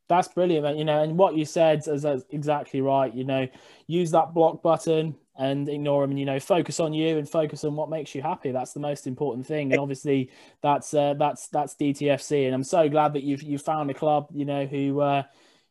That's 0.07 0.28
brilliant, 0.28 0.63
man. 0.63 0.78
You 0.78 0.86
know, 0.86 1.01
and 1.01 1.18
what 1.18 1.36
you 1.36 1.45
said 1.45 1.88
is 1.88 2.05
exactly 2.30 2.80
right. 2.80 3.13
You 3.13 3.24
know, 3.24 3.47
use 3.88 4.11
that 4.11 4.34
block 4.34 4.61
button 4.61 5.16
and 5.38 5.68
ignore 5.68 6.03
them, 6.03 6.11
and 6.11 6.20
you 6.20 6.26
know, 6.26 6.39
focus 6.39 6.80
on 6.80 6.93
you 6.93 7.18
and 7.18 7.28
focus 7.28 7.63
on 7.63 7.76
what 7.76 7.89
makes 7.89 8.13
you 8.13 8.22
happy. 8.22 8.51
That's 8.51 8.74
the 8.74 8.80
most 8.80 9.07
important 9.07 9.47
thing. 9.47 9.72
And 9.72 9.82
obviously, 9.82 10.30
that's 10.61 10.93
uh, 10.93 11.16
that's 11.16 11.47
that's 11.47 11.76
DTFC. 11.76 12.45
And 12.45 12.53
I'm 12.53 12.63
so 12.63 12.88
glad 12.88 13.13
that 13.13 13.24
you've 13.24 13.41
you 13.41 13.57
found 13.57 13.89
a 13.89 13.95
club, 13.95 14.28
you 14.32 14.45
know, 14.45 14.68
who 14.68 15.01
uh, 15.01 15.24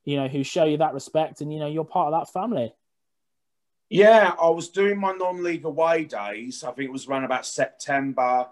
you 0.04 0.16
know, 0.16 0.28
who 0.28 0.44
show 0.44 0.64
you 0.64 0.76
that 0.78 0.94
respect 0.94 1.40
and, 1.40 1.52
you 1.52 1.58
know, 1.58 1.66
you're 1.66 1.84
part 1.84 2.12
of 2.12 2.20
that 2.20 2.32
family. 2.32 2.74
Yeah, 3.90 4.34
I 4.40 4.48
was 4.48 4.70
doing 4.70 4.98
my 4.98 5.12
non-league 5.12 5.64
away 5.64 6.04
days. 6.04 6.64
I 6.64 6.72
think 6.72 6.88
it 6.88 6.92
was 6.92 7.06
around 7.06 7.24
about 7.24 7.46
September 7.46 8.48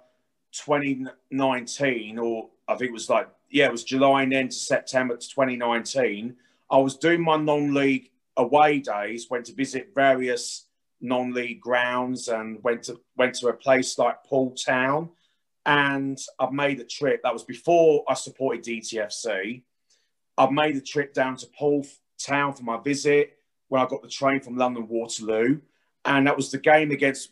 2019, 0.52 2.18
or 2.18 2.50
I 2.68 2.74
think 2.74 2.90
it 2.90 2.92
was 2.92 3.08
like, 3.08 3.28
yeah, 3.50 3.66
it 3.66 3.72
was 3.72 3.84
July 3.84 4.22
and 4.22 4.32
then 4.32 4.48
to 4.48 4.54
September 4.54 5.16
2019. 5.16 6.36
I 6.70 6.78
was 6.78 6.96
doing 6.96 7.22
my 7.22 7.36
non-league 7.36 8.10
away 8.36 8.78
days, 8.78 9.28
went 9.30 9.46
to 9.46 9.54
visit 9.54 9.92
various 9.94 10.66
non-league 11.00 11.60
grounds 11.60 12.28
and 12.28 12.62
went 12.62 12.84
to 12.84 13.00
went 13.16 13.34
to 13.34 13.48
a 13.48 13.52
place 13.52 13.98
like 13.98 14.24
Poole 14.24 14.54
Town. 14.54 15.10
And 15.66 16.18
I've 16.38 16.52
made 16.52 16.80
a 16.80 16.84
trip. 16.84 17.22
That 17.22 17.32
was 17.32 17.44
before 17.44 18.04
I 18.08 18.14
supported 18.14 18.64
DTFC. 18.64 19.62
I've 20.38 20.52
made 20.52 20.76
the 20.76 20.80
trip 20.80 21.14
down 21.14 21.36
to 21.36 21.46
Poole 21.58 21.86
Town 22.18 22.52
for 22.52 22.62
my 22.62 22.78
visit 22.78 23.36
when 23.68 23.82
I 23.82 23.86
got 23.86 24.02
the 24.02 24.08
train 24.08 24.40
from 24.40 24.56
London 24.56 24.88
Waterloo, 24.88 25.60
and 26.04 26.26
that 26.26 26.36
was 26.36 26.50
the 26.50 26.58
game 26.58 26.90
against. 26.90 27.30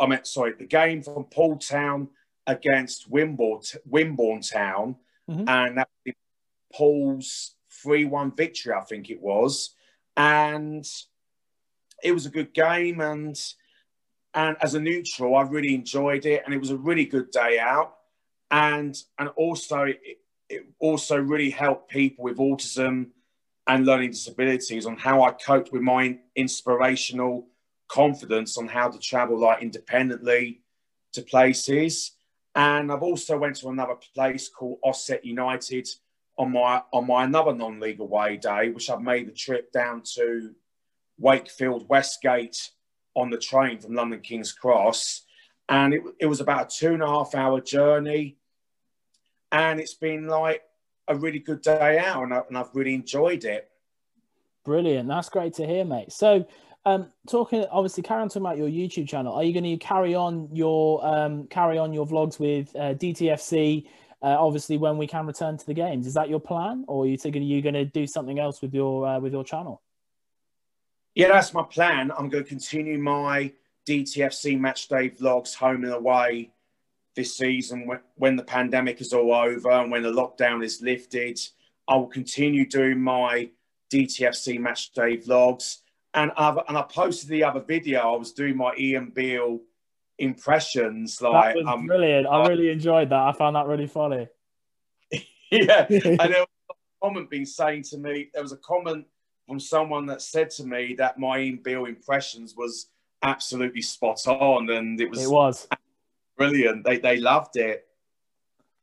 I 0.00 0.06
meant 0.06 0.26
sorry, 0.26 0.52
the 0.52 0.66
game 0.66 1.02
from 1.02 1.24
Poole 1.24 1.58
Town 1.58 2.08
against 2.46 3.10
Wimborne, 3.10 3.76
Wimborne 3.90 4.48
Town, 4.48 4.96
mm-hmm. 5.28 5.48
and 5.48 5.78
that 5.78 5.88
was 6.04 6.14
Poole's 6.72 7.54
three-one 7.82 8.32
victory, 8.34 8.72
I 8.72 8.82
think 8.82 9.10
it 9.10 9.20
was, 9.20 9.74
and 10.16 10.86
it 12.02 12.12
was 12.12 12.26
a 12.26 12.30
good 12.30 12.54
game, 12.54 13.00
and 13.00 13.36
and 14.34 14.56
as 14.60 14.74
a 14.74 14.80
neutral, 14.80 15.34
I 15.34 15.42
really 15.42 15.74
enjoyed 15.74 16.26
it, 16.26 16.42
and 16.44 16.54
it 16.54 16.58
was 16.58 16.70
a 16.70 16.76
really 16.76 17.06
good 17.06 17.30
day 17.30 17.58
out, 17.58 17.96
and 18.50 18.96
and 19.18 19.28
also 19.30 19.82
it, 19.82 20.00
it 20.48 20.66
also 20.78 21.16
really 21.16 21.50
helped 21.50 21.90
people 21.90 22.24
with 22.24 22.38
autism 22.38 23.08
and 23.66 23.84
learning 23.84 24.10
disabilities 24.10 24.86
on 24.86 24.96
how 24.96 25.22
I 25.22 25.32
coped 25.32 25.72
with 25.72 25.82
my 25.82 26.18
inspirational 26.36 27.48
confidence 27.88 28.56
on 28.56 28.68
how 28.68 28.88
to 28.88 28.98
travel 28.98 29.38
like 29.38 29.62
independently 29.62 30.62
to 31.12 31.22
places. 31.22 32.12
And 32.54 32.90
I've 32.90 33.02
also 33.02 33.36
went 33.38 33.56
to 33.56 33.68
another 33.68 33.96
place 34.14 34.48
called 34.48 34.78
Ossett 34.84 35.24
United 35.24 35.88
on 36.38 36.52
my 36.52 36.82
on 36.92 37.06
my 37.06 37.24
another 37.24 37.54
non-league 37.54 38.00
away 38.00 38.36
day, 38.36 38.70
which 38.70 38.90
I've 38.90 39.02
made 39.02 39.26
the 39.26 39.32
trip 39.32 39.72
down 39.72 40.02
to 40.14 40.54
Wakefield 41.18 41.88
Westgate 41.88 42.70
on 43.14 43.30
the 43.30 43.38
train 43.38 43.78
from 43.78 43.94
London 43.94 44.20
King's 44.20 44.52
Cross. 44.52 45.22
And 45.68 45.94
it, 45.94 46.02
it 46.20 46.26
was 46.26 46.40
about 46.40 46.72
a 46.72 46.76
two 46.76 46.92
and 46.92 47.02
a 47.02 47.06
half 47.06 47.34
hour 47.34 47.60
journey 47.60 48.36
and 49.52 49.80
it's 49.80 49.94
been 49.94 50.26
like 50.26 50.62
a 51.08 51.16
really 51.16 51.38
good 51.38 51.62
day 51.62 51.98
out, 51.98 52.22
and, 52.24 52.34
I, 52.34 52.42
and 52.48 52.58
I've 52.58 52.74
really 52.74 52.94
enjoyed 52.94 53.44
it. 53.44 53.70
Brilliant. 54.64 55.08
That's 55.08 55.28
great 55.28 55.54
to 55.54 55.66
hear, 55.66 55.84
mate. 55.84 56.12
So, 56.12 56.46
um, 56.84 57.12
talking 57.28 57.64
obviously, 57.70 58.02
carry 58.02 58.22
on 58.22 58.28
talking 58.28 58.42
about 58.42 58.58
your 58.58 58.68
YouTube 58.68 59.08
channel. 59.08 59.32
Are 59.32 59.44
you 59.44 59.52
going 59.52 59.64
to 59.64 59.76
carry 59.76 60.14
on 60.14 60.48
your 60.52 61.04
um, 61.06 61.46
carry 61.48 61.78
on 61.78 61.92
your 61.92 62.06
vlogs 62.06 62.38
with 62.38 62.74
uh, 62.76 62.94
DTFC? 62.94 63.86
Uh, 64.22 64.36
obviously, 64.38 64.78
when 64.78 64.96
we 64.96 65.06
can 65.06 65.26
return 65.26 65.56
to 65.56 65.66
the 65.66 65.74
games, 65.74 66.06
is 66.06 66.14
that 66.14 66.28
your 66.28 66.40
plan, 66.40 66.84
or 66.88 67.04
are 67.04 67.06
you 67.06 67.16
thinking 67.16 67.42
you 67.42 67.62
going 67.62 67.74
to 67.74 67.84
do 67.84 68.06
something 68.06 68.38
else 68.38 68.62
with 68.62 68.74
your 68.74 69.06
uh, 69.06 69.20
with 69.20 69.32
your 69.32 69.44
channel? 69.44 69.82
Yeah, 71.14 71.28
that's 71.28 71.54
my 71.54 71.62
plan. 71.62 72.10
I'm 72.16 72.28
going 72.28 72.44
to 72.44 72.48
continue 72.48 72.98
my 72.98 73.52
DTFC 73.88 74.58
match 74.58 74.88
day 74.88 75.10
vlogs 75.10 75.54
home 75.54 75.84
and 75.84 75.92
away 75.92 76.50
this 77.16 77.36
season 77.36 77.90
when, 78.16 78.36
the 78.36 78.44
pandemic 78.44 79.00
is 79.00 79.12
all 79.12 79.34
over 79.34 79.70
and 79.70 79.90
when 79.90 80.02
the 80.02 80.12
lockdown 80.12 80.62
is 80.62 80.82
lifted. 80.82 81.40
I 81.88 81.96
will 81.96 82.06
continue 82.06 82.66
doing 82.66 83.00
my 83.00 83.50
DTFC 83.92 84.60
match 84.60 84.92
day 84.92 85.16
vlogs. 85.16 85.78
And, 86.14 86.30
I've, 86.36 86.58
and 86.68 86.76
I 86.76 86.82
posted 86.82 87.30
the 87.30 87.44
other 87.44 87.60
video. 87.60 88.00
I 88.00 88.16
was 88.16 88.32
doing 88.32 88.56
my 88.56 88.74
Ian 88.78 89.10
Beale 89.10 89.60
impressions. 90.18 91.20
Like, 91.20 91.54
that 91.54 91.64
was 91.64 91.66
um, 91.66 91.86
brilliant. 91.86 92.26
I 92.26 92.46
really 92.46 92.70
enjoyed 92.70 93.08
that. 93.10 93.20
I 93.20 93.32
found 93.32 93.56
that 93.56 93.66
really 93.66 93.86
funny. 93.86 94.28
yeah, 95.50 95.86
and 95.90 96.18
there 96.18 96.40
was 96.40 96.48
a 96.70 96.74
comment 97.02 97.30
being 97.30 97.46
saying 97.46 97.82
to 97.84 97.98
me. 97.98 98.30
There 98.32 98.42
was 98.42 98.52
a 98.52 98.58
comment 98.58 99.06
from 99.46 99.60
someone 99.60 100.06
that 100.06 100.22
said 100.22 100.50
to 100.50 100.64
me 100.64 100.94
that 100.98 101.18
my 101.18 101.38
Ian 101.38 101.60
Beale 101.62 101.84
impressions 101.84 102.54
was 102.56 102.88
absolutely 103.22 103.82
spot 103.82 104.26
on, 104.26 104.70
and 104.70 105.00
it 105.00 105.10
was 105.10 105.22
it 105.22 105.30
was 105.30 105.68
brilliant. 106.36 106.84
They 106.84 106.98
they 106.98 107.16
loved 107.18 107.56
it. 107.56 107.86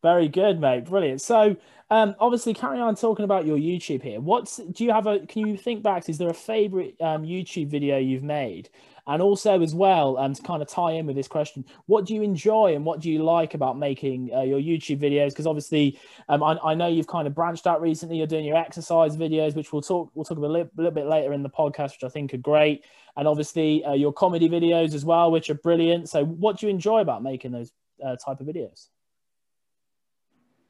Very 0.02 0.28
good, 0.28 0.60
mate. 0.60 0.86
Brilliant. 0.86 1.22
So, 1.22 1.56
um, 1.90 2.16
obviously, 2.20 2.54
carry 2.54 2.80
on 2.80 2.96
talking 2.96 3.24
about 3.24 3.46
your 3.46 3.58
YouTube 3.58 4.04
here. 4.04 4.20
What's 4.20 4.58
do 4.58 4.84
you 4.84 4.92
have 4.92 5.08
a? 5.08 5.20
Can 5.26 5.48
you 5.48 5.58
think 5.58 5.82
back? 5.82 6.10
Is 6.10 6.18
there 6.18 6.30
a 6.30 6.34
favorite 6.34 6.96
um, 7.00 7.24
YouTube 7.24 7.68
video 7.68 7.98
you've 7.98 8.24
made? 8.24 8.70
And 9.06 9.22
also, 9.22 9.62
as 9.62 9.76
well, 9.76 10.18
um, 10.18 10.34
to 10.34 10.42
kind 10.42 10.62
of 10.62 10.70
tie 10.70 10.94
in 10.94 11.06
with 11.06 11.18
this 11.18 11.28
question, 11.28 11.66
what 11.88 12.06
do 12.06 12.14
you 12.14 12.22
enjoy 12.22 12.74
and 12.74 12.86
what 12.86 13.02
do 13.02 13.12
you 13.12 13.22
like 13.22 13.54
about 13.54 13.78
making 13.78 14.34
uh, 14.34 14.42
your 14.42 14.60
YouTube 14.60 15.00
videos? 15.00 15.30
Because 15.30 15.46
obviously, 15.46 16.00
um, 16.30 16.42
I, 16.42 16.58
I, 16.64 16.74
know 16.74 16.88
you've 16.88 17.08
kind 17.08 17.28
of 17.28 17.36
branched 17.36 17.68
out 17.68 17.82
recently. 17.82 18.18
You're 18.18 18.28
doing 18.28 18.46
your 18.46 18.56
exercise 18.56 19.18
videos, 19.18 19.56
which 19.56 19.74
we'll 19.74 19.82
talk 19.82 20.10
we'll 20.14 20.24
talk 20.24 20.38
about 20.38 20.48
a 20.48 20.54
little, 20.54 20.70
little 20.78 20.92
bit 20.92 21.06
later 21.06 21.34
in 21.34 21.44
the 21.44 21.50
podcast, 21.50 21.92
which 21.92 22.06
I 22.06 22.10
think 22.10 22.34
are 22.34 22.38
great. 22.38 22.86
And 23.18 23.28
obviously, 23.28 23.84
uh, 23.84 23.94
your 23.94 24.14
comedy 24.14 24.48
videos 24.48 24.94
as 24.94 25.04
well, 25.04 25.32
which 25.32 25.50
are 25.50 25.56
brilliant. 25.56 26.08
So, 26.08 26.24
what 26.24 26.60
do 26.60 26.68
you 26.68 26.70
enjoy 26.70 27.02
about 27.02 27.24
making 27.24 27.52
those 27.52 27.74
uh, 28.04 28.16
type 28.16 28.40
of 28.40 28.48
videos? 28.48 28.88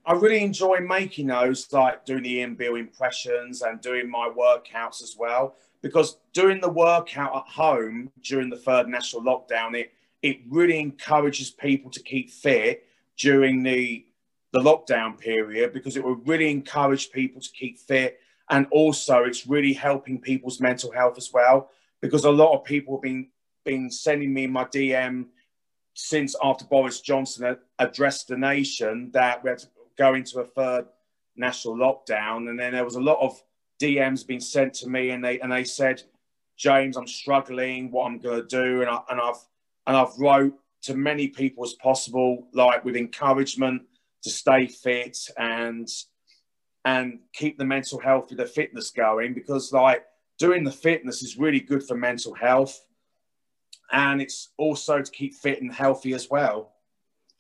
I 0.06 0.14
really 0.14 0.44
enjoy 0.44 0.80
making 0.80 1.28
those, 1.28 1.72
like 1.72 2.04
doing 2.04 2.24
the 2.24 2.34
Ian 2.34 2.56
Beale 2.56 2.76
impressions 2.76 3.62
and 3.62 3.80
doing 3.80 4.10
my 4.10 4.30
workouts 4.36 5.02
as 5.02 5.16
well. 5.18 5.56
Because 5.84 6.18
doing 6.34 6.60
the 6.60 6.70
workout 6.70 7.36
at 7.36 7.54
home 7.54 8.12
during 8.24 8.50
the 8.50 8.58
third 8.58 8.88
national 8.88 9.22
lockdown, 9.22 9.76
it 9.76 9.92
it 10.24 10.40
really 10.50 10.80
encourages 10.80 11.52
people 11.52 11.92
to 11.92 12.02
keep 12.02 12.32
fit 12.32 12.88
during 13.18 13.62
the 13.62 14.06
the 14.52 14.60
lockdown 14.60 15.20
period 15.20 15.74
because 15.74 15.98
it 15.98 16.04
will 16.04 16.16
really 16.16 16.50
encourage 16.50 17.12
people 17.12 17.42
to 17.42 17.52
keep 17.52 17.78
fit 17.78 18.20
and 18.50 18.68
also 18.72 19.24
it's 19.24 19.48
really 19.48 19.74
helping 19.74 20.22
people's 20.22 20.62
mental 20.62 20.92
health 20.92 21.18
as 21.18 21.32
well 21.34 21.70
because 22.02 22.24
a 22.24 22.32
lot 22.32 22.54
of 22.54 22.64
people 22.64 22.96
have 22.96 23.02
been 23.02 23.28
been 23.66 23.90
sending 23.90 24.34
me 24.34 24.48
my 24.48 24.66
DM 24.66 25.26
since 25.94 26.36
after 26.44 26.66
Boris 26.66 27.02
Johnson 27.02 27.58
addressed 27.80 28.28
the 28.28 28.38
nation 28.38 29.12
that 29.14 29.44
we 29.44 29.50
had 29.50 29.60
to 29.60 29.68
go 29.98 30.14
into 30.16 30.40
a 30.40 30.46
third 30.46 30.86
national 31.36 31.76
lockdown. 31.76 32.50
And 32.50 32.60
then 32.60 32.74
there 32.74 32.84
was 32.84 32.96
a 32.96 33.02
lot 33.02 33.20
of 33.20 33.42
DMs 33.82 34.26
been 34.26 34.40
sent 34.40 34.74
to 34.76 34.90
me, 34.90 35.12
and 35.12 35.24
they 35.24 35.40
and 35.40 35.52
they 35.52 35.64
said, 35.64 36.02
James, 36.58 36.98
I'm 36.98 37.08
struggling. 37.08 37.92
What 37.92 38.06
I'm 38.06 38.20
to 38.42 38.48
do, 38.48 38.82
and 38.82 38.90
I 38.90 39.00
and 39.10 39.20
I've 39.20 39.42
and 39.88 39.98
I've 39.98 40.18
wrote 40.18 40.54
to 40.84 40.96
many 40.96 41.28
people 41.28 41.64
as 41.64 41.74
possible, 41.74 42.48
like 42.54 42.84
with 42.86 42.96
encouragement 42.96 43.84
to 44.24 44.30
stay 44.30 44.68
fit 44.68 45.18
and 45.38 45.88
and 46.86 47.20
keep 47.34 47.58
the 47.58 47.66
mental 47.66 48.00
health 48.00 48.28
the 48.36 48.46
fitness 48.46 48.92
going 48.92 49.34
because 49.34 49.72
like 49.72 50.04
doing 50.40 50.64
the 50.64 50.72
fitness 50.72 51.22
is 51.22 51.38
really 51.38 51.60
good 51.60 51.84
for 51.84 51.96
mental 51.96 52.34
health 52.34 52.86
and 53.92 54.22
it's 54.22 54.50
also 54.58 55.02
to 55.02 55.12
keep 55.12 55.34
fit 55.34 55.62
and 55.62 55.74
healthy 55.74 56.14
as 56.14 56.30
well 56.30 56.73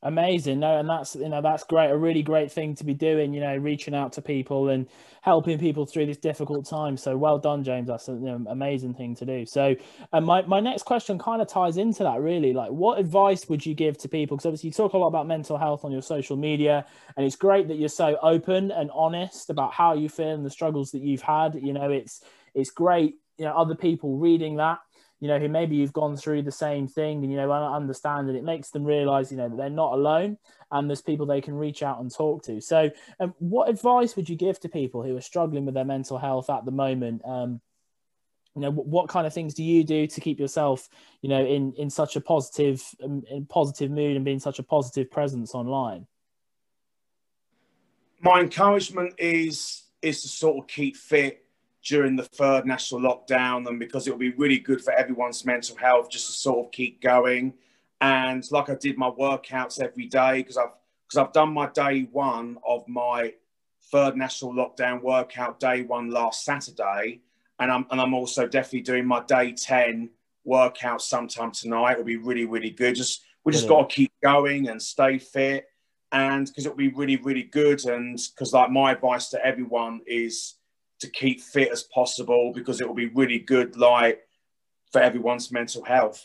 Amazing. 0.05 0.59
No, 0.59 0.77
and 0.79 0.89
that's 0.89 1.15
you 1.15 1.29
know 1.29 1.41
that's 1.41 1.63
great. 1.63 1.89
A 1.89 1.95
really 1.97 2.21
great 2.23 2.51
thing 2.51 2.75
to 2.75 2.83
be 2.83 2.93
doing. 2.93 3.33
You 3.33 3.39
know, 3.39 3.55
reaching 3.55 3.95
out 3.95 4.11
to 4.13 4.21
people 4.21 4.67
and 4.67 4.85
helping 5.21 5.57
people 5.57 5.85
through 5.85 6.07
this 6.07 6.17
difficult 6.17 6.65
time. 6.65 6.97
So 6.97 7.15
well 7.15 7.39
done, 7.39 7.63
James. 7.63 7.87
That's 7.87 8.09
an 8.09 8.45
amazing 8.49 8.95
thing 8.95 9.15
to 9.15 9.25
do. 9.25 9.45
So, 9.45 9.77
and 10.11 10.25
my 10.25 10.41
my 10.41 10.59
next 10.59 10.83
question 10.83 11.17
kind 11.17 11.41
of 11.41 11.47
ties 11.47 11.77
into 11.77 12.03
that. 12.03 12.19
Really, 12.19 12.51
like, 12.51 12.71
what 12.71 12.99
advice 12.99 13.47
would 13.47 13.65
you 13.65 13.73
give 13.73 13.97
to 13.99 14.09
people? 14.09 14.35
Because 14.35 14.45
obviously 14.47 14.67
you 14.67 14.73
talk 14.73 14.91
a 14.91 14.97
lot 14.97 15.07
about 15.07 15.25
mental 15.25 15.57
health 15.57 15.85
on 15.85 15.93
your 15.93 16.01
social 16.01 16.35
media, 16.35 16.85
and 17.15 17.25
it's 17.25 17.37
great 17.37 17.69
that 17.69 17.77
you're 17.77 17.87
so 17.87 18.17
open 18.21 18.71
and 18.71 18.91
honest 18.93 19.49
about 19.49 19.71
how 19.71 19.93
you 19.93 20.09
feel 20.09 20.31
and 20.31 20.45
the 20.45 20.49
struggles 20.49 20.91
that 20.91 21.01
you've 21.01 21.21
had. 21.21 21.55
You 21.55 21.71
know, 21.71 21.89
it's 21.89 22.21
it's 22.53 22.71
great. 22.71 23.15
You 23.37 23.45
know, 23.45 23.55
other 23.55 23.73
people 23.75 24.17
reading 24.17 24.57
that 24.57 24.79
you 25.23 25.29
know, 25.29 25.39
who 25.39 25.47
maybe 25.47 25.77
you've 25.77 25.93
gone 25.93 26.17
through 26.17 26.41
the 26.41 26.51
same 26.51 26.85
thing 26.85 27.23
and, 27.23 27.31
you 27.31 27.37
know, 27.37 27.49
understand 27.49 28.27
and 28.27 28.37
it 28.37 28.43
makes 28.43 28.71
them 28.71 28.83
realize, 28.83 29.31
you 29.31 29.37
know, 29.37 29.47
that 29.47 29.55
they're 29.55 29.69
not 29.69 29.93
alone 29.93 30.37
and 30.69 30.89
there's 30.89 31.01
people 31.01 31.25
they 31.25 31.39
can 31.39 31.53
reach 31.53 31.81
out 31.81 32.01
and 32.01 32.13
talk 32.13 32.43
to. 32.43 32.59
So, 32.59 32.91
um, 33.21 33.33
what 33.39 33.69
advice 33.69 34.17
would 34.17 34.27
you 34.27 34.35
give 34.35 34.59
to 34.59 34.67
people 34.67 35.01
who 35.01 35.15
are 35.15 35.21
struggling 35.21 35.63
with 35.63 35.75
their 35.75 35.85
mental 35.85 36.17
health 36.17 36.49
at 36.49 36.65
the 36.65 36.71
moment? 36.71 37.21
Um, 37.23 37.61
you 38.53 38.63
know, 38.63 38.71
what 38.71 39.07
kind 39.07 39.25
of 39.25 39.33
things 39.33 39.53
do 39.53 39.63
you 39.63 39.85
do 39.85 40.07
to 40.07 40.19
keep 40.19 40.41
yourself, 40.41 40.89
you 41.21 41.29
know, 41.29 41.45
in, 41.45 41.71
in 41.77 41.89
such 41.89 42.17
a 42.17 42.21
positive, 42.21 42.83
um, 43.01 43.23
in 43.31 43.45
positive 43.45 43.91
mood 43.91 44.17
and 44.17 44.25
being 44.25 44.39
such 44.39 44.59
a 44.59 44.63
positive 44.63 45.09
presence 45.09 45.55
online? 45.55 46.05
My 48.19 48.41
encouragement 48.41 49.13
is 49.17 49.83
is 50.01 50.21
to 50.23 50.27
sort 50.27 50.57
of 50.57 50.67
keep 50.67 50.97
fit 50.97 51.42
during 51.83 52.15
the 52.15 52.23
third 52.23 52.65
national 52.65 53.01
lockdown 53.01 53.67
and 53.67 53.79
because 53.79 54.07
it 54.07 54.11
will 54.11 54.17
be 54.17 54.31
really 54.31 54.59
good 54.59 54.81
for 54.81 54.93
everyone's 54.93 55.45
mental 55.45 55.75
health 55.75 56.09
just 56.09 56.27
to 56.27 56.31
sort 56.31 56.65
of 56.65 56.71
keep 56.71 57.01
going. 57.01 57.53
And 57.99 58.43
like 58.51 58.69
I 58.69 58.75
did 58.75 58.97
my 58.97 59.09
workouts 59.09 59.81
every 59.81 60.07
day 60.07 60.37
because 60.37 60.57
I've 60.57 60.71
because 61.07 61.27
I've 61.27 61.33
done 61.33 61.53
my 61.53 61.69
day 61.69 62.07
one 62.11 62.57
of 62.65 62.87
my 62.87 63.33
third 63.91 64.15
national 64.15 64.53
lockdown 64.53 65.01
workout 65.01 65.59
day 65.59 65.83
one 65.83 66.09
last 66.09 66.45
Saturday. 66.45 67.21
And 67.59 67.71
I'm 67.71 67.85
and 67.91 67.99
I'm 67.99 68.13
also 68.13 68.47
definitely 68.47 68.81
doing 68.81 69.05
my 69.05 69.21
day 69.25 69.51
10 69.51 70.09
workout 70.45 71.01
sometime 71.01 71.51
tonight. 71.51 71.93
It'll 71.93 72.03
be 72.03 72.17
really, 72.17 72.45
really 72.45 72.71
good. 72.71 72.95
Just 72.95 73.23
we 73.43 73.51
just 73.51 73.67
got 73.67 73.89
to 73.89 73.95
keep 73.95 74.11
going 74.23 74.69
and 74.69 74.81
stay 74.81 75.17
fit. 75.17 75.65
And 76.11 76.45
because 76.45 76.65
it'll 76.65 76.77
be 76.77 76.89
really, 76.89 77.17
really 77.17 77.43
good. 77.43 77.85
And 77.85 78.19
because 78.33 78.53
like 78.53 78.71
my 78.71 78.91
advice 78.91 79.29
to 79.29 79.45
everyone 79.45 80.01
is 80.07 80.55
to 80.99 81.09
keep 81.09 81.41
fit 81.41 81.71
as 81.71 81.83
possible 81.83 82.51
because 82.53 82.81
it 82.81 82.87
will 82.87 82.95
be 82.95 83.07
really 83.07 83.39
good, 83.39 83.75
like 83.77 84.21
for 84.91 85.01
everyone's 85.01 85.51
mental 85.51 85.83
health. 85.83 86.23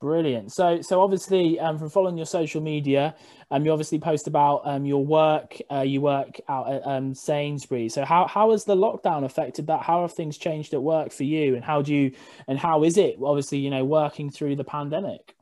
Brilliant. 0.00 0.52
So, 0.52 0.80
so 0.80 1.00
obviously, 1.00 1.58
um, 1.58 1.76
from 1.76 1.90
following 1.90 2.16
your 2.16 2.26
social 2.26 2.60
media, 2.60 3.16
um, 3.50 3.64
you 3.64 3.72
obviously 3.72 3.98
post 3.98 4.28
about 4.28 4.62
um, 4.64 4.84
your 4.84 5.04
work. 5.04 5.58
Uh, 5.72 5.80
you 5.80 6.00
work 6.00 6.40
out 6.48 6.70
at 6.70 6.86
um, 6.86 7.14
Sainsbury's. 7.16 7.94
So, 7.94 8.04
how 8.04 8.28
how 8.28 8.52
has 8.52 8.64
the 8.64 8.76
lockdown 8.76 9.24
affected 9.24 9.66
that? 9.66 9.82
How 9.82 10.02
have 10.02 10.12
things 10.12 10.38
changed 10.38 10.72
at 10.72 10.82
work 10.82 11.10
for 11.10 11.24
you? 11.24 11.56
And 11.56 11.64
how 11.64 11.82
do 11.82 11.92
you 11.92 12.12
and 12.46 12.60
how 12.60 12.84
is 12.84 12.96
it? 12.96 13.16
Obviously, 13.20 13.58
you 13.58 13.70
know, 13.70 13.84
working 13.84 14.30
through 14.30 14.54
the 14.54 14.62
pandemic. 14.62 15.34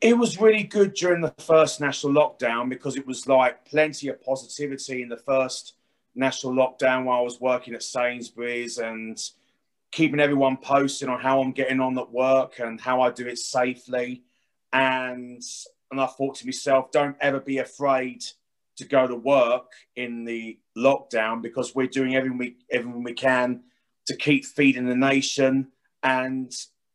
It 0.00 0.16
was 0.16 0.40
really 0.40 0.62
good 0.62 0.94
during 0.94 1.22
the 1.22 1.34
first 1.38 1.80
national 1.80 2.12
lockdown 2.12 2.68
because 2.68 2.96
it 2.96 3.06
was 3.06 3.26
like 3.26 3.64
plenty 3.64 4.08
of 4.08 4.22
positivity 4.22 5.02
in 5.02 5.08
the 5.08 5.16
first 5.16 5.74
national 6.14 6.52
lockdown 6.52 7.04
while 7.04 7.20
I 7.20 7.22
was 7.22 7.40
working 7.40 7.74
at 7.74 7.82
Sainsbury's 7.82 8.78
and 8.78 9.18
keeping 9.92 10.20
everyone 10.20 10.58
posted 10.58 11.08
on 11.08 11.20
how 11.20 11.40
I'm 11.40 11.52
getting 11.52 11.80
on 11.80 11.98
at 11.98 12.12
work 12.12 12.58
and 12.58 12.80
how 12.80 13.00
I 13.00 13.10
do 13.10 13.26
it 13.26 13.38
safely. 13.38 14.22
And 14.72 15.42
and 15.90 16.00
I 16.00 16.06
thought 16.06 16.34
to 16.36 16.46
myself, 16.46 16.90
don't 16.90 17.16
ever 17.20 17.40
be 17.40 17.58
afraid 17.58 18.22
to 18.76 18.84
go 18.84 19.06
to 19.06 19.14
work 19.14 19.70
in 19.94 20.24
the 20.24 20.58
lockdown 20.76 21.40
because 21.40 21.74
we're 21.74 21.86
doing 21.86 22.16
everything 22.16 22.38
we 22.38 22.56
everything 22.70 23.02
we 23.02 23.14
can 23.14 23.62
to 24.06 24.16
keep 24.16 24.44
feeding 24.44 24.86
the 24.86 24.96
nation 24.96 25.68
and 26.02 26.52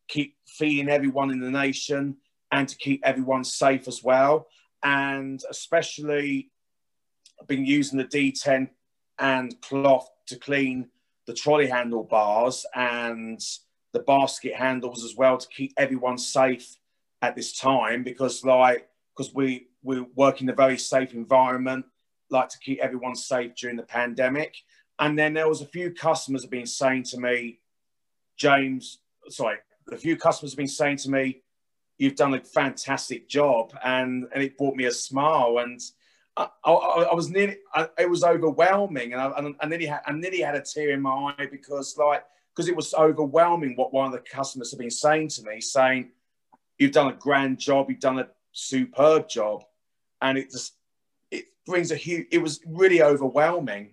keep 0.08 0.36
feeding 0.46 0.88
everyone 0.88 1.30
in 1.30 1.40
the 1.40 1.50
nation 1.50 2.16
and 2.52 2.68
to 2.68 2.76
keep 2.76 3.00
everyone 3.04 3.42
safe 3.42 3.88
as 3.88 4.04
well. 4.04 4.46
And 4.84 5.42
especially 5.50 6.50
I've 7.40 7.48
been 7.48 7.66
using 7.66 7.98
the 7.98 8.04
D10 8.04 8.68
and 9.18 9.60
cloth 9.62 10.08
to 10.26 10.38
clean 10.38 10.88
the 11.26 11.34
trolley 11.34 11.66
handlebars 11.66 12.64
and 12.74 13.40
the 13.92 14.00
basket 14.00 14.54
handles 14.54 15.04
as 15.04 15.16
well 15.16 15.38
to 15.38 15.48
keep 15.48 15.72
everyone 15.76 16.18
safe 16.18 16.76
at 17.20 17.34
this 17.36 17.58
time 17.58 18.02
because 18.02 18.44
like 18.44 18.88
because 19.16 19.34
we 19.34 19.68
we 19.82 20.00
work 20.16 20.40
in 20.40 20.48
a 20.48 20.54
very 20.54 20.78
safe 20.78 21.14
environment 21.14 21.84
like 22.30 22.48
to 22.48 22.58
keep 22.58 22.80
everyone 22.80 23.14
safe 23.14 23.54
during 23.54 23.76
the 23.76 23.82
pandemic 23.82 24.54
And 24.98 25.18
then 25.18 25.34
there 25.34 25.48
was 25.48 25.60
a 25.60 25.66
few 25.66 25.90
customers 25.92 26.42
have 26.42 26.50
been 26.50 26.66
saying 26.66 27.04
to 27.04 27.18
me, 27.18 27.58
James, 28.36 28.98
sorry, 29.28 29.56
a 29.90 29.96
few 29.96 30.16
customers 30.16 30.52
have 30.52 30.58
been 30.58 30.68
saying 30.68 30.98
to 30.98 31.10
me, 31.10 31.42
you've 32.02 32.16
done 32.16 32.34
a 32.34 32.40
fantastic 32.40 33.28
job. 33.28 33.72
And, 33.84 34.26
and 34.34 34.42
it 34.42 34.58
brought 34.58 34.74
me 34.74 34.86
a 34.86 34.90
smile. 34.90 35.58
And 35.58 35.80
I, 36.36 36.48
I, 36.64 36.72
I 36.72 37.14
was 37.14 37.30
nearly, 37.30 37.58
I, 37.72 37.88
it 37.96 38.10
was 38.10 38.24
overwhelming. 38.24 39.12
And 39.12 39.22
I, 39.22 39.54
I, 39.60 39.66
nearly 39.68 39.86
had, 39.86 40.00
I 40.04 40.10
nearly 40.10 40.40
had 40.40 40.56
a 40.56 40.62
tear 40.62 40.90
in 40.90 41.00
my 41.00 41.32
eye 41.38 41.46
because 41.48 41.96
like, 41.96 42.24
because 42.52 42.68
it 42.68 42.74
was 42.74 42.92
overwhelming 42.92 43.76
what 43.76 43.92
one 43.92 44.06
of 44.06 44.12
the 44.12 44.18
customers 44.18 44.72
have 44.72 44.80
been 44.80 44.90
saying 44.90 45.28
to 45.28 45.44
me, 45.44 45.60
saying, 45.60 46.10
you've 46.76 46.90
done 46.90 47.06
a 47.06 47.14
grand 47.14 47.58
job, 47.58 47.88
you've 47.88 48.00
done 48.00 48.18
a 48.18 48.26
superb 48.50 49.28
job. 49.28 49.62
And 50.20 50.36
it 50.36 50.50
just, 50.50 50.74
it 51.30 51.44
brings 51.66 51.92
a 51.92 51.96
huge, 51.96 52.26
it 52.32 52.38
was 52.38 52.60
really 52.66 53.00
overwhelming. 53.00 53.92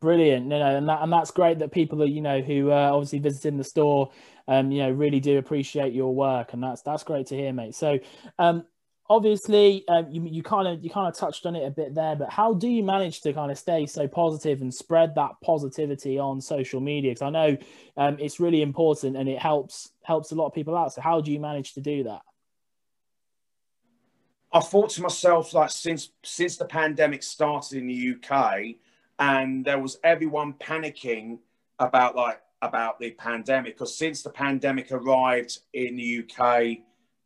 Brilliant, 0.00 0.44
you 0.44 0.50
know, 0.50 0.76
and 0.76 0.88
that 0.88 1.02
and 1.02 1.12
that's 1.12 1.32
great 1.32 1.58
that 1.58 1.72
people 1.72 1.98
that 1.98 2.10
you 2.10 2.20
know 2.20 2.40
who 2.40 2.70
uh, 2.70 2.90
obviously 2.92 3.18
visiting 3.18 3.56
the 3.56 3.64
store, 3.64 4.10
um, 4.48 4.72
you 4.72 4.82
know, 4.82 4.90
really 4.90 5.20
do 5.20 5.38
appreciate 5.38 5.92
your 5.92 6.14
work, 6.14 6.54
and 6.54 6.62
that's 6.62 6.82
that's 6.82 7.04
great 7.04 7.26
to 7.26 7.36
hear, 7.36 7.52
mate. 7.52 7.74
So, 7.74 7.98
um, 8.38 8.64
obviously, 9.08 9.86
um, 9.88 10.10
you 10.10 10.24
you 10.24 10.42
kind 10.42 10.66
of 10.66 10.82
you 10.82 10.88
kind 10.88 11.06
of 11.06 11.14
touched 11.14 11.44
on 11.44 11.54
it 11.54 11.66
a 11.66 11.70
bit 11.70 11.94
there, 11.94 12.16
but 12.16 12.30
how 12.30 12.54
do 12.54 12.66
you 12.66 12.82
manage 12.82 13.20
to 13.20 13.32
kind 13.34 13.52
of 13.52 13.58
stay 13.58 13.84
so 13.84 14.08
positive 14.08 14.62
and 14.62 14.74
spread 14.74 15.14
that 15.16 15.32
positivity 15.44 16.18
on 16.18 16.40
social 16.40 16.80
media? 16.80 17.10
Because 17.10 17.22
I 17.22 17.30
know 17.30 17.56
um, 17.98 18.16
it's 18.18 18.40
really 18.40 18.62
important 18.62 19.16
and 19.18 19.28
it 19.28 19.38
helps 19.38 19.90
helps 20.02 20.32
a 20.32 20.34
lot 20.34 20.46
of 20.46 20.54
people 20.54 20.76
out. 20.76 20.94
So, 20.94 21.02
how 21.02 21.20
do 21.20 21.30
you 21.30 21.40
manage 21.40 21.74
to 21.74 21.82
do 21.82 22.04
that? 22.04 22.22
I 24.50 24.60
thought 24.60 24.88
to 24.90 25.02
myself, 25.02 25.52
like 25.52 25.70
since 25.70 26.08
since 26.24 26.56
the 26.56 26.64
pandemic 26.64 27.22
started 27.22 27.76
in 27.76 27.86
the 27.86 28.14
UK 28.14 28.76
and 29.18 29.62
there 29.62 29.78
was 29.78 29.98
everyone 30.02 30.54
panicking 30.54 31.38
about 31.78 32.16
like 32.16 32.40
about 32.62 32.98
the 32.98 33.12
pandemic 33.12 33.74
because 33.74 33.96
since 33.96 34.22
the 34.22 34.30
pandemic 34.30 34.90
arrived 34.90 35.58
in 35.72 35.96
the 35.96 36.24
UK 36.24 36.78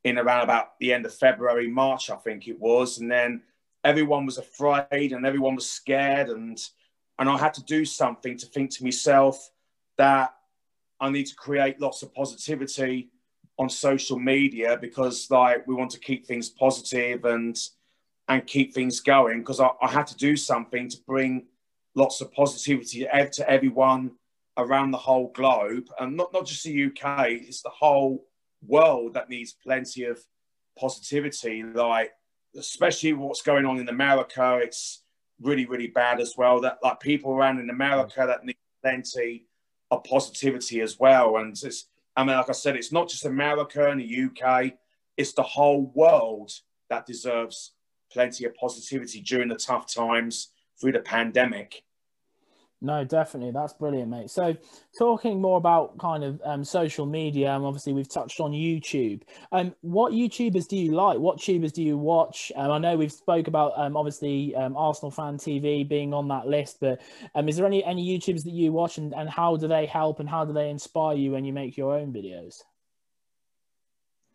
in 0.05 0.19
around 0.19 0.43
about 0.43 0.79
the 0.81 0.93
end 0.93 1.07
of 1.07 1.15
February, 1.15 1.69
March, 1.69 2.11
I 2.11 2.17
think 2.17 2.49
it 2.49 2.59
was, 2.59 2.99
and 2.99 3.11
then 3.11 3.43
everyone 3.85 4.27
was 4.27 4.39
afraid 4.39 5.13
and 5.13 5.27
everyone 5.27 5.55
was 5.55 5.71
scared 5.71 6.29
and 6.29 6.59
and 7.19 7.29
I 7.29 7.37
had 7.37 7.55
to 7.55 7.65
do 7.65 7.85
something 7.85 8.37
to 8.39 8.47
think 8.47 8.71
to 8.73 8.85
myself 8.85 9.51
that 9.97 10.35
I 11.01 11.11
need 11.11 11.27
to 11.27 11.35
create 11.35 11.81
lots 11.81 12.03
of 12.03 12.15
positivity 12.15 13.11
on 13.59 13.69
social 13.69 14.19
media 14.19 14.79
because 14.81 15.31
like 15.31 15.67
we 15.67 15.75
want 15.75 15.91
to 15.93 15.99
keep 15.99 16.27
things 16.27 16.49
positive 16.49 17.25
and 17.25 17.57
and 18.29 18.47
keep 18.47 18.73
things 18.73 19.01
going 19.01 19.41
because 19.41 19.61
I, 19.61 19.71
I 19.81 19.89
had 19.89 20.07
to 20.09 20.17
do 20.17 20.37
something 20.37 20.89
to 20.89 20.97
bring 21.07 21.47
lots 21.95 22.21
of 22.21 22.33
positivity 22.33 23.07
to 23.33 23.51
everyone 23.51 24.13
around 24.57 24.91
the 24.91 24.99
whole 24.99 25.33
globe, 25.33 25.89
and 25.99 26.17
not, 26.17 26.33
not 26.33 26.47
just 26.47 26.65
the 26.65 26.85
UK, 26.85 27.31
it's 27.31 27.63
the 27.63 27.71
whole 27.71 28.27
world 28.67 29.15
that 29.15 29.31
needs 29.31 29.57
plenty 29.63 30.05
of 30.05 30.19
positivity. 30.79 31.63
Like, 31.63 32.13
especially 32.57 33.13
what's 33.15 33.43
going 33.43 33.67
on 33.67 33.79
in 33.79 33.89
America, 33.89 34.61
it's 34.63 35.03
really, 35.41 35.67
really 35.67 35.89
bad 35.89 36.21
as 36.21 36.35
well. 36.37 36.61
That 36.61 36.79
like 36.83 37.01
people 37.01 37.33
around 37.33 37.61
in 37.61 37.71
America 37.71 38.25
that 38.27 38.45
need 38.45 38.57
plenty 38.83 39.47
of 39.91 40.05
positivity 40.05 40.81
as 40.81 40.99
well. 40.99 41.37
And 41.37 41.51
it's, 41.63 41.87
I 42.17 42.25
mean, 42.25 42.37
like 42.37 42.49
I 42.49 42.53
said, 42.53 42.77
it's 42.77 42.93
not 42.93 43.09
just 43.09 43.25
America 43.25 43.91
and 43.91 44.01
the 44.01 44.25
UK, 44.25 44.73
it's 45.17 45.33
the 45.33 45.43
whole 45.43 45.93
world 45.95 46.51
that 46.91 47.07
deserves 47.07 47.73
plenty 48.13 48.45
of 48.45 48.55
positivity 48.55 49.21
during 49.21 49.49
the 49.49 49.57
tough 49.57 49.93
times 49.93 50.49
through 50.81 50.93
the 50.93 51.01
pandemic. 51.01 51.83
No, 52.85 53.05
definitely. 53.05 53.53
That's 53.53 53.73
brilliant, 53.75 54.11
mate. 54.11 54.29
So, 54.29 54.57
talking 54.99 55.41
more 55.41 55.57
about 55.57 55.97
kind 55.99 56.25
of 56.25 56.43
um, 56.45 56.65
social 56.65 57.07
media, 57.07 57.55
and 57.55 57.65
obviously 57.65 57.93
we've 57.93 58.09
touched 58.09 58.41
on 58.41 58.51
YouTube. 58.51 59.23
Um, 59.53 59.73
what 59.83 60.13
YouTubers 60.13 60.67
do 60.67 60.77
you 60.77 60.91
like? 60.91 61.21
What 61.21 61.39
YouTubers 61.39 61.73
do 61.73 61.81
you 61.81 61.97
watch? 61.97 62.51
Um, 62.57 62.73
I 62.73 62.79
know 62.79 62.97
we've 62.97 63.13
spoke 63.13 63.47
about 63.47 63.73
um, 63.77 63.97
obviously 63.97 64.57
um, 64.57 64.77
Arsenal 64.77 65.13
Fan 65.13 65.37
TV 65.37 65.89
being 65.89 66.13
on 66.13 66.27
that 66.29 66.49
list, 66.49 66.79
but 66.81 67.01
um, 67.37 67.49
is 67.49 67.57
there 67.57 67.67
any 67.67 67.85
any 67.85 68.05
YouTubers 68.05 68.43
that 68.43 68.53
you 68.53 68.73
watch, 68.73 68.99
and, 68.99 69.15
and 69.15 69.31
how 69.31 69.57
do 69.57 69.69
they 69.69 69.87
help, 69.87 70.19
and 70.19 70.29
how 70.29 70.45
do 70.45 70.53
they 70.53 70.69
inspire 70.69 71.17
you 71.17 71.31
when 71.31 71.45
you 71.45 71.53
make 71.53 71.77
your 71.77 71.95
own 71.97 72.13
videos? 72.13 72.63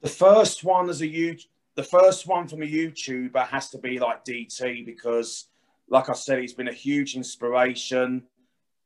The 0.02 0.10
first 0.10 0.64
one 0.64 0.90
is 0.90 1.02
a 1.02 1.08
you, 1.08 1.36
the 1.76 1.84
first 1.84 2.26
one 2.28 2.48
from 2.48 2.62
a 2.62 2.66
YouTuber 2.66 3.46
has 3.48 3.70
to 3.72 3.78
be 3.78 4.00
like 4.00 4.24
DT 4.24 4.86
because 4.86 5.48
like 5.90 6.10
I 6.10 6.14
said, 6.14 6.40
he's 6.40 6.54
been 6.54 6.68
a 6.68 6.74
huge 6.74 7.16
inspiration. 7.16 8.24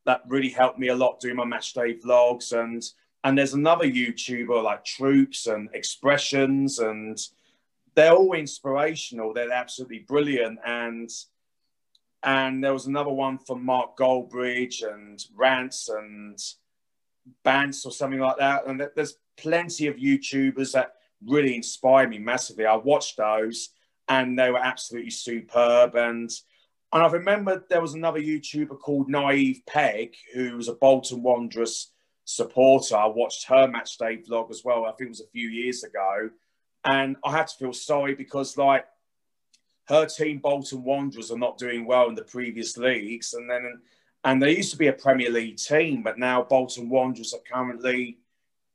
That 0.04 0.22
really 0.26 0.50
helped 0.50 0.78
me 0.78 0.88
a 0.88 0.96
lot 0.96 1.20
doing 1.20 1.36
my 1.36 1.44
match 1.44 1.74
day 1.74 1.94
vlogs. 1.94 2.52
And 2.52 2.82
and 3.24 3.38
there's 3.38 3.54
another 3.54 3.84
YouTuber 3.84 4.62
like 4.62 4.84
Troopz 4.84 5.52
and 5.52 5.68
Expressions, 5.74 6.80
and 6.80 7.18
they're 7.94 8.12
all 8.12 8.32
inspirational. 8.32 9.32
They're 9.32 9.52
absolutely 9.52 10.00
brilliant. 10.00 10.58
And 10.66 11.10
and 12.22 12.62
there 12.62 12.72
was 12.72 12.86
another 12.86 13.10
one 13.10 13.38
from 13.38 13.64
Mark 13.64 13.96
Goldbridge 13.96 14.82
and 14.82 15.24
Rants 15.34 15.88
and 15.88 16.38
Bants 17.44 17.84
or 17.84 17.90
something 17.90 18.20
like 18.20 18.38
that. 18.38 18.66
And 18.66 18.88
there's 18.94 19.18
plenty 19.36 19.88
of 19.88 19.96
YouTubers 19.96 20.72
that 20.72 20.94
really 21.24 21.56
inspire 21.56 22.08
me 22.08 22.18
massively. 22.18 22.66
I 22.66 22.76
watched 22.76 23.16
those 23.16 23.70
and 24.08 24.38
they 24.38 24.50
were 24.50 24.58
absolutely 24.58 25.10
superb. 25.10 25.96
And 25.96 26.30
and 26.92 27.02
I 27.02 27.06
remember 27.08 27.64
there 27.68 27.80
was 27.80 27.94
another 27.94 28.20
YouTuber 28.20 28.78
called 28.78 29.08
Naive 29.08 29.62
Peg, 29.66 30.14
who 30.34 30.56
was 30.56 30.68
a 30.68 30.74
Bolton 30.74 31.22
Wanderers 31.22 31.90
supporter. 32.24 32.96
I 32.96 33.06
watched 33.06 33.46
her 33.46 33.66
match 33.66 33.96
day 33.96 34.18
vlog 34.18 34.50
as 34.50 34.62
well. 34.64 34.84
I 34.84 34.92
think 34.92 35.08
it 35.08 35.10
was 35.10 35.20
a 35.20 35.30
few 35.32 35.48
years 35.48 35.84
ago. 35.84 36.30
And 36.84 37.16
I 37.24 37.30
had 37.30 37.46
to 37.46 37.56
feel 37.56 37.72
sorry 37.72 38.14
because, 38.14 38.58
like, 38.58 38.84
her 39.88 40.06
team, 40.06 40.38
Bolton 40.38 40.84
Wanderers, 40.84 41.30
are 41.30 41.38
not 41.38 41.58
doing 41.58 41.86
well 41.86 42.08
in 42.08 42.14
the 42.14 42.24
previous 42.24 42.76
leagues. 42.76 43.32
And 43.34 43.48
then, 43.48 43.80
and 44.24 44.42
they 44.42 44.56
used 44.56 44.72
to 44.72 44.78
be 44.78 44.88
a 44.88 44.92
Premier 44.92 45.30
League 45.30 45.56
team, 45.56 46.02
but 46.02 46.18
now 46.18 46.42
Bolton 46.42 46.88
Wanderers 46.90 47.32
are 47.32 47.40
currently 47.50 48.18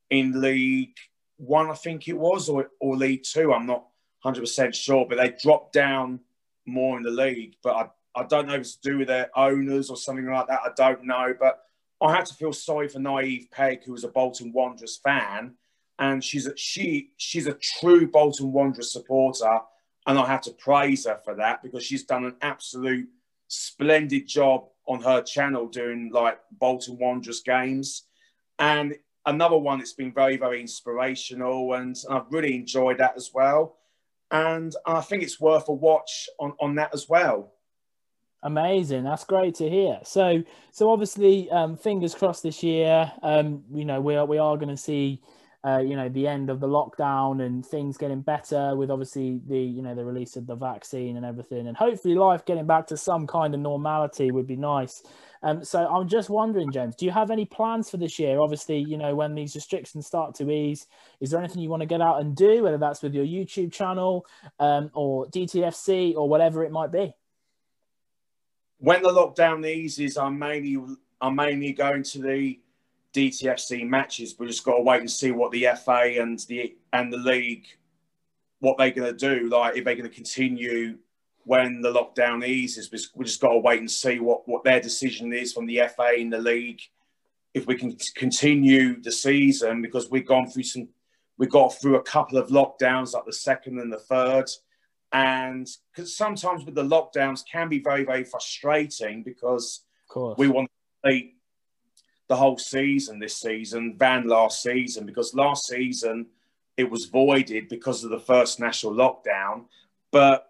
in 0.09 0.41
League 0.41 0.95
One, 1.37 1.69
I 1.69 1.75
think 1.75 2.07
it 2.07 2.17
was, 2.17 2.49
or, 2.49 2.71
or 2.79 2.97
League 2.97 3.23
Two. 3.23 3.53
I'm 3.53 3.67
not 3.67 3.85
100% 4.25 4.73
sure, 4.73 5.05
but 5.07 5.17
they 5.17 5.35
dropped 5.39 5.73
down 5.73 6.21
more 6.65 6.97
in 6.97 7.03
the 7.03 7.11
league. 7.11 7.55
But 7.61 7.75
I 7.75 7.85
I 8.17 8.23
don't 8.23 8.47
know 8.47 8.55
if 8.55 8.61
it's 8.61 8.75
to 8.77 8.89
do 8.89 8.97
with 8.97 9.07
their 9.07 9.29
owners 9.37 9.89
or 9.91 9.95
something 9.95 10.25
like 10.25 10.47
that. 10.47 10.61
I 10.65 10.71
don't 10.75 11.03
know. 11.03 11.35
But 11.39 11.59
I 12.01 12.15
had 12.15 12.25
to 12.25 12.33
feel 12.33 12.51
sorry 12.51 12.89
for 12.89 12.99
Naive 12.99 13.47
Peg, 13.51 13.83
who 13.83 13.91
was 13.91 14.03
a 14.03 14.09
Bolton 14.09 14.51
Wanderers 14.51 14.97
fan. 14.97 15.53
And 15.99 16.23
she's 16.23 16.47
a, 16.47 16.57
she 16.57 17.11
she's 17.17 17.47
a 17.47 17.53
true 17.53 18.07
Bolton 18.07 18.51
Wanderers 18.51 18.91
supporter. 18.91 19.59
And 20.07 20.17
I 20.17 20.25
had 20.25 20.41
to 20.43 20.51
praise 20.51 21.05
her 21.05 21.19
for 21.23 21.35
that 21.35 21.61
because 21.61 21.83
she's 21.83 22.05
done 22.05 22.25
an 22.25 22.35
absolute 22.41 23.07
splendid 23.49 24.27
job 24.27 24.65
on 24.87 25.01
her 25.01 25.21
channel 25.21 25.67
doing 25.67 26.09
like 26.11 26.39
Bolton 26.51 26.97
Wanderers 26.97 27.41
games. 27.41 28.03
And 28.57 28.95
another 29.25 29.57
one 29.57 29.77
that's 29.77 29.93
been 29.93 30.13
very, 30.13 30.37
very 30.37 30.59
inspirational. 30.59 31.73
And 31.73 31.95
I've 32.09 32.31
really 32.31 32.55
enjoyed 32.55 32.97
that 32.97 33.13
as 33.15 33.31
well. 33.33 33.77
And 34.31 34.73
I 34.85 35.01
think 35.01 35.23
it's 35.23 35.39
worth 35.39 35.69
a 35.69 35.73
watch 35.73 36.29
on, 36.39 36.53
on 36.59 36.75
that 36.75 36.93
as 36.93 37.07
well. 37.07 37.53
Amazing. 38.43 39.03
That's 39.03 39.23
great 39.25 39.55
to 39.55 39.69
hear. 39.69 39.99
So, 40.03 40.43
so 40.71 40.91
obviously, 40.91 41.49
um, 41.49 41.75
fingers 41.75 42.13
crossed 42.13 42.43
this 42.43 42.61
year. 42.61 43.11
Um, 43.23 43.63
you 43.73 43.83
know, 43.83 43.99
we 43.99 44.15
are 44.15 44.25
we 44.25 44.37
are 44.37 44.55
going 44.57 44.69
to 44.69 44.77
see, 44.77 45.21
uh, 45.65 45.79
you 45.79 45.95
know, 45.95 46.07
the 46.07 46.27
end 46.27 46.51
of 46.51 46.59
the 46.59 46.67
lockdown 46.67 47.43
and 47.43 47.65
things 47.65 47.97
getting 47.97 48.21
better 48.21 48.75
with 48.75 48.91
obviously 48.91 49.41
the 49.47 49.59
you 49.59 49.81
know 49.81 49.95
the 49.95 50.05
release 50.05 50.35
of 50.35 50.45
the 50.45 50.55
vaccine 50.55 51.17
and 51.17 51.25
everything, 51.25 51.67
and 51.67 51.75
hopefully 51.75 52.13
life 52.13 52.45
getting 52.45 52.67
back 52.67 52.85
to 52.87 52.95
some 52.95 53.25
kind 53.25 53.55
of 53.55 53.59
normality 53.59 54.29
would 54.29 54.45
be 54.47 54.55
nice. 54.55 55.01
Um, 55.41 55.63
so 55.63 55.87
I'm 55.87 56.07
just 56.07 56.29
wondering, 56.29 56.71
James, 56.71 56.95
do 56.95 57.05
you 57.05 57.11
have 57.11 57.31
any 57.31 57.45
plans 57.45 57.89
for 57.89 57.97
this 57.97 58.19
year? 58.19 58.39
Obviously, 58.39 58.77
you 58.77 58.97
know, 58.97 59.15
when 59.15 59.33
these 59.33 59.55
restrictions 59.55 60.05
start 60.05 60.35
to 60.35 60.49
ease, 60.51 60.85
is 61.21 61.31
there 61.31 61.39
anything 61.39 61.63
you 61.63 61.69
want 61.69 61.81
to 61.81 61.87
get 61.87 62.01
out 62.01 62.21
and 62.21 62.35
do, 62.35 62.63
whether 62.63 62.77
that's 62.77 63.01
with 63.01 63.15
your 63.15 63.25
YouTube 63.25 63.73
channel 63.73 64.27
um, 64.59 64.91
or 64.93 65.25
DTFC 65.27 66.15
or 66.15 66.29
whatever 66.29 66.63
it 66.63 66.71
might 66.71 66.91
be? 66.91 67.13
When 68.79 69.01
the 69.01 69.09
lockdown 69.09 69.67
eases, 69.67 70.17
I'm 70.17 70.37
mainly 70.37 70.77
I'm 71.19 71.35
mainly 71.35 71.73
going 71.73 72.03
to 72.03 72.21
the 72.21 72.59
DTFC 73.13 73.87
matches. 73.87 74.35
We 74.37 74.47
just 74.47 74.63
got 74.63 74.75
to 74.75 74.81
wait 74.81 75.01
and 75.01 75.09
see 75.09 75.31
what 75.31 75.51
the 75.51 75.67
FA 75.83 76.21
and 76.21 76.39
the 76.47 76.75
and 76.93 77.11
the 77.11 77.17
league 77.17 77.65
what 78.59 78.77
they're 78.77 78.91
going 78.91 79.15
to 79.15 79.37
do. 79.39 79.49
Like 79.49 79.77
if 79.77 79.85
they're 79.85 79.95
going 79.95 80.09
to 80.09 80.15
continue 80.15 80.97
when 81.43 81.81
the 81.81 81.91
lockdown 81.91 82.45
eases, 82.45 82.91
we 83.15 83.25
just 83.25 83.41
got 83.41 83.53
to 83.53 83.59
wait 83.59 83.79
and 83.79 83.89
see 83.89 84.19
what 84.19 84.47
what 84.47 84.63
their 84.63 84.79
decision 84.79 85.33
is 85.33 85.53
from 85.53 85.65
the 85.65 85.81
FA 85.95 86.13
and 86.17 86.31
the 86.31 86.39
league. 86.39 86.81
If 87.53 87.65
we 87.65 87.75
can 87.75 87.97
continue 88.15 89.01
the 89.01 89.11
season, 89.11 89.81
because 89.81 90.11
we've 90.11 90.27
gone 90.27 90.47
through 90.47 90.63
some, 90.63 90.89
we 91.39 91.47
got 91.47 91.69
through 91.69 91.95
a 91.95 92.03
couple 92.03 92.37
of 92.37 92.49
lockdowns, 92.49 93.13
like 93.13 93.25
the 93.25 93.33
second 93.33 93.79
and 93.79 93.91
the 93.91 93.97
third 93.97 94.45
and 95.11 95.67
because 95.93 96.15
sometimes 96.15 96.65
with 96.65 96.75
the 96.75 96.83
lockdowns 96.83 97.41
can 97.49 97.69
be 97.69 97.79
very 97.79 98.03
very 98.03 98.23
frustrating 98.23 99.23
because. 99.23 99.83
We 100.37 100.47
want 100.47 100.69
to 100.69 101.09
complete 101.09 101.35
the 102.27 102.35
whole 102.35 102.57
season 102.57 103.19
this 103.19 103.37
season 103.37 103.95
than 103.97 104.27
last 104.27 104.61
season 104.61 105.05
because 105.05 105.33
last 105.33 105.67
season 105.67 106.27
it 106.77 106.89
was 106.89 107.05
voided 107.05 107.67
because 107.67 108.03
of 108.03 108.11
the 108.11 108.19
first 108.19 108.59
national 108.59 108.93
lockdown. 108.93 109.65
But 110.11 110.47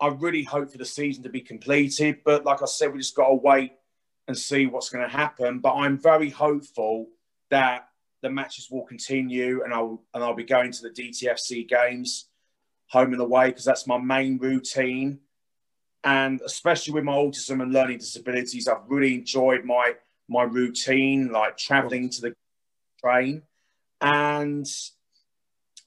I 0.00 0.08
really 0.08 0.42
hope 0.42 0.70
for 0.70 0.78
the 0.78 0.84
season 0.84 1.22
to 1.22 1.28
be 1.28 1.40
completed. 1.40 2.20
But 2.24 2.44
like 2.44 2.62
I 2.62 2.66
said, 2.66 2.92
we 2.92 2.98
just 2.98 3.14
got 3.14 3.28
to 3.28 3.34
wait 3.34 3.72
and 4.26 4.36
see 4.36 4.66
what's 4.66 4.88
going 4.88 5.04
to 5.04 5.14
happen. 5.14 5.60
But 5.60 5.74
I'm 5.74 5.98
very 5.98 6.30
hopeful 6.30 7.08
that 7.50 7.88
the 8.22 8.30
matches 8.30 8.70
will 8.70 8.84
continue, 8.84 9.62
and 9.62 9.72
I'll 9.72 10.02
and 10.14 10.24
I'll 10.24 10.34
be 10.34 10.44
going 10.44 10.72
to 10.72 10.82
the 10.82 10.90
DTFC 10.90 11.68
games, 11.68 12.28
home 12.88 13.12
and 13.12 13.22
away, 13.22 13.48
because 13.48 13.64
that's 13.64 13.86
my 13.86 13.98
main 13.98 14.38
routine. 14.38 15.20
And 16.04 16.40
especially 16.44 16.94
with 16.94 17.04
my 17.04 17.14
autism 17.14 17.62
and 17.62 17.72
learning 17.72 17.98
disabilities, 17.98 18.68
I've 18.68 18.88
really 18.88 19.14
enjoyed 19.14 19.64
my 19.64 19.94
my 20.28 20.42
routine, 20.42 21.30
like 21.30 21.56
traveling 21.56 22.08
to 22.10 22.20
the 22.20 22.34
train, 23.00 23.42
and 24.00 24.66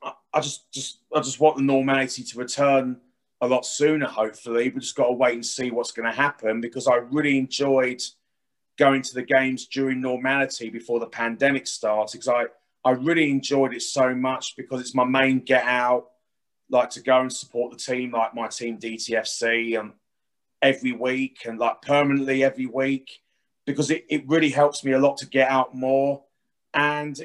I, 0.03 0.13
I 0.33 0.41
just 0.41 0.71
just 0.71 0.99
I 1.13 1.21
just 1.21 1.39
want 1.39 1.57
the 1.57 1.63
normality 1.63 2.23
to 2.23 2.37
return 2.37 2.99
a 3.41 3.47
lot 3.47 3.65
sooner. 3.65 4.07
Hopefully, 4.07 4.69
we 4.69 4.79
just 4.81 4.95
got 4.95 5.07
to 5.07 5.13
wait 5.13 5.35
and 5.35 5.45
see 5.45 5.71
what's 5.71 5.91
going 5.91 6.09
to 6.09 6.15
happen 6.15 6.61
because 6.61 6.87
I 6.87 6.95
really 6.95 7.37
enjoyed 7.37 8.01
going 8.77 9.01
to 9.01 9.13
the 9.13 9.23
games 9.23 9.67
during 9.67 9.99
normality 10.01 10.69
before 10.69 10.99
the 10.99 11.05
pandemic 11.05 11.67
started 11.67 12.13
because 12.13 12.29
I, 12.29 12.45
I 12.85 12.91
really 12.91 13.29
enjoyed 13.29 13.73
it 13.73 13.81
so 13.81 14.15
much 14.15 14.55
because 14.55 14.79
it's 14.79 14.95
my 14.95 15.03
main 15.03 15.39
get 15.39 15.65
out, 15.65 16.07
like 16.69 16.89
to 16.91 17.01
go 17.01 17.21
and 17.21 17.31
support 17.31 17.71
the 17.71 17.77
team, 17.77 18.11
like 18.11 18.33
my 18.33 18.47
team 18.47 18.77
DTFC, 18.77 19.79
and 19.79 19.91
um, 19.91 19.93
every 20.61 20.91
week 20.91 21.43
and 21.45 21.57
like 21.57 21.81
permanently 21.81 22.43
every 22.43 22.65
week 22.65 23.21
because 23.65 23.91
it, 23.91 24.05
it 24.09 24.27
really 24.27 24.49
helps 24.49 24.83
me 24.83 24.93
a 24.93 24.99
lot 24.99 25.17
to 25.17 25.27
get 25.27 25.49
out 25.49 25.75
more. 25.75 26.23
And 26.73 27.19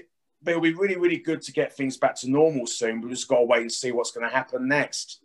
it'll 0.47 0.61
be 0.61 0.75
really, 0.75 0.97
really 0.97 1.17
good 1.17 1.43
to 1.43 1.53
get 1.53 1.75
things 1.75 1.97
back 1.97 2.17
to 2.17 2.31
normal 2.31 2.67
soon. 2.67 3.01
We've 3.01 3.11
just 3.11 3.29
got 3.29 3.39
to 3.39 3.45
wait 3.45 3.63
and 3.63 3.73
see 3.73 3.93
what's 3.93 4.11
going 4.11 4.29
to 4.29 4.35
happen 4.35 4.69
next. 4.69 5.21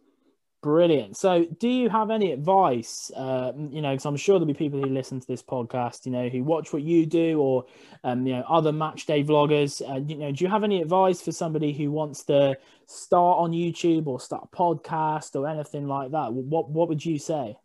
Brilliant. 0.61 1.15
So, 1.15 1.45
do 1.45 1.69
you 1.69 1.87
have 1.87 2.09
any 2.09 2.33
advice? 2.33 3.09
Uh, 3.15 3.53
you 3.55 3.81
know, 3.81 3.91
because 3.91 4.05
I'm 4.05 4.17
sure 4.17 4.37
there'll 4.37 4.45
be 4.45 4.53
people 4.53 4.81
who 4.81 4.89
listen 4.89 5.21
to 5.21 5.27
this 5.27 5.41
podcast, 5.41 6.05
you 6.05 6.11
know, 6.11 6.27
who 6.27 6.43
watch 6.43 6.73
what 6.73 6.81
you 6.81 7.05
do, 7.05 7.39
or 7.39 7.65
um, 8.03 8.27
you 8.27 8.33
know, 8.33 8.43
other 8.49 8.73
match 8.73 9.05
day 9.05 9.23
vloggers. 9.23 9.81
Uh, 9.81 10.01
you 10.05 10.17
know, 10.17 10.33
do 10.33 10.43
you 10.43 10.49
have 10.49 10.65
any 10.65 10.81
advice 10.81 11.21
for 11.21 11.31
somebody 11.31 11.71
who 11.71 11.91
wants 11.91 12.25
to 12.25 12.57
start 12.87 13.39
on 13.39 13.51
YouTube 13.51 14.07
or 14.07 14.19
start 14.19 14.49
a 14.51 14.55
podcast 14.55 15.33
or 15.39 15.47
anything 15.47 15.87
like 15.87 16.11
that? 16.11 16.33
What 16.33 16.69
What 16.69 16.89
would 16.89 17.05
you 17.05 17.19
say? 17.19 17.55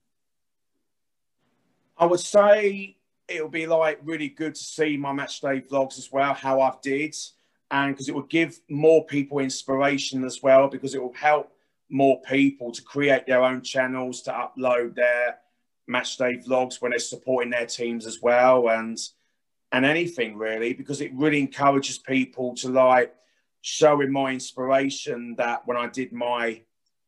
I 1.99 2.07
would 2.07 2.21
say 2.21 2.97
it'll 3.27 3.49
be 3.49 3.67
like 3.67 3.99
really 4.05 4.29
good 4.29 4.55
to 4.55 4.63
see 4.63 4.97
my 4.97 5.13
match 5.13 5.41
day 5.41 5.61
vlogs 5.63 5.99
as 5.99 6.13
well, 6.13 6.33
how 6.33 6.61
I've 6.61 6.81
did, 6.81 7.17
and 7.73 7.93
because 7.93 8.09
it 8.09 8.15
would 8.15 8.31
give 8.31 8.57
more 8.71 9.05
people 9.05 9.41
inspiration 9.41 10.23
as 10.25 10.45
well, 10.45 10.69
because 10.69 10.95
it 10.95 11.03
will 11.03 11.13
help 11.15 11.51
more 11.95 12.21
people 12.23 12.73
to 12.73 12.83
create 12.83 13.25
their 13.25 13.45
own 13.45 13.63
channels 13.63 14.21
to 14.21 14.33
upload 14.33 14.97
their 14.97 15.39
match 15.87 16.17
day 16.17 16.37
vlogs 16.37 16.83
when 16.83 16.91
they're 16.91 16.99
supporting 16.99 17.51
their 17.51 17.67
teams 17.67 18.05
as 18.05 18.21
well 18.21 18.69
and 18.69 18.99
and 19.71 19.87
anything 19.87 20.37
really 20.37 20.73
because 20.73 21.01
it 21.01 21.15
really 21.15 21.39
encourages 21.39 21.99
people 21.99 22.53
to 22.57 22.69
like 22.69 23.15
showing 23.61 24.11
my 24.11 24.33
inspiration 24.33 25.37
that 25.39 25.65
when 25.69 25.77
I 25.77 25.87
did 25.87 26.13
my 26.13 26.63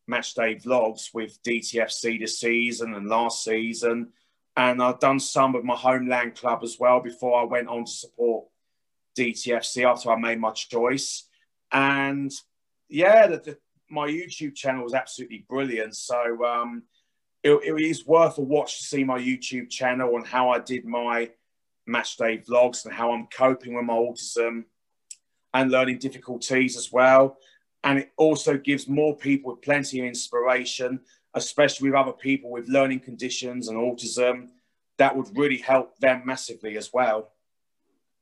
match 0.06 0.34
day 0.34 0.54
vlogs 0.54 1.12
with 1.12 1.42
DTFC 1.42 2.20
this 2.20 2.38
season 2.38 2.94
and 2.94 3.08
last 3.08 3.42
season 3.42 4.12
and 4.56 4.80
I've 4.80 5.00
done 5.00 5.18
some 5.18 5.52
with 5.52 5.64
my 5.64 5.74
homeland 5.74 6.36
club 6.36 6.60
as 6.62 6.76
well 6.78 7.00
before 7.00 7.40
I 7.40 7.44
went 7.44 7.66
on 7.66 7.86
to 7.86 7.90
support 7.90 8.46
DTFC 9.18 9.84
after 9.84 10.12
I 10.12 10.16
made 10.16 10.38
my 10.38 10.52
choice. 10.52 11.28
And 11.72 12.30
yeah 12.88 13.26
the, 13.26 13.38
the 13.38 13.58
my 13.90 14.08
YouTube 14.08 14.54
channel 14.54 14.84
was 14.84 14.94
absolutely 14.94 15.44
brilliant. 15.48 15.96
So 15.96 16.44
um, 16.44 16.82
it, 17.42 17.50
it 17.50 17.80
is 17.80 18.06
worth 18.06 18.38
a 18.38 18.42
watch 18.42 18.78
to 18.78 18.84
see 18.84 19.04
my 19.04 19.18
YouTube 19.18 19.70
channel 19.70 20.16
and 20.16 20.26
how 20.26 20.50
I 20.50 20.58
did 20.58 20.84
my 20.84 21.30
match 21.86 22.16
day 22.16 22.38
vlogs 22.38 22.84
and 22.84 22.94
how 22.94 23.12
I'm 23.12 23.26
coping 23.26 23.74
with 23.74 23.84
my 23.84 23.94
autism 23.94 24.64
and 25.54 25.70
learning 25.70 25.98
difficulties 25.98 26.76
as 26.76 26.92
well. 26.92 27.38
And 27.84 28.00
it 28.00 28.12
also 28.16 28.56
gives 28.56 28.88
more 28.88 29.16
people 29.16 29.54
plenty 29.56 30.00
of 30.00 30.06
inspiration, 30.06 31.00
especially 31.34 31.90
with 31.90 31.98
other 31.98 32.12
people 32.12 32.50
with 32.50 32.68
learning 32.68 33.00
conditions 33.00 33.68
and 33.68 33.78
autism. 33.78 34.48
That 34.98 35.16
would 35.16 35.28
really 35.36 35.58
help 35.58 35.96
them 35.98 36.22
massively 36.24 36.76
as 36.76 36.92
well. 36.92 37.30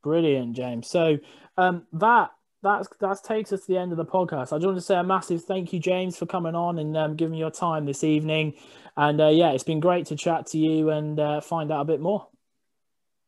Brilliant, 0.02 0.54
James. 0.54 0.88
So 0.88 1.18
um, 1.56 1.86
that 1.94 2.30
that's 2.64 2.88
that 3.00 3.22
takes 3.22 3.52
us 3.52 3.60
to 3.60 3.66
the 3.68 3.78
end 3.78 3.92
of 3.92 3.98
the 3.98 4.04
podcast. 4.04 4.52
I 4.52 4.56
just 4.56 4.66
want 4.66 4.78
to 4.78 4.82
say 4.82 4.96
a 4.96 5.04
massive 5.04 5.44
thank 5.44 5.72
you, 5.72 5.78
James, 5.78 6.16
for 6.16 6.26
coming 6.26 6.56
on 6.56 6.78
and 6.78 6.96
um, 6.96 7.14
giving 7.14 7.38
your 7.38 7.50
time 7.50 7.84
this 7.84 8.02
evening. 8.02 8.54
And 8.96 9.20
uh, 9.20 9.28
yeah, 9.28 9.52
it's 9.52 9.62
been 9.62 9.80
great 9.80 10.06
to 10.06 10.16
chat 10.16 10.46
to 10.48 10.58
you 10.58 10.90
and 10.90 11.20
uh, 11.20 11.40
find 11.40 11.70
out 11.70 11.82
a 11.82 11.84
bit 11.84 12.00
more. 12.00 12.26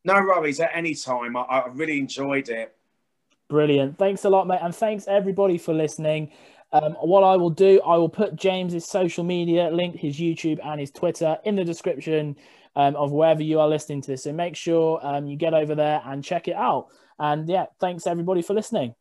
No 0.03 0.15
worries 0.15 0.59
at 0.59 0.71
any 0.73 0.95
time. 0.95 1.37
I, 1.37 1.41
I 1.41 1.67
really 1.67 1.99
enjoyed 1.99 2.49
it. 2.49 2.75
Brilliant. 3.49 3.97
Thanks 3.97 4.25
a 4.25 4.29
lot, 4.29 4.47
mate. 4.47 4.59
And 4.61 4.75
thanks 4.75 5.07
everybody 5.07 5.57
for 5.57 5.73
listening. 5.73 6.31
Um, 6.73 6.93
what 7.01 7.23
I 7.23 7.37
will 7.37 7.49
do, 7.49 7.81
I 7.81 7.95
will 7.95 8.09
put 8.09 8.35
James's 8.35 8.85
social 8.85 9.23
media 9.23 9.69
link, 9.69 9.95
his 9.95 10.17
YouTube 10.17 10.59
and 10.65 10.81
his 10.81 10.91
Twitter 10.91 11.37
in 11.45 11.55
the 11.55 11.63
description 11.63 12.35
um, 12.75 12.95
of 12.95 13.11
wherever 13.11 13.41
you 13.41 13.59
are 13.59 13.67
listening 13.69 14.01
to 14.01 14.11
this. 14.11 14.23
So 14.23 14.33
make 14.33 14.55
sure 14.55 14.99
um, 15.01 15.27
you 15.27 15.37
get 15.37 15.53
over 15.53 15.75
there 15.75 16.01
and 16.05 16.23
check 16.23 16.47
it 16.47 16.55
out. 16.55 16.87
And 17.19 17.47
yeah, 17.47 17.65
thanks 17.79 18.05
everybody 18.05 18.41
for 18.41 18.53
listening. 18.53 18.95